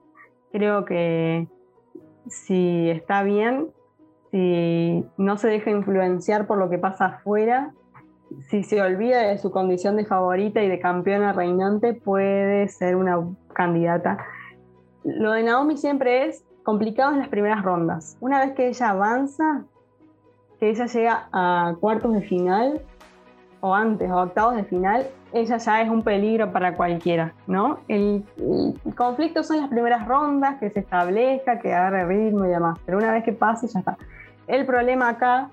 Creo 0.52 0.86
que 0.86 1.48
si 2.30 2.90
está 2.90 3.24
bien, 3.24 3.68
si 4.32 5.04
no 5.18 5.38
se 5.38 5.50
deja 5.50 5.72
influenciar 5.72 6.48
por 6.48 6.58
lo 6.58 6.70
que 6.70 6.78
pasa 6.78 7.06
afuera, 7.06 7.74
si 8.50 8.64
se 8.64 8.82
olvida 8.82 9.22
de 9.22 9.38
su 9.38 9.52
condición 9.52 9.98
de 9.98 10.06
favorita 10.06 10.64
y 10.64 10.70
de 10.70 10.80
campeona 10.80 11.34
reinante, 11.34 11.94
puede 11.94 12.70
ser 12.70 12.96
una 12.96 13.20
candidata. 13.54 14.18
Lo 15.04 15.34
de 15.34 15.44
Naomi 15.44 15.78
siempre 15.78 16.28
es 16.28 16.45
complicado 16.66 17.14
en 17.14 17.20
las 17.20 17.30
primeras 17.30 17.64
rondas. 17.64 18.18
Una 18.20 18.40
vez 18.40 18.54
que 18.54 18.68
ella 18.68 18.90
avanza, 18.90 19.64
que 20.60 20.72
ella 20.72 20.88
llega 20.88 21.30
a 21.32 21.76
cuartos 21.80 22.12
de 22.14 22.22
final 22.22 22.82
o 23.62 23.74
antes, 23.74 24.12
o 24.12 24.16
octavos 24.16 24.56
de 24.56 24.64
final, 24.64 25.06
ella 25.32 25.58
ya 25.58 25.82
es 25.82 25.90
un 25.90 26.02
peligro 26.02 26.52
para 26.52 26.76
cualquiera, 26.76 27.34
¿no? 27.46 27.80
El, 27.88 28.26
el 28.38 28.96
conflicto 28.96 29.44
son 29.44 29.58
las 29.58 29.70
primeras 29.70 30.08
rondas, 30.08 30.56
que 30.60 30.70
se 30.72 30.80
establezca, 30.80 31.60
que 31.60 31.74
agarre 31.74 32.06
ritmo 32.06 32.46
y 32.46 32.50
demás, 32.50 32.80
pero 32.86 32.98
una 32.98 33.12
vez 33.12 33.24
que 33.24 33.34
pase 33.34 33.68
ya 33.68 33.80
está. 33.80 33.98
El 34.48 34.66
problema 34.66 35.10
acá 35.10 35.50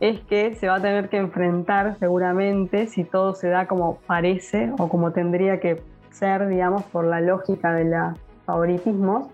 es 0.00 0.20
que 0.22 0.56
se 0.56 0.66
va 0.66 0.76
a 0.76 0.82
tener 0.82 1.08
que 1.08 1.18
enfrentar 1.18 1.96
seguramente, 2.00 2.88
si 2.88 3.04
todo 3.04 3.34
se 3.34 3.48
da 3.48 3.68
como 3.68 3.98
parece 4.06 4.72
o 4.78 4.88
como 4.88 5.12
tendría 5.12 5.60
que 5.60 5.80
ser, 6.10 6.48
digamos, 6.48 6.82
por 6.84 7.04
la 7.04 7.20
lógica 7.20 7.72
de 7.72 7.84
los 7.84 8.18
favoritismos, 8.44 9.28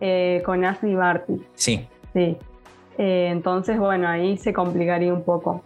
eh, 0.00 0.42
con 0.44 0.64
Ashley 0.64 0.94
Barty. 0.94 1.40
Sí. 1.54 1.86
Sí. 2.12 2.36
Eh, 2.98 3.28
entonces, 3.30 3.78
bueno, 3.78 4.08
ahí 4.08 4.36
se 4.36 4.52
complicaría 4.52 5.12
un 5.14 5.22
poco. 5.22 5.62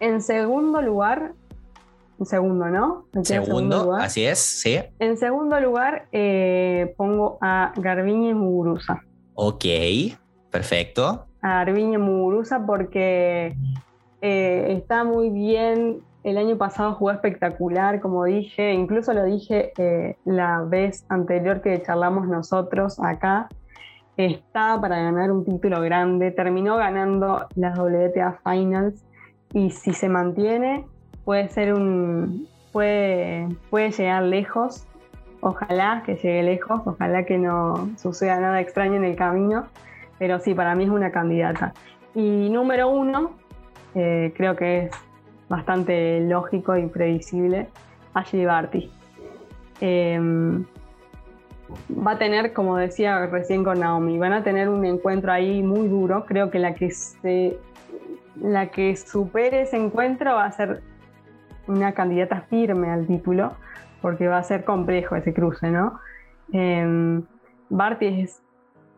En 0.00 0.20
segundo 0.20 0.82
lugar, 0.82 1.32
en 2.18 2.26
segundo, 2.26 2.66
¿no? 2.66 3.06
En 3.14 3.24
Segundo, 3.24 3.84
lugar. 3.84 4.02
así 4.02 4.24
es, 4.24 4.38
sí. 4.38 4.78
En 4.98 5.16
segundo 5.16 5.58
lugar, 5.60 6.06
eh, 6.12 6.94
pongo 6.96 7.38
a 7.40 7.72
Garbiñe 7.76 8.34
Muguruza. 8.34 9.02
Ok, 9.34 9.64
perfecto. 10.50 11.26
A 11.42 11.64
Garbiñe 11.64 11.96
Muguruza 11.98 12.64
porque 12.66 13.56
eh, 14.20 14.66
está 14.76 15.04
muy 15.04 15.30
bien. 15.30 16.00
El 16.22 16.36
año 16.36 16.58
pasado 16.58 16.94
jugó 16.94 17.12
espectacular, 17.12 18.00
como 18.00 18.24
dije, 18.24 18.72
incluso 18.72 19.14
lo 19.14 19.24
dije 19.24 19.72
eh, 19.78 20.16
la 20.24 20.60
vez 20.62 21.06
anterior 21.08 21.62
que 21.62 21.80
charlamos 21.82 22.28
nosotros 22.28 23.00
acá. 23.02 23.48
Está 24.18 24.78
para 24.78 25.00
ganar 25.00 25.32
un 25.32 25.46
título 25.46 25.80
grande, 25.80 26.30
terminó 26.30 26.76
ganando 26.76 27.46
las 27.54 27.78
WTA 27.78 28.38
Finals 28.44 29.02
y 29.54 29.70
si 29.70 29.94
se 29.94 30.10
mantiene 30.10 30.84
puede 31.24 31.48
ser 31.48 31.72
un 31.72 32.46
puede, 32.72 33.48
puede 33.70 33.90
llegar 33.90 34.22
lejos. 34.24 34.86
Ojalá 35.40 36.02
que 36.04 36.16
llegue 36.16 36.42
lejos, 36.42 36.82
ojalá 36.84 37.24
que 37.24 37.38
no 37.38 37.88
suceda 37.96 38.38
nada 38.40 38.60
extraño 38.60 38.96
en 38.96 39.04
el 39.04 39.16
camino, 39.16 39.68
pero 40.18 40.38
sí, 40.38 40.52
para 40.52 40.74
mí 40.74 40.84
es 40.84 40.90
una 40.90 41.12
candidata. 41.12 41.72
Y 42.14 42.50
número 42.50 42.90
uno, 42.90 43.30
eh, 43.94 44.34
creo 44.36 44.54
que 44.54 44.84
es 44.84 44.90
bastante 45.50 46.20
lógico 46.20 46.76
y 46.76 46.86
previsible, 46.86 47.66
Ashley 48.14 48.46
Barty. 48.46 48.90
Em, 49.80 50.64
va 51.90 52.12
a 52.12 52.18
tener, 52.18 52.52
como 52.52 52.76
decía 52.76 53.26
recién 53.26 53.64
con 53.64 53.80
Naomi, 53.80 54.16
van 54.16 54.32
a 54.32 54.44
tener 54.44 54.68
un 54.68 54.86
encuentro 54.86 55.32
ahí 55.32 55.62
muy 55.62 55.88
duro. 55.88 56.24
Creo 56.24 56.50
que 56.50 56.60
la 56.60 56.74
que 56.74 57.58
la 58.40 58.68
que 58.68 58.96
supere 58.96 59.62
ese 59.62 59.76
encuentro 59.76 60.36
va 60.36 60.44
a 60.44 60.52
ser 60.52 60.82
una 61.66 61.92
candidata 61.92 62.42
firme 62.48 62.88
al 62.88 63.06
título, 63.06 63.52
porque 64.00 64.28
va 64.28 64.38
a 64.38 64.42
ser 64.44 64.64
complejo 64.64 65.16
ese 65.16 65.34
cruce, 65.34 65.68
¿no? 65.68 65.98
Eh, 66.52 67.20
Barty 67.70 68.06
es, 68.06 68.40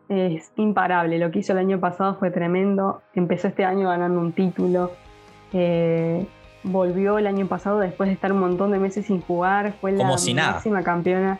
es 0.07 0.51
imparable. 0.55 1.17
Lo 1.17 1.31
que 1.31 1.39
hizo 1.39 1.53
el 1.53 1.59
año 1.59 1.79
pasado 1.79 2.15
fue 2.15 2.29
tremendo. 2.29 3.01
Empezó 3.15 3.47
este 3.47 3.65
año 3.65 3.89
ganando 3.89 4.19
un 4.19 4.33
título. 4.33 4.91
Eh, 5.51 6.25
volvió 6.63 7.17
el 7.17 7.27
año 7.27 7.47
pasado 7.47 7.79
después 7.79 8.07
de 8.09 8.13
estar 8.13 8.31
un 8.31 8.39
montón 8.39 8.71
de 8.71 8.79
meses 8.79 9.05
sin 9.05 9.21
jugar. 9.21 9.73
Fue 9.81 9.91
la 9.91 10.05
máxima 10.05 10.83
campeona 10.83 11.39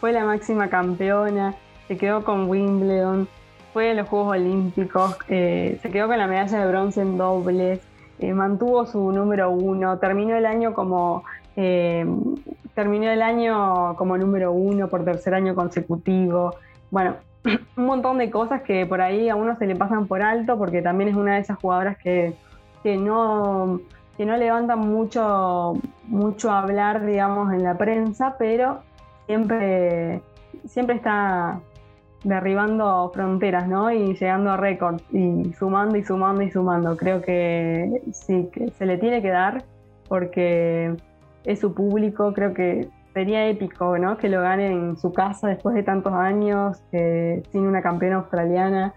fue 0.00 0.12
la 0.12 0.24
máxima 0.24 0.68
campeona, 0.68 1.54
se 1.88 1.96
quedó 1.96 2.24
con 2.24 2.48
Wimbledon, 2.48 3.28
fue 3.72 3.90
a 3.90 3.94
los 3.94 4.08
Juegos 4.08 4.32
Olímpicos, 4.32 5.16
eh, 5.28 5.78
se 5.82 5.90
quedó 5.90 6.08
con 6.08 6.18
la 6.18 6.26
medalla 6.26 6.60
de 6.60 6.68
bronce 6.68 7.02
en 7.02 7.18
dobles, 7.18 7.80
eh, 8.18 8.32
mantuvo 8.32 8.86
su 8.86 9.12
número 9.12 9.50
uno, 9.50 9.98
terminó 9.98 10.36
el 10.36 10.46
año 10.46 10.74
como 10.74 11.24
eh, 11.56 12.06
terminó 12.74 13.10
el 13.10 13.22
año 13.22 13.96
como 13.96 14.18
número 14.18 14.52
uno 14.52 14.88
por 14.88 15.04
tercer 15.04 15.34
año 15.34 15.54
consecutivo. 15.54 16.54
Bueno, 16.90 17.16
un 17.76 17.84
montón 17.84 18.18
de 18.18 18.30
cosas 18.30 18.62
que 18.62 18.84
por 18.86 19.00
ahí 19.00 19.28
a 19.28 19.36
uno 19.36 19.56
se 19.56 19.66
le 19.66 19.76
pasan 19.76 20.06
por 20.06 20.22
alto 20.22 20.58
porque 20.58 20.82
también 20.82 21.08
es 21.08 21.16
una 21.16 21.34
de 21.34 21.40
esas 21.40 21.58
jugadoras 21.58 21.96
que, 21.98 22.34
que 22.82 22.96
no 22.96 23.80
que 24.16 24.26
no 24.26 24.36
levantan 24.36 24.80
mucho, 24.80 25.74
mucho 26.06 26.50
hablar, 26.50 27.04
digamos, 27.04 27.52
en 27.52 27.62
la 27.62 27.76
prensa, 27.76 28.36
pero 28.38 28.80
siempre, 29.26 30.22
siempre 30.66 30.96
está 30.96 31.60
derribando 32.24 33.10
fronteras, 33.14 33.68
¿no? 33.68 33.90
Y 33.90 34.14
llegando 34.14 34.50
a 34.50 34.56
récords 34.56 35.02
y 35.12 35.52
sumando 35.52 35.96
y 35.96 36.04
sumando 36.04 36.42
y 36.42 36.50
sumando. 36.50 36.96
Creo 36.96 37.20
que 37.20 38.02
sí, 38.12 38.48
que 38.52 38.70
se 38.70 38.86
le 38.86 38.98
tiene 38.98 39.22
que 39.22 39.30
dar 39.30 39.64
porque 40.08 40.96
es 41.44 41.60
su 41.60 41.74
público, 41.74 42.32
creo 42.32 42.54
que 42.54 42.88
sería 43.12 43.46
épico, 43.48 43.96
¿no? 43.98 44.16
Que 44.16 44.28
lo 44.28 44.42
gane 44.42 44.66
en 44.66 44.96
su 44.96 45.12
casa 45.12 45.48
después 45.48 45.74
de 45.74 45.82
tantos 45.82 46.12
años, 46.12 46.82
sin 46.90 47.66
una 47.66 47.82
campeona 47.82 48.16
australiana. 48.16 48.94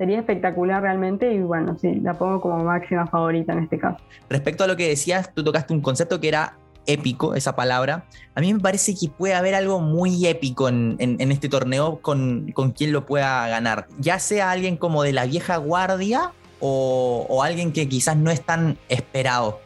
Sería 0.00 0.18
espectacular 0.18 0.80
realmente 0.80 1.30
y 1.30 1.40
bueno, 1.40 1.76
sí, 1.78 1.96
la 1.96 2.14
pongo 2.14 2.40
como 2.40 2.64
máxima 2.64 3.06
favorita 3.06 3.52
en 3.52 3.64
este 3.64 3.78
caso. 3.78 3.98
Respecto 4.30 4.64
a 4.64 4.66
lo 4.66 4.74
que 4.74 4.88
decías, 4.88 5.30
tú 5.34 5.44
tocaste 5.44 5.74
un 5.74 5.82
concepto 5.82 6.18
que 6.22 6.28
era 6.28 6.56
épico, 6.86 7.34
esa 7.34 7.54
palabra, 7.54 8.06
a 8.34 8.40
mí 8.40 8.54
me 8.54 8.60
parece 8.60 8.94
que 8.94 9.10
puede 9.10 9.34
haber 9.34 9.54
algo 9.54 9.78
muy 9.78 10.26
épico 10.26 10.70
en, 10.70 10.96
este 10.98 11.50
torneo 11.50 11.98
con, 12.00 12.50
con, 12.54 12.70
quien 12.70 12.92
lo 12.92 13.04
pueda 13.04 13.46
ganar. 13.48 13.88
Ya 13.98 14.18
sea 14.18 14.50
alguien 14.50 14.78
como 14.78 15.02
de 15.02 15.12
la 15.12 15.26
vieja 15.26 15.58
guardia 15.58 16.32
o, 16.60 17.42
alguien 17.44 17.70
que 17.70 17.86
quizás 17.86 18.16
no 18.16 18.30
es 18.30 18.40
tan 18.40 18.78
esperado. 18.88 19.60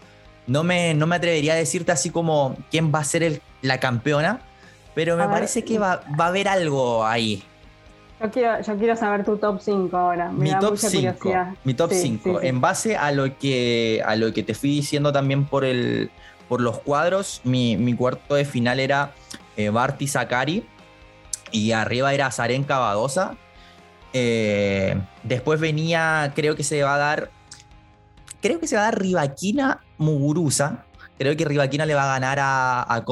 No 0.48 0.64
me, 0.64 0.94
no 0.94 1.06
me 1.06 1.14
atrevería 1.14 1.52
a 1.52 1.56
decirte 1.56 1.92
así 1.92 2.10
como 2.10 2.56
quién 2.72 2.92
va 2.92 2.98
a 2.98 3.04
ser 3.04 3.40
la 3.62 3.78
campeona, 3.78 4.40
pero 4.96 5.16
me 5.16 5.28
parece 5.28 5.62
que 5.62 5.78
va, 5.78 6.02
va, 6.20 6.24
a 6.24 6.28
haber 6.30 6.48
algo 6.48 7.06
ahí. 7.06 7.44
Yo 8.24 8.30
quiero, 8.30 8.62
yo 8.62 8.78
quiero 8.78 8.96
saber 8.96 9.22
tu 9.22 9.36
top 9.36 9.60
5 9.60 9.94
ahora. 9.94 10.30
mi, 10.32 10.50
top 10.58 10.78
5, 10.78 11.30
mi 11.62 11.74
top 11.74 11.92
5. 11.92 12.40
En 12.40 12.58
base 12.58 12.96
a 12.96 13.12
lo, 13.12 13.36
que, 13.36 14.02
a 14.06 14.16
lo 14.16 14.32
que 14.32 14.42
te 14.42 14.54
fui 14.54 14.70
diciendo 14.70 15.12
también 15.12 15.44
por 15.44 15.62
el, 15.62 16.10
por 16.48 16.62
los 16.62 16.78
cuadros, 16.78 17.42
mi, 17.44 17.94
cuarto 17.94 18.34
de 18.34 18.46
final 18.46 18.80
era 18.80 19.12
eh, 19.58 19.68
Barty 19.68 20.06
Zakari 20.06 20.64
y 21.52 21.72
arriba 21.72 22.14
era 22.14 22.30
Zarenka 22.30 22.78
Badosa. 22.78 23.36
Eh, 24.14 24.98
después 25.22 25.60
venía, 25.60 26.32
creo 26.34 26.56
que 26.56 26.62
se 26.62 26.82
va 26.82 26.94
a 26.94 26.98
dar, 26.98 27.30
creo 28.40 28.58
que 28.58 28.66
se 28.66 28.76
va 28.76 28.82
a 28.82 28.84
dar 28.86 29.00
Rivaquina 29.00 29.82
Muguruza. 29.98 30.86
Creo 31.18 31.36
que 31.36 31.44
Rivaquina 31.44 31.84
le 31.84 31.94
va 31.94 32.04
a 32.04 32.14
ganar 32.14 32.38
a, 32.40 32.90
a 32.90 33.04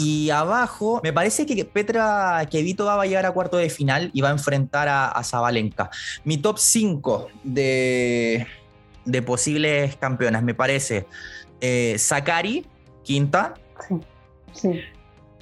Y 0.00 0.30
abajo, 0.30 1.00
me 1.02 1.12
parece 1.12 1.44
que 1.44 1.64
Petra 1.64 2.46
Kevito 2.48 2.84
va 2.84 3.02
a 3.02 3.04
llegar 3.04 3.26
a 3.26 3.32
cuarto 3.32 3.56
de 3.56 3.68
final 3.68 4.12
y 4.14 4.20
va 4.20 4.28
a 4.28 4.32
enfrentar 4.32 4.86
a, 4.86 5.08
a 5.08 5.24
Zabalenka. 5.24 5.90
Mi 6.22 6.38
top 6.38 6.56
5 6.56 7.28
de, 7.42 8.46
de 9.04 9.22
posibles 9.22 9.96
campeonas, 9.96 10.44
me 10.44 10.54
parece 10.54 11.08
eh, 11.60 11.96
Sakari, 11.98 12.64
quinta. 13.02 13.54
Sí, 14.52 14.80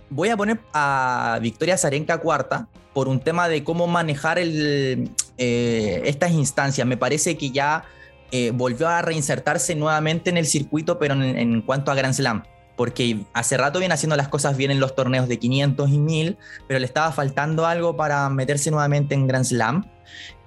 Voy 0.09 0.31
a 0.31 0.37
poner 0.39 0.59
a 0.73 1.39
Victoria 1.43 1.77
Zarenka 1.77 2.17
cuarta 2.19 2.69
por 2.95 3.09
un 3.09 3.21
tema 3.21 3.51
de 3.51 3.63
cómo 3.63 3.87
manejar 3.87 4.39
el, 4.39 5.11
eh, 5.37 6.03
estas 6.07 6.31
instancias. 6.31 6.87
Me 6.87 6.97
parece 6.97 7.37
que 7.37 7.51
ya 7.51 7.85
eh, 8.31 8.53
volvió 8.55 8.89
a 8.89 9.03
reinsertarse 9.03 9.75
nuevamente 9.75 10.31
en 10.31 10.39
el 10.39 10.47
circuito, 10.47 10.99
pero 10.99 11.15
en, 11.15 11.61
cuanto 11.61 11.91
a 11.91 11.95
Grand 11.95 12.15
Slam 12.15 12.43
porque 12.77 13.21
hace 13.33 13.57
rato 13.57 13.79
viene 13.79 13.95
haciendo 13.95 14.17
las 14.17 14.29
cosas 14.29 14.57
bien 14.57 14.71
en 14.71 14.81
los 14.81 14.95
torneos 14.95 15.29
de 15.29 15.39
500 15.39 15.91
y 15.91 15.99
1000, 15.99 16.37
pero 16.69 16.79
le 16.79 16.87
estaba 16.87 17.11
faltando 17.11 17.67
algo 17.67 17.97
para 17.97 18.29
meterse 18.29 18.71
nuevamente 18.71 19.15
en 19.15 19.27
Grand 19.27 19.45
Slam. 19.45 19.87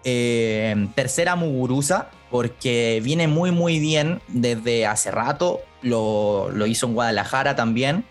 Eh, 0.04 0.88
tercera 0.96 1.36
Muguruza, 1.36 2.10
porque 2.30 3.02
viene 3.04 3.28
muy 3.28 3.52
muy 3.52 3.80
bien 3.80 4.22
desde 4.28 4.86
hace 4.86 5.12
rato, 5.12 5.60
lo, 5.82 6.50
hizo 6.68 6.86
en 6.86 6.94
Guadalajara 6.94 7.56
también, 7.56 8.06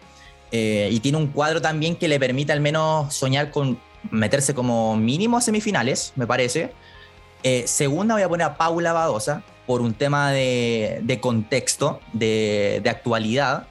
eh, 0.50 0.88
y 0.90 1.00
tiene 1.00 1.18
un 1.18 1.28
cuadro 1.28 1.62
también 1.62 1.96
que 1.96 2.08
le 2.08 2.18
permite 2.18 2.52
al 2.52 2.60
menos 2.60 3.14
soñar 3.14 3.50
con 3.50 3.78
meterse 4.10 4.54
como 4.54 4.96
mínimo 4.96 5.36
a 5.36 5.40
semifinales, 5.40 6.12
me 6.16 6.26
parece. 6.26 6.72
Eh, 7.44 7.64
segunda 7.66 8.14
voy 8.14 8.22
a 8.22 8.28
poner 8.28 8.46
a 8.46 8.56
Paula 8.56 8.92
Badosa 8.92 9.44
por 9.66 9.80
un 9.80 9.94
tema 9.94 10.32
de, 10.32 11.18
contexto, 11.20 12.00
de, 12.12 12.80
de 12.82 12.90
actualidad. 12.90 13.67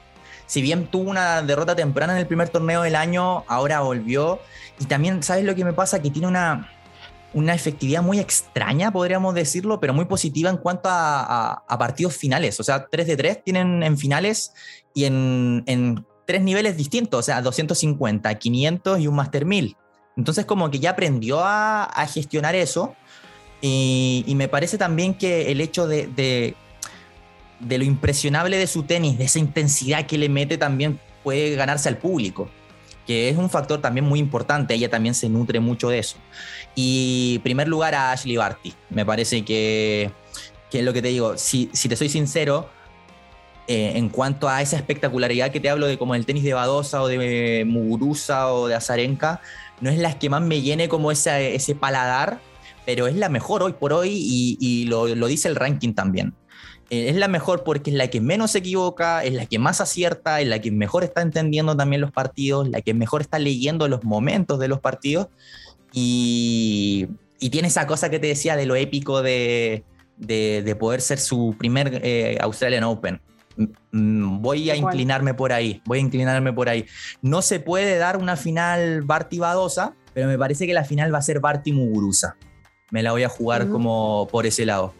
Si 0.48 0.60
bien 0.60 0.88
tuvo 0.88 1.10
una 1.10 1.42
derrota 1.42 1.76
temprana 1.76 2.14
en 2.14 2.18
el 2.18 2.26
primer 2.26 2.48
torneo 2.48 2.82
del 2.82 2.96
año, 2.96 3.44
ahora 3.46 3.80
volvió. 3.80 4.40
Y 4.80 4.86
también, 4.86 5.22
¿sabes 5.22 5.44
lo 5.44 5.54
que 5.54 5.64
me 5.64 5.74
pasa? 5.74 6.02
Que 6.02 6.10
tiene 6.10 6.26
una, 6.26 6.72
una 7.34 7.54
efectividad 7.54 8.02
muy 8.02 8.18
extraña, 8.18 8.90
podríamos 8.90 9.34
decirlo, 9.34 9.78
pero 9.80 9.92
muy 9.92 10.06
positiva 10.06 10.50
en 10.50 10.56
cuanto 10.56 10.88
a, 10.90 11.64
partidos 11.78 12.16
finales. 12.16 12.58
O 12.60 12.64
sea, 12.64 12.86
3 12.88 13.06
de 13.06 13.16
3 13.16 13.44
tienen 13.44 13.82
en 13.82 13.98
finales 13.98 14.52
y 14.94 15.04
en, 15.04 16.04
tres 16.26 16.42
niveles 16.42 16.76
distintos, 16.76 17.20
o 17.20 17.22
sea, 17.22 17.40
250, 17.40 18.34
500 18.34 19.00
y 19.00 19.06
un 19.06 19.14
Master 19.14 19.46
1000. 19.46 19.76
Entonces 20.16 20.44
como 20.44 20.70
que 20.70 20.78
ya 20.78 20.90
aprendió 20.90 21.40
a, 21.42 22.06
gestionar 22.12 22.54
eso 22.54 22.94
y, 23.60 24.24
me 24.36 24.48
parece 24.48 24.76
también 24.76 25.14
que 25.14 25.50
el 25.50 25.60
hecho 25.60 25.86
de, 25.86 26.54
de 27.60 27.78
lo 27.78 27.84
impresionable 27.84 28.56
de 28.56 28.66
su 28.66 28.84
tenis, 28.84 29.18
de 29.18 29.24
esa 29.24 29.38
intensidad 29.38 30.06
que 30.06 30.18
le 30.18 30.28
mete 30.28 30.58
también 30.58 31.00
puede 31.22 31.56
ganarse 31.56 31.88
al 31.88 31.98
público 31.98 32.50
que 33.08 33.30
es 33.30 33.38
un 33.38 33.48
factor 33.48 33.80
también 33.80 34.04
muy 34.04 34.20
importante, 34.20 34.74
ella 34.74 34.90
también 34.90 35.14
se 35.14 35.30
nutre 35.30 35.60
mucho 35.60 35.88
de 35.88 35.98
eso. 35.98 36.18
Y 36.74 37.36
en 37.36 37.42
primer 37.42 37.66
lugar 37.66 37.94
a 37.94 38.12
Ashley 38.12 38.36
Barty, 38.36 38.74
me 38.90 39.06
parece 39.06 39.46
que, 39.46 40.10
que 40.70 40.80
es 40.80 40.84
lo 40.84 40.92
que 40.92 41.00
te 41.00 41.08
digo, 41.08 41.38
si, 41.38 41.70
si 41.72 41.88
te 41.88 41.96
soy 41.96 42.10
sincero, 42.10 42.68
eh, 43.66 43.92
en 43.96 44.10
cuanto 44.10 44.46
a 44.46 44.60
esa 44.60 44.76
espectacularidad 44.76 45.50
que 45.50 45.58
te 45.58 45.70
hablo 45.70 45.86
de 45.86 45.96
como 45.96 46.14
el 46.14 46.26
tenis 46.26 46.44
de 46.44 46.52
Badosa 46.52 47.02
o 47.02 47.08
de 47.08 47.64
Muguruza 47.66 48.52
o 48.52 48.68
de 48.68 48.74
Azarenka, 48.74 49.40
no 49.80 49.88
es 49.88 49.96
la 49.96 50.18
que 50.18 50.28
más 50.28 50.42
me 50.42 50.60
llene 50.60 50.90
como 50.90 51.10
ese, 51.10 51.54
ese 51.54 51.74
paladar, 51.74 52.40
pero 52.84 53.06
es 53.06 53.16
la 53.16 53.30
mejor 53.30 53.62
hoy 53.62 53.72
por 53.72 53.94
hoy 53.94 54.10
y, 54.12 54.58
y 54.60 54.84
lo, 54.84 55.06
lo, 55.14 55.26
dice 55.28 55.48
el 55.48 55.56
ranking 55.56 55.94
también. 55.94 56.34
Eh, 56.90 57.10
es 57.10 57.16
la 57.16 57.28
mejor 57.28 57.64
porque 57.64 57.90
es 57.90 57.96
la 57.96 58.08
que 58.08 58.20
menos 58.20 58.52
se 58.52 58.58
equivoca, 58.58 59.22
es 59.22 59.34
la 59.34 59.46
que 59.46 59.58
más 59.58 59.80
acierta, 59.80 60.40
es 60.40 60.48
la 60.48 60.60
que 60.60 60.70
mejor 60.70 61.04
está 61.04 61.20
entendiendo 61.20 61.76
también 61.76 62.00
los 62.00 62.12
partidos, 62.12 62.68
la 62.68 62.80
que 62.80 62.94
mejor 62.94 63.20
está 63.20 63.38
leyendo 63.38 63.88
los 63.88 64.04
momentos 64.04 64.58
de 64.58 64.68
los 64.68 64.80
partidos 64.80 65.28
y, 65.92 67.08
tiene 67.50 67.68
esa 67.68 67.86
cosa 67.86 68.10
que 68.10 68.18
te 68.18 68.26
decía 68.26 68.56
de 68.56 68.66
lo 68.66 68.74
épico 68.74 69.22
de, 69.22 69.84
poder 70.78 71.00
ser 71.00 71.18
su 71.18 71.54
primer 71.58 72.00
eh, 72.02 72.36
Australian 72.40 72.84
Open. 72.84 73.20
Voy 73.92 74.70
a 74.70 74.76
inclinarme 74.76 75.34
por 75.34 75.52
ahí, 75.52 75.80
voy 75.84 75.98
a 75.98 76.00
inclinarme 76.00 76.52
por 76.52 76.68
ahí. 76.68 76.86
No 77.22 77.42
se 77.42 77.60
puede 77.60 77.96
dar 77.98 78.16
una 78.16 78.36
final 78.36 79.02
Barty 79.02 79.38
Badosa, 79.38 79.94
pero 80.14 80.26
me 80.26 80.38
parece 80.38 80.66
que 80.66 80.74
la 80.74 80.84
final 80.84 81.14
va 81.14 81.18
a 81.18 81.22
ser 81.22 81.40
Barty 81.40 81.72
Muguruza. 81.72 82.36
Me 82.90 83.02
la 83.02 83.12
voy 83.12 83.22
a 83.22 83.28
jugar 83.28 83.68
como 83.68 84.28
por 84.30 84.46
ese 84.46 84.66
lado. 84.66 84.94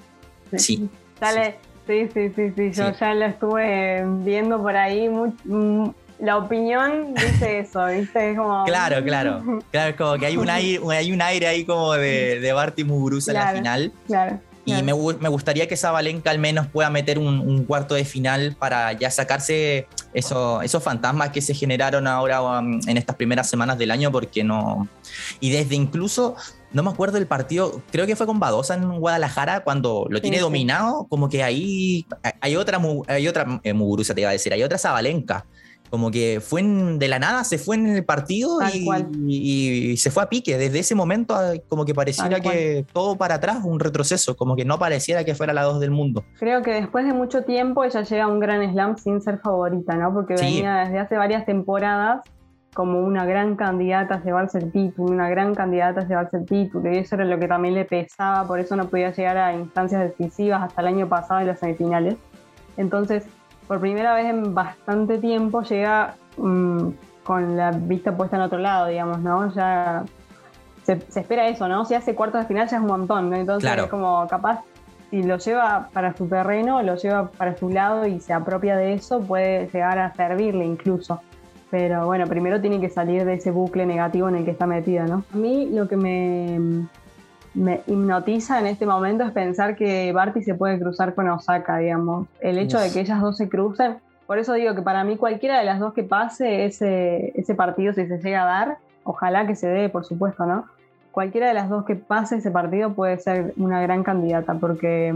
Sí. 0.56 0.88
Dale, 1.20 1.56
Sí, 1.67 1.67
sí, 2.12 2.30
sí, 2.36 2.52
sí, 2.54 2.70
yo 2.72 2.92
ya 2.92 3.14
lo 3.14 3.24
estuve 3.24 4.04
viendo 4.22 4.60
por 4.62 4.76
ahí. 4.76 5.08
Mm, 5.08 5.88
la 6.20 6.36
opinión 6.36 7.14
dice 7.14 7.58
eso, 7.60 7.86
¿viste? 7.86 8.36
como... 8.36 8.64
Claro, 8.64 9.02
claro. 9.02 9.42
Claro, 9.70 9.90
es 9.90 9.96
como 9.96 10.18
que 10.18 10.26
hay 10.26 10.36
un 10.36 10.50
aire, 10.50 10.80
hay 10.90 11.12
un 11.12 11.22
aire 11.22 11.46
ahí 11.46 11.64
como 11.64 11.94
de, 11.94 12.40
de 12.40 12.52
Barty 12.52 12.84
Muguruza 12.84 13.32
en 13.32 13.38
la 13.38 13.52
final. 13.52 13.92
Claro. 14.06 14.40
Y 14.68 14.82
me, 14.82 14.92
me, 14.92 15.28
gustaría 15.30 15.66
que 15.66 15.78
Zabalenka 15.78 16.30
al 16.30 16.38
menos 16.38 16.66
pueda 16.66 16.90
meter 16.90 17.18
un, 17.18 17.64
cuarto 17.64 17.94
de 17.94 18.04
final 18.04 18.54
para 18.58 18.92
ya 18.92 19.10
sacarse 19.10 19.86
eso, 20.12 20.60
esos 20.60 20.82
fantasmas 20.82 21.30
que 21.30 21.40
se 21.40 21.54
generaron 21.54 22.06
ahora 22.06 22.42
um, 22.42 22.78
en 22.86 22.96
estas 22.98 23.16
primeras 23.16 23.48
semanas 23.48 23.78
del 23.78 23.90
año, 23.90 24.12
porque 24.12 24.44
no. 24.44 24.86
Y 25.40 25.50
desde 25.50 25.74
incluso, 25.74 26.36
no 26.72 26.82
me 26.82 26.90
acuerdo 26.90 27.14
del 27.14 27.26
partido, 27.26 27.82
creo 27.90 28.06
que 28.06 28.16
fue 28.16 28.26
con 28.26 28.40
Badosa 28.40 28.74
en 28.74 28.98
Guadalajara, 28.98 29.60
cuando 29.60 30.06
lo 30.10 30.20
tiene 30.20 30.38
dominado, 30.38 31.06
como 31.08 31.28
que 31.28 31.42
ahí 31.42 32.06
hay 32.40 32.56
otra, 32.56 32.80
hay 33.06 33.28
otra 33.28 33.60
eh, 33.62 33.72
Muguruza, 33.72 34.14
te 34.14 34.20
iba 34.20 34.30
a 34.30 34.32
decir, 34.32 34.52
hay 34.52 34.62
otra 34.62 34.78
Zabalenka 34.78 35.46
como 35.90 36.10
que 36.10 36.40
fue 36.40 36.62
de 36.62 37.08
la 37.08 37.18
nada, 37.18 37.44
se 37.44 37.58
fue 37.58 37.76
en 37.76 37.86
el 37.86 38.04
partido 38.04 38.58
y, 39.26 39.96
se 39.96 40.10
fue 40.10 40.22
a 40.22 40.28
pique. 40.28 40.58
Desde 40.58 40.80
ese 40.80 40.94
momento, 40.94 41.34
ah, 41.34 41.52
como 41.68 41.84
que 41.84 41.94
pareciera 41.94 42.40
que 42.40 42.84
todo 42.92 43.16
para 43.16 43.36
atrás, 43.36 43.58
un 43.64 43.80
retroceso, 43.80 44.36
como 44.36 44.56
que 44.56 44.64
no 44.64 44.78
pareciera 44.78 45.24
que 45.24 45.34
fuera 45.34 45.52
la 45.52 45.62
dos 45.62 45.80
del 45.80 45.90
mundo. 45.90 46.24
Creo 46.38 46.62
que 46.62 46.72
después 46.72 47.06
de 47.06 47.12
mucho 47.12 47.42
tiempo 47.42 47.84
ella 47.84 48.02
llega 48.02 48.24
a 48.24 48.28
un 48.28 48.40
gran 48.40 48.70
slam 48.72 48.96
sin 48.96 49.20
ser 49.20 49.38
favorita, 49.38 49.96
¿no? 49.96 50.12
Porque 50.12 50.34
venía 50.34 50.84
desde 50.84 50.98
hace 50.98 51.16
varias 51.16 51.46
temporadas 51.46 52.20
como 52.78 53.00
una 53.00 53.24
gran 53.24 53.56
candidata 53.56 54.14
a 54.14 54.22
llevarse 54.22 54.58
el 54.58 54.70
título, 54.70 55.12
una 55.12 55.28
gran 55.28 55.52
candidata 55.52 56.02
a 56.02 56.04
llevarse 56.06 56.36
el 56.36 56.46
título, 56.46 56.92
y 56.92 56.98
eso 56.98 57.16
era 57.16 57.24
lo 57.24 57.36
que 57.36 57.48
también 57.48 57.74
le 57.74 57.84
pesaba, 57.84 58.46
por 58.46 58.60
eso 58.60 58.76
no 58.76 58.86
podía 58.86 59.10
llegar 59.10 59.36
a 59.36 59.52
instancias 59.52 60.00
decisivas 60.00 60.62
hasta 60.62 60.82
el 60.82 60.86
año 60.86 61.08
pasado 61.08 61.40
en 61.40 61.48
las 61.48 61.58
semifinales. 61.58 62.14
Entonces, 62.76 63.26
por 63.66 63.80
primera 63.80 64.14
vez 64.14 64.26
en 64.26 64.54
bastante 64.54 65.18
tiempo 65.18 65.62
llega 65.62 66.14
mm, 66.36 66.90
con 67.24 67.56
la 67.56 67.72
vista 67.72 68.16
puesta 68.16 68.36
en 68.36 68.42
otro 68.42 68.58
lado, 68.58 68.86
digamos, 68.86 69.18
¿no? 69.22 69.52
Ya 69.52 70.04
se, 70.84 70.92
espera 70.92 71.48
eso, 71.48 71.66
¿no? 71.66 71.84
Si 71.84 71.94
hace 71.94 72.14
cuartos 72.14 72.42
de 72.42 72.46
final 72.46 72.68
ya 72.68 72.76
es 72.76 72.80
un 72.82 72.88
montón, 72.88 73.28
¿no? 73.28 73.34
Entonces 73.34 73.76
es 73.76 73.86
como 73.86 74.24
capaz, 74.28 74.60
si 75.10 75.24
lo 75.24 75.36
lleva 75.38 75.88
para 75.92 76.16
su 76.16 76.28
terreno, 76.28 76.80
lo 76.82 76.94
lleva 76.94 77.28
para 77.32 77.56
su 77.56 77.70
lado 77.70 78.06
y 78.06 78.20
se 78.20 78.32
apropia 78.32 78.76
de 78.76 78.92
eso, 78.92 79.20
puede 79.20 79.66
llegar 79.66 79.98
a 79.98 80.14
servirle 80.14 80.64
incluso. 80.64 81.20
Pero 81.70 82.06
bueno, 82.06 82.26
primero 82.26 82.60
tiene 82.60 82.80
que 82.80 82.88
salir 82.88 83.24
de 83.24 83.34
ese 83.34 83.50
bucle 83.50 83.84
negativo 83.84 84.28
en 84.28 84.36
el 84.36 84.44
que 84.44 84.52
está 84.52 84.66
metida, 84.66 85.06
¿no? 85.06 85.24
A 85.32 85.36
mí 85.36 85.68
lo 85.70 85.86
que 85.86 85.96
me, 85.96 86.86
me 87.54 87.80
hipnotiza 87.86 88.58
en 88.58 88.66
este 88.66 88.86
momento 88.86 89.24
es 89.24 89.32
pensar 89.32 89.76
que 89.76 90.12
Barty 90.12 90.42
se 90.42 90.54
puede 90.54 90.78
cruzar 90.78 91.14
con 91.14 91.28
Osaka, 91.28 91.78
digamos. 91.78 92.26
El 92.40 92.58
hecho 92.58 92.78
de 92.78 92.90
que 92.90 93.00
ellas 93.00 93.20
dos 93.20 93.36
se 93.36 93.48
crucen, 93.48 93.98
por 94.26 94.38
eso 94.38 94.54
digo 94.54 94.74
que 94.74 94.82
para 94.82 95.04
mí 95.04 95.16
cualquiera 95.16 95.58
de 95.58 95.64
las 95.64 95.78
dos 95.78 95.94
que 95.94 96.04
pase 96.04 96.64
ese, 96.64 97.32
ese 97.34 97.54
partido, 97.54 97.92
si 97.92 98.06
se 98.06 98.18
llega 98.18 98.42
a 98.42 98.46
dar, 98.46 98.78
ojalá 99.04 99.46
que 99.46 99.54
se 99.54 99.68
dé, 99.68 99.88
por 99.88 100.04
supuesto, 100.04 100.46
¿no? 100.46 100.66
Cualquiera 101.12 101.48
de 101.48 101.54
las 101.54 101.68
dos 101.68 101.84
que 101.84 101.96
pase 101.96 102.36
ese 102.36 102.50
partido 102.50 102.92
puede 102.92 103.18
ser 103.18 103.54
una 103.56 103.80
gran 103.82 104.04
candidata, 104.04 104.54
porque 104.54 105.14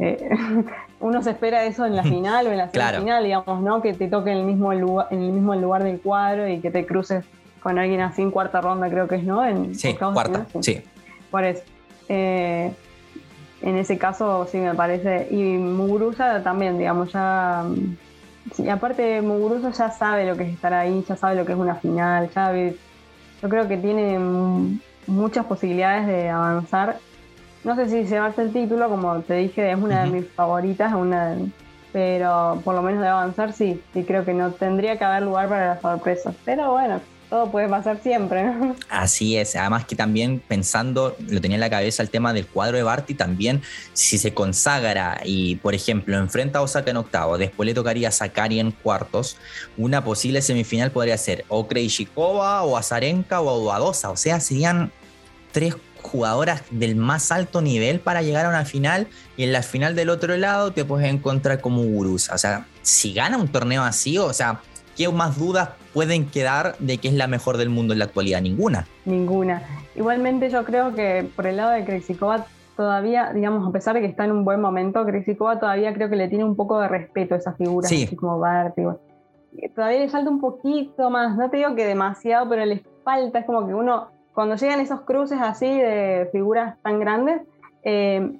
eh, 0.00 0.30
uno 1.00 1.22
se 1.22 1.30
espera 1.30 1.64
eso 1.64 1.84
en 1.86 1.94
la 1.94 2.02
final 2.04 2.46
o 2.46 2.50
en 2.50 2.58
la 2.58 2.70
semifinal, 2.70 3.24
digamos, 3.24 3.62
¿no? 3.62 3.82
Que 3.82 3.94
te 3.94 4.08
toque 4.08 4.32
en 4.32 4.38
el 4.38 4.44
mismo 4.44 4.72
lugar, 4.74 5.08
en 5.10 5.22
el 5.22 5.32
mismo 5.32 5.54
lugar 5.54 5.84
del 5.84 6.00
cuadro 6.00 6.48
y 6.48 6.60
que 6.60 6.70
te 6.70 6.86
cruces 6.86 7.24
con 7.62 7.78
alguien 7.78 8.00
así 8.00 8.22
en 8.22 8.30
cuarta 8.30 8.60
ronda, 8.60 8.88
creo 8.88 9.06
que 9.06 9.16
es, 9.16 9.24
¿no? 9.24 9.44
En, 9.46 9.74
sí, 9.74 9.94
cuarta, 9.94 10.46
sí. 10.60 10.82
Por 11.30 11.44
eso. 11.44 11.62
Eh, 12.08 12.72
en 13.62 13.76
ese 13.76 13.98
caso 13.98 14.48
sí 14.50 14.56
me 14.56 14.74
parece. 14.74 15.28
Y 15.30 15.58
Muguruza 15.58 16.42
también, 16.42 16.78
digamos, 16.78 17.12
ya. 17.12 17.64
Sí, 18.54 18.68
aparte 18.68 19.20
Muguruza 19.20 19.70
ya 19.70 19.90
sabe 19.90 20.26
lo 20.26 20.36
que 20.36 20.44
es 20.44 20.54
estar 20.54 20.72
ahí, 20.72 21.04
ya 21.06 21.14
sabe 21.14 21.36
lo 21.36 21.44
que 21.44 21.52
es 21.52 21.58
una 21.58 21.74
final, 21.74 22.30
ya 22.34 22.52
yo 23.42 23.48
creo 23.48 23.68
que 23.68 23.76
tiene 23.76 24.18
muchas 25.06 25.44
posibilidades 25.46 26.06
de 26.06 26.28
avanzar. 26.30 26.98
No 27.64 27.76
sé 27.76 27.88
si 27.88 28.04
llevarse 28.04 28.42
el 28.42 28.52
título, 28.52 28.88
como 28.88 29.20
te 29.20 29.34
dije, 29.34 29.70
es 29.70 29.78
una 29.78 30.04
de 30.04 30.10
mis 30.10 30.28
favoritas, 30.32 30.94
una 30.94 31.36
pero 31.92 32.60
por 32.64 32.74
lo 32.74 32.82
menos 32.82 33.00
de 33.00 33.08
avanzar 33.08 33.52
sí, 33.52 33.82
y 33.94 34.04
creo 34.04 34.24
que 34.24 34.32
no 34.32 34.52
tendría 34.52 34.96
que 34.96 35.04
haber 35.04 35.22
lugar 35.22 35.48
para 35.48 35.74
las 35.74 35.80
sorpresas. 35.80 36.34
Pero 36.44 36.70
bueno, 36.72 37.00
todo 37.28 37.50
puede 37.50 37.68
pasar 37.68 38.00
siempre. 38.02 38.44
¿no? 38.44 38.76
Así 38.88 39.36
es, 39.36 39.56
además 39.56 39.86
que 39.86 39.96
también 39.96 40.40
pensando, 40.46 41.16
lo 41.28 41.40
tenía 41.40 41.56
en 41.56 41.60
la 41.60 41.70
cabeza 41.70 42.02
el 42.02 42.10
tema 42.10 42.32
del 42.32 42.46
cuadro 42.46 42.76
de 42.76 42.82
Barty, 42.82 43.14
también 43.14 43.62
si 43.92 44.18
se 44.18 44.34
consagra 44.34 45.20
y, 45.24 45.56
por 45.56 45.74
ejemplo, 45.74 46.16
enfrenta 46.18 46.58
a 46.58 46.62
Osaka 46.62 46.90
en 46.90 46.98
octavo, 46.98 47.38
después 47.38 47.66
le 47.66 47.74
tocaría 47.74 48.08
a 48.08 48.12
Sakari 48.12 48.60
en 48.60 48.72
cuartos, 48.72 49.36
una 49.76 50.04
posible 50.04 50.42
semifinal 50.42 50.90
podría 50.90 51.16
ser 51.16 51.44
o 51.48 51.66
Krejcikova 51.66 52.62
o 52.62 52.76
Azarenka 52.76 53.40
o 53.40 53.64
Badosa, 53.64 54.10
o 54.10 54.16
sea, 54.16 54.40
serían 54.40 54.92
tres 55.52 55.76
jugadoras 56.02 56.62
del 56.70 56.96
más 56.96 57.32
alto 57.32 57.60
nivel 57.60 58.00
para 58.00 58.22
llegar 58.22 58.46
a 58.46 58.48
una 58.48 58.64
final 58.64 59.08
y 59.36 59.44
en 59.44 59.52
la 59.52 59.62
final 59.62 59.94
del 59.94 60.10
otro 60.10 60.36
lado 60.36 60.72
te 60.72 60.84
puedes 60.84 61.12
encontrar 61.12 61.60
como 61.60 61.82
Gurusa. 61.82 62.34
O 62.34 62.38
sea, 62.38 62.66
si 62.82 63.12
gana 63.12 63.38
un 63.38 63.48
torneo 63.48 63.82
así, 63.82 64.18
o 64.18 64.32
sea, 64.32 64.60
¿qué 64.96 65.08
más 65.08 65.38
dudas 65.38 65.70
pueden 65.92 66.26
quedar 66.26 66.76
de 66.78 66.98
que 66.98 67.08
es 67.08 67.14
la 67.14 67.26
mejor 67.26 67.56
del 67.56 67.70
mundo 67.70 67.92
en 67.92 67.98
la 67.98 68.06
actualidad? 68.06 68.40
Ninguna. 68.40 68.86
Ninguna. 69.04 69.62
Igualmente 69.94 70.50
yo 70.50 70.64
creo 70.64 70.94
que 70.94 71.28
por 71.34 71.46
el 71.46 71.56
lado 71.56 71.70
de 71.72 71.84
Krejcikova 71.84 72.46
todavía, 72.76 73.32
digamos, 73.32 73.68
a 73.68 73.72
pesar 73.72 73.94
de 73.94 74.00
que 74.00 74.06
está 74.06 74.24
en 74.24 74.32
un 74.32 74.44
buen 74.44 74.60
momento, 74.60 75.04
Krejcikova 75.04 75.60
todavía 75.60 75.92
creo 75.92 76.08
que 76.08 76.16
le 76.16 76.28
tiene 76.28 76.44
un 76.44 76.56
poco 76.56 76.80
de 76.80 76.88
respeto 76.88 77.34
a 77.34 77.38
esa 77.38 77.52
figura, 77.54 77.86
así 77.86 78.16
como 78.16 78.38
Barty. 78.38 78.82
Todavía 79.74 80.00
le 80.00 80.08
falta 80.08 80.30
un 80.30 80.40
poquito 80.40 81.10
más, 81.10 81.36
no 81.36 81.50
te 81.50 81.58
digo 81.58 81.74
que 81.74 81.84
demasiado, 81.84 82.48
pero 82.48 82.64
le 82.64 82.82
falta, 83.04 83.40
es 83.40 83.46
como 83.46 83.66
que 83.66 83.74
uno, 83.74 84.08
cuando 84.34 84.56
llegan 84.56 84.80
esos 84.80 85.02
cruces 85.02 85.38
así 85.40 85.66
de 85.66 86.28
figuras 86.32 86.76
tan 86.82 87.00
grandes, 87.00 87.42
eh, 87.82 88.32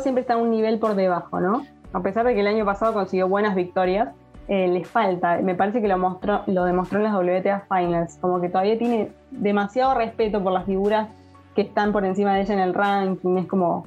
siempre 0.00 0.22
está 0.22 0.36
un 0.36 0.50
nivel 0.50 0.78
por 0.78 0.94
debajo, 0.94 1.40
¿no? 1.40 1.66
A 1.92 2.02
pesar 2.02 2.26
de 2.26 2.34
que 2.34 2.40
el 2.40 2.46
año 2.46 2.64
pasado 2.64 2.92
consiguió 2.92 3.28
buenas 3.28 3.54
victorias, 3.54 4.08
eh, 4.48 4.68
le 4.68 4.84
falta. 4.84 5.38
Me 5.38 5.54
parece 5.54 5.80
que 5.80 5.88
lo, 5.88 5.98
mostró, 5.98 6.42
lo 6.46 6.64
demostró 6.64 6.98
en 6.98 7.04
las 7.04 7.14
WTA 7.14 7.66
Finals. 7.68 8.16
Como 8.20 8.40
que 8.40 8.48
todavía 8.48 8.78
tiene 8.78 9.10
demasiado 9.30 9.94
respeto 9.94 10.42
por 10.42 10.52
las 10.52 10.66
figuras 10.66 11.08
que 11.54 11.62
están 11.62 11.92
por 11.92 12.04
encima 12.04 12.34
de 12.34 12.42
ella 12.42 12.54
en 12.54 12.60
el 12.60 12.74
ranking. 12.74 13.38
Es 13.38 13.46
como. 13.46 13.86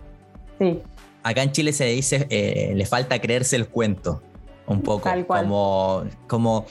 Sí. 0.60 0.82
Acá 1.24 1.44
en 1.44 1.52
Chile 1.52 1.74
se 1.74 1.86
dice, 1.86 2.28
eh, 2.30 2.74
le 2.76 2.86
falta 2.86 3.20
creerse 3.20 3.56
el 3.56 3.68
cuento. 3.68 4.22
Un 4.66 4.82
poco. 4.82 5.10
Como, 5.28 6.04
como 6.28 6.66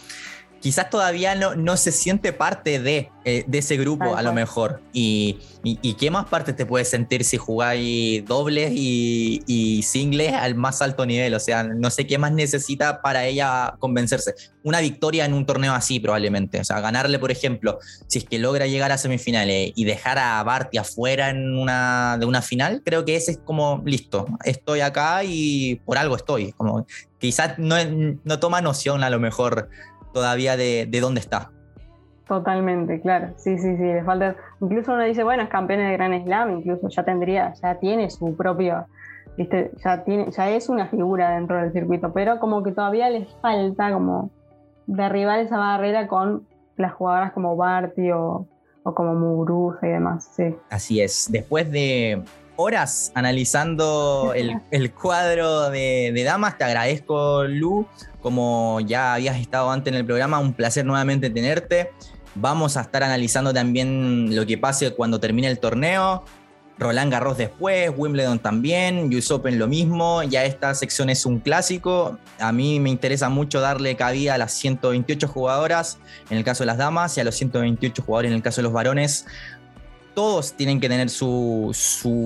quizás 0.62 0.88
todavía 0.90 1.34
no, 1.34 1.56
no 1.56 1.76
se 1.76 1.90
siente 1.90 2.32
parte 2.32 2.78
de, 2.78 3.10
eh, 3.24 3.44
de 3.48 3.58
ese 3.58 3.76
grupo, 3.76 4.14
a 4.14 4.22
lo 4.22 4.32
mejor. 4.32 4.80
Y, 4.92 5.40
y, 5.64 5.94
qué 5.94 6.08
más 6.10 6.26
parte 6.26 6.52
te 6.52 6.64
puedes 6.64 6.88
sentir 6.88 7.24
si 7.24 7.36
jugáis 7.36 8.24
dobles 8.24 8.70
y, 8.72 9.42
y, 9.46 9.82
singles 9.82 10.32
al 10.32 10.54
más 10.54 10.80
alto 10.80 11.04
nivel? 11.04 11.34
O 11.34 11.40
sea, 11.40 11.64
no 11.64 11.90
sé 11.90 12.06
qué 12.06 12.16
más 12.16 12.30
necesita 12.30 13.02
para 13.02 13.26
ella 13.26 13.74
convencerse. 13.80 14.34
Una 14.62 14.80
victoria 14.80 15.24
en 15.24 15.34
un 15.34 15.46
torneo 15.46 15.74
así, 15.74 15.98
probablemente. 15.98 16.60
O 16.60 16.64
sea, 16.64 16.80
ganarle, 16.80 17.18
por 17.18 17.32
ejemplo, 17.32 17.80
si 18.06 18.18
es 18.18 18.24
que 18.24 18.38
logra 18.38 18.68
llegar 18.68 18.92
a 18.92 18.98
semifinales 18.98 19.72
y 19.74 19.84
dejar 19.84 20.18
a 20.20 20.40
Barty 20.44 20.78
afuera 20.78 21.30
en 21.30 21.58
una, 21.58 22.18
de 22.20 22.26
una 22.26 22.40
final, 22.40 22.82
creo 22.84 23.04
que 23.04 23.16
ese 23.16 23.32
es 23.32 23.38
como 23.44 23.82
listo. 23.84 24.26
Estoy 24.44 24.80
acá 24.80 25.24
y 25.24 25.80
por 25.84 25.98
algo 25.98 26.14
estoy. 26.14 26.52
Como 26.52 26.86
quizás 27.18 27.56
no, 27.58 27.76
no 28.24 28.40
toma 28.40 28.60
noción 28.60 29.04
a 29.04 29.10
lo 29.10 29.20
mejor 29.20 29.68
todavía 30.12 30.56
de, 30.56 30.86
dónde 31.00 31.20
está. 31.20 31.50
Totalmente, 32.26 33.00
claro. 33.00 33.34
Sí, 33.36 33.58
sí, 33.58 33.76
sí. 33.76 33.82
Le 33.82 34.04
falta. 34.04 34.36
Incluso 34.60 34.92
uno 34.92 35.04
dice, 35.04 35.24
bueno, 35.24 35.42
es 35.42 35.48
campeón 35.48 35.80
de 35.80 35.92
Gran 35.92 36.24
Slam, 36.24 36.58
incluso 36.58 36.88
ya 36.88 37.04
tendría, 37.04 37.52
ya 37.54 37.78
tiene 37.78 38.10
su 38.10 38.36
propio, 38.36 38.86
viste, 39.36 39.72
ya 39.84 40.04
tiene, 40.04 40.30
ya 40.30 40.50
es 40.50 40.68
una 40.68 40.86
figura 40.86 41.34
dentro 41.34 41.60
del 41.60 41.72
circuito, 41.72 42.12
pero 42.12 42.38
como 42.38 42.62
que 42.62 42.72
todavía 42.72 43.10
les 43.10 43.28
falta 43.42 43.92
como 43.92 44.30
derribar 44.86 45.40
esa 45.40 45.58
barrera 45.58 46.06
con 46.08 46.46
las 46.76 46.92
jugadoras 46.94 47.32
como 47.32 47.56
Barty 47.56 48.10
o, 48.12 48.46
como 48.82 49.14
Muguruza 49.14 49.86
y 49.86 49.90
demás. 49.90 50.30
Sí. 50.34 50.54
Así 50.70 51.00
es. 51.00 51.28
Después 51.30 51.70
de 51.70 52.22
horas 52.56 53.12
analizando 53.14 54.32
el, 54.70 54.92
cuadro 54.92 55.70
de, 55.70 56.12
de, 56.14 56.24
damas. 56.24 56.58
Te 56.58 56.64
agradezco, 56.64 57.44
Lu. 57.44 57.86
Como 58.20 58.80
ya 58.80 59.14
habías 59.14 59.36
estado 59.36 59.70
antes 59.70 59.92
en 59.92 59.98
el 59.98 60.06
programa, 60.06 60.38
un 60.38 60.52
placer 60.52 60.84
nuevamente 60.84 61.30
tenerte. 61.30 61.90
Vamos 62.34 62.76
a 62.76 62.82
estar 62.82 63.02
analizando 63.02 63.52
también 63.52 64.34
lo 64.34 64.46
que 64.46 64.56
pase 64.56 64.90
cuando 64.94 65.20
termine 65.20 65.48
el 65.48 65.58
torneo. 65.58 66.24
Roland 66.78 67.12
Garros 67.12 67.36
después, 67.36 67.90
Wimbledon 67.96 68.38
también, 68.38 69.14
US 69.14 69.30
Open 69.30 69.58
lo 69.58 69.68
mismo. 69.68 70.22
Ya 70.22 70.44
esta 70.44 70.74
sección 70.74 71.10
es 71.10 71.26
un 71.26 71.38
clásico. 71.38 72.18
A 72.38 72.52
mí 72.52 72.80
me 72.80 72.90
interesa 72.90 73.28
mucho 73.28 73.60
darle 73.60 73.94
cabida 73.96 74.34
a 74.34 74.38
las 74.38 74.52
128 74.52 75.28
jugadoras 75.28 75.98
en 76.30 76.38
el 76.38 76.44
caso 76.44 76.62
de 76.62 76.66
las 76.66 76.78
damas 76.78 77.16
y 77.16 77.20
a 77.20 77.24
los 77.24 77.36
128 77.36 78.02
jugadores 78.02 78.30
en 78.30 78.36
el 78.36 78.42
caso 78.42 78.60
de 78.60 78.64
los 78.64 78.72
varones 78.72 79.26
todos 80.14 80.52
tienen 80.54 80.80
que 80.80 80.88
tener 80.88 81.10
su, 81.10 81.74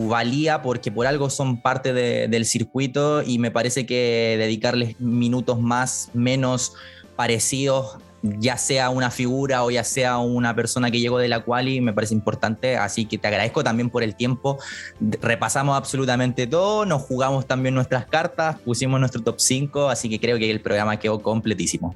valía 0.08 0.62
porque 0.62 0.90
por 0.90 1.06
algo 1.06 1.30
son 1.30 1.60
parte 1.60 1.92
del 1.92 2.44
circuito 2.44 3.22
y 3.22 3.38
me 3.38 3.50
parece 3.50 3.86
que 3.86 4.36
dedicarles 4.38 5.00
minutos 5.00 5.60
más, 5.60 6.10
menos 6.14 6.74
parecidos 7.16 7.98
ya 8.22 8.56
sea 8.56 8.90
una 8.90 9.10
figura 9.10 9.64
o 9.64 9.70
ya 9.70 9.84
sea 9.84 10.18
una 10.18 10.54
persona 10.54 10.90
que 10.90 10.98
llegó 11.00 11.18
de 11.18 11.28
la 11.28 11.44
quali, 11.44 11.80
me 11.80 11.92
parece 11.92 12.14
importante. 12.14 12.76
Así 12.76 13.06
que 13.06 13.18
te 13.18 13.28
agradezco 13.28 13.62
también 13.62 13.90
por 13.90 14.02
el 14.02 14.16
tiempo. 14.16 14.58
Repasamos 15.00 15.76
absolutamente 15.76 16.46
todo, 16.46 16.84
nos 16.86 17.02
jugamos 17.02 17.46
también 17.46 17.74
nuestras 17.74 18.06
cartas, 18.06 18.58
pusimos 18.60 18.98
nuestro 19.00 19.22
top 19.22 19.36
5, 19.38 19.88
así 19.88 20.08
que 20.08 20.20
creo 20.20 20.38
que 20.38 20.50
el 20.50 20.60
programa 20.60 20.98
quedó 20.98 21.20
completísimo. 21.20 21.94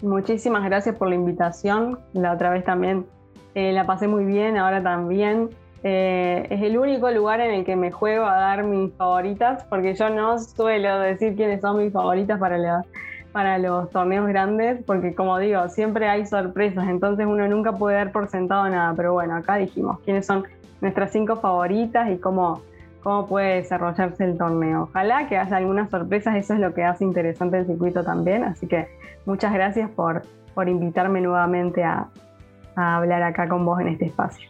Muchísimas 0.00 0.64
gracias 0.64 0.96
por 0.96 1.08
la 1.08 1.16
invitación. 1.16 1.98
La 2.12 2.32
otra 2.32 2.50
vez 2.50 2.64
también 2.64 3.06
eh, 3.54 3.72
la 3.72 3.84
pasé 3.86 4.08
muy 4.08 4.24
bien, 4.24 4.56
ahora 4.56 4.82
también. 4.82 5.50
Eh, 5.84 6.46
es 6.50 6.62
el 6.62 6.76
único 6.76 7.10
lugar 7.10 7.40
en 7.40 7.52
el 7.52 7.64
que 7.64 7.76
me 7.76 7.92
juego 7.92 8.24
a 8.26 8.36
dar 8.36 8.64
mis 8.64 8.92
favoritas, 8.94 9.64
porque 9.70 9.94
yo 9.94 10.10
no 10.10 10.38
suelo 10.38 10.98
decir 11.00 11.36
quiénes 11.36 11.60
son 11.60 11.78
mis 11.78 11.92
favoritas 11.92 12.38
para 12.38 12.82
para 13.32 13.58
los 13.58 13.90
torneos 13.90 14.26
grandes, 14.26 14.82
porque 14.84 15.14
como 15.14 15.38
digo, 15.38 15.68
siempre 15.68 16.08
hay 16.08 16.26
sorpresas, 16.26 16.88
entonces 16.88 17.26
uno 17.26 17.46
nunca 17.46 17.72
puede 17.72 17.96
dar 17.96 18.10
por 18.10 18.28
sentado 18.28 18.68
nada, 18.68 18.94
pero 18.96 19.12
bueno, 19.12 19.36
acá 19.36 19.56
dijimos 19.56 20.00
quiénes 20.00 20.26
son 20.26 20.44
nuestras 20.80 21.12
cinco 21.12 21.36
favoritas 21.36 22.10
y 22.10 22.18
cómo, 22.18 22.62
cómo 23.02 23.26
puede 23.26 23.56
desarrollarse 23.56 24.24
el 24.24 24.38
torneo. 24.38 24.84
Ojalá 24.84 25.28
que 25.28 25.36
haya 25.36 25.56
algunas 25.56 25.90
sorpresas, 25.90 26.36
eso 26.36 26.54
es 26.54 26.60
lo 26.60 26.74
que 26.74 26.84
hace 26.84 27.04
interesante 27.04 27.58
el 27.58 27.66
circuito 27.66 28.02
también, 28.02 28.44
así 28.44 28.66
que 28.66 28.88
muchas 29.26 29.52
gracias 29.52 29.90
por, 29.90 30.22
por 30.54 30.68
invitarme 30.68 31.20
nuevamente 31.20 31.84
a, 31.84 32.08
a 32.78 32.96
hablar 32.96 33.22
acá 33.22 33.48
con 33.48 33.64
vos 33.66 33.80
en 33.80 33.88
este 33.88 34.06
espacio 34.06 34.48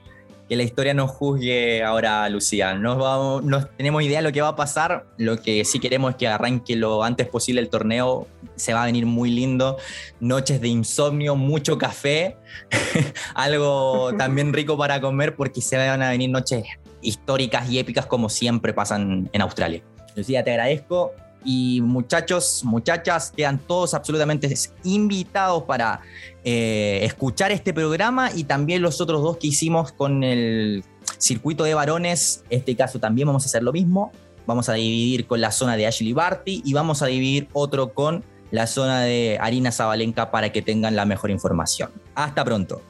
que 0.49 0.57
la 0.57 0.63
historia 0.63 0.95
nos 0.95 1.11
juzgue 1.11 1.85
ahora, 1.85 2.29
Lucía. 2.31 2.75
No, 2.75 3.43
tenemos 3.77 4.03
idea 4.03 4.19
de 4.19 4.23
lo 4.23 4.33
que 4.33 4.41
va 4.41 4.49
a 4.49 4.57
pasar. 4.57 5.05
Lo 5.19 5.43
que 5.43 5.65
sí 5.65 5.79
queremos 5.79 6.13
es 6.13 6.17
que 6.17 6.27
arranque 6.27 6.75
lo 6.75 7.05
antes 7.05 7.27
posible 7.29 7.61
el 7.61 7.69
torneo. 7.69 8.27
Se 8.57 8.73
va 8.73 8.83
a 8.83 8.87
venir 8.87 9.05
muy 9.05 9.31
lindo. 9.31 9.77
Noches 10.21 10.61
de 10.61 10.69
insomnio, 10.69 11.37
mucho 11.37 11.77
café. 11.77 12.37
Algo 13.35 14.15
también 14.17 14.55
rico 14.55 14.79
para 14.79 15.01
comer 15.01 15.37
porque 15.37 15.61
se 15.61 15.77
van 15.77 16.03
a 16.03 16.11
venir 16.11 16.31
noches 16.31 16.65
históricas 17.03 17.71
y 17.71 17.79
épicas 17.79 18.07
como 18.07 18.31
siempre 18.31 18.73
pasan 18.73 19.29
en 19.33 19.43
Australia. 19.43 19.83
Lucía, 20.17 20.43
te 20.43 20.51
agradezco. 20.53 21.13
Y 21.51 21.81
muchachos, 21.81 22.61
muchachas, 22.63 23.33
quedan 23.35 23.59
todos 23.59 23.95
absolutamente 23.95 24.55
invitados 24.85 25.63
para 25.63 26.03
eh, 26.45 27.01
escuchar 27.05 27.53
este 27.53 27.73
programa 27.73 28.31
y 28.35 28.45
también 28.45 28.83
los 28.83 29.01
otros 29.01 29.23
dos 29.23 29.39
que 29.39 29.47
hicimos 29.47 29.93
con 29.93 30.25
el 30.25 30.85
circuito 31.17 31.65
de 31.65 31.73
varones. 31.73 32.45
Este 32.51 32.77
caso 32.77 32.99
también 32.99 33.29
vamos 33.29 33.45
a 33.45 33.47
hacer 33.47 33.63
lo 33.63 33.73
mismo. 33.73 34.13
Vamos 34.47 34.69
a 34.69 34.75
dividir 34.75 35.27
con 35.27 35.41
la 35.41 35.51
zona 35.51 35.79
de 35.79 35.87
Ashley 35.87 36.13
Barty 36.13 36.61
y 36.67 36.75
vamos 36.75 37.01
a 37.01 37.07
dividir 37.07 37.49
otro 37.55 37.95
con 37.95 38.25
la 38.51 38.67
zona 38.67 39.01
de 39.01 39.39
Arina 39.41 39.73
Zabalenka 39.73 40.31
para 40.31 40.53
que 40.53 40.61
tengan 40.61 40.97
la 40.97 41.07
mejor 41.07 41.31
información. 41.31 41.91
Hasta 42.15 42.45
pronto. 42.45 42.83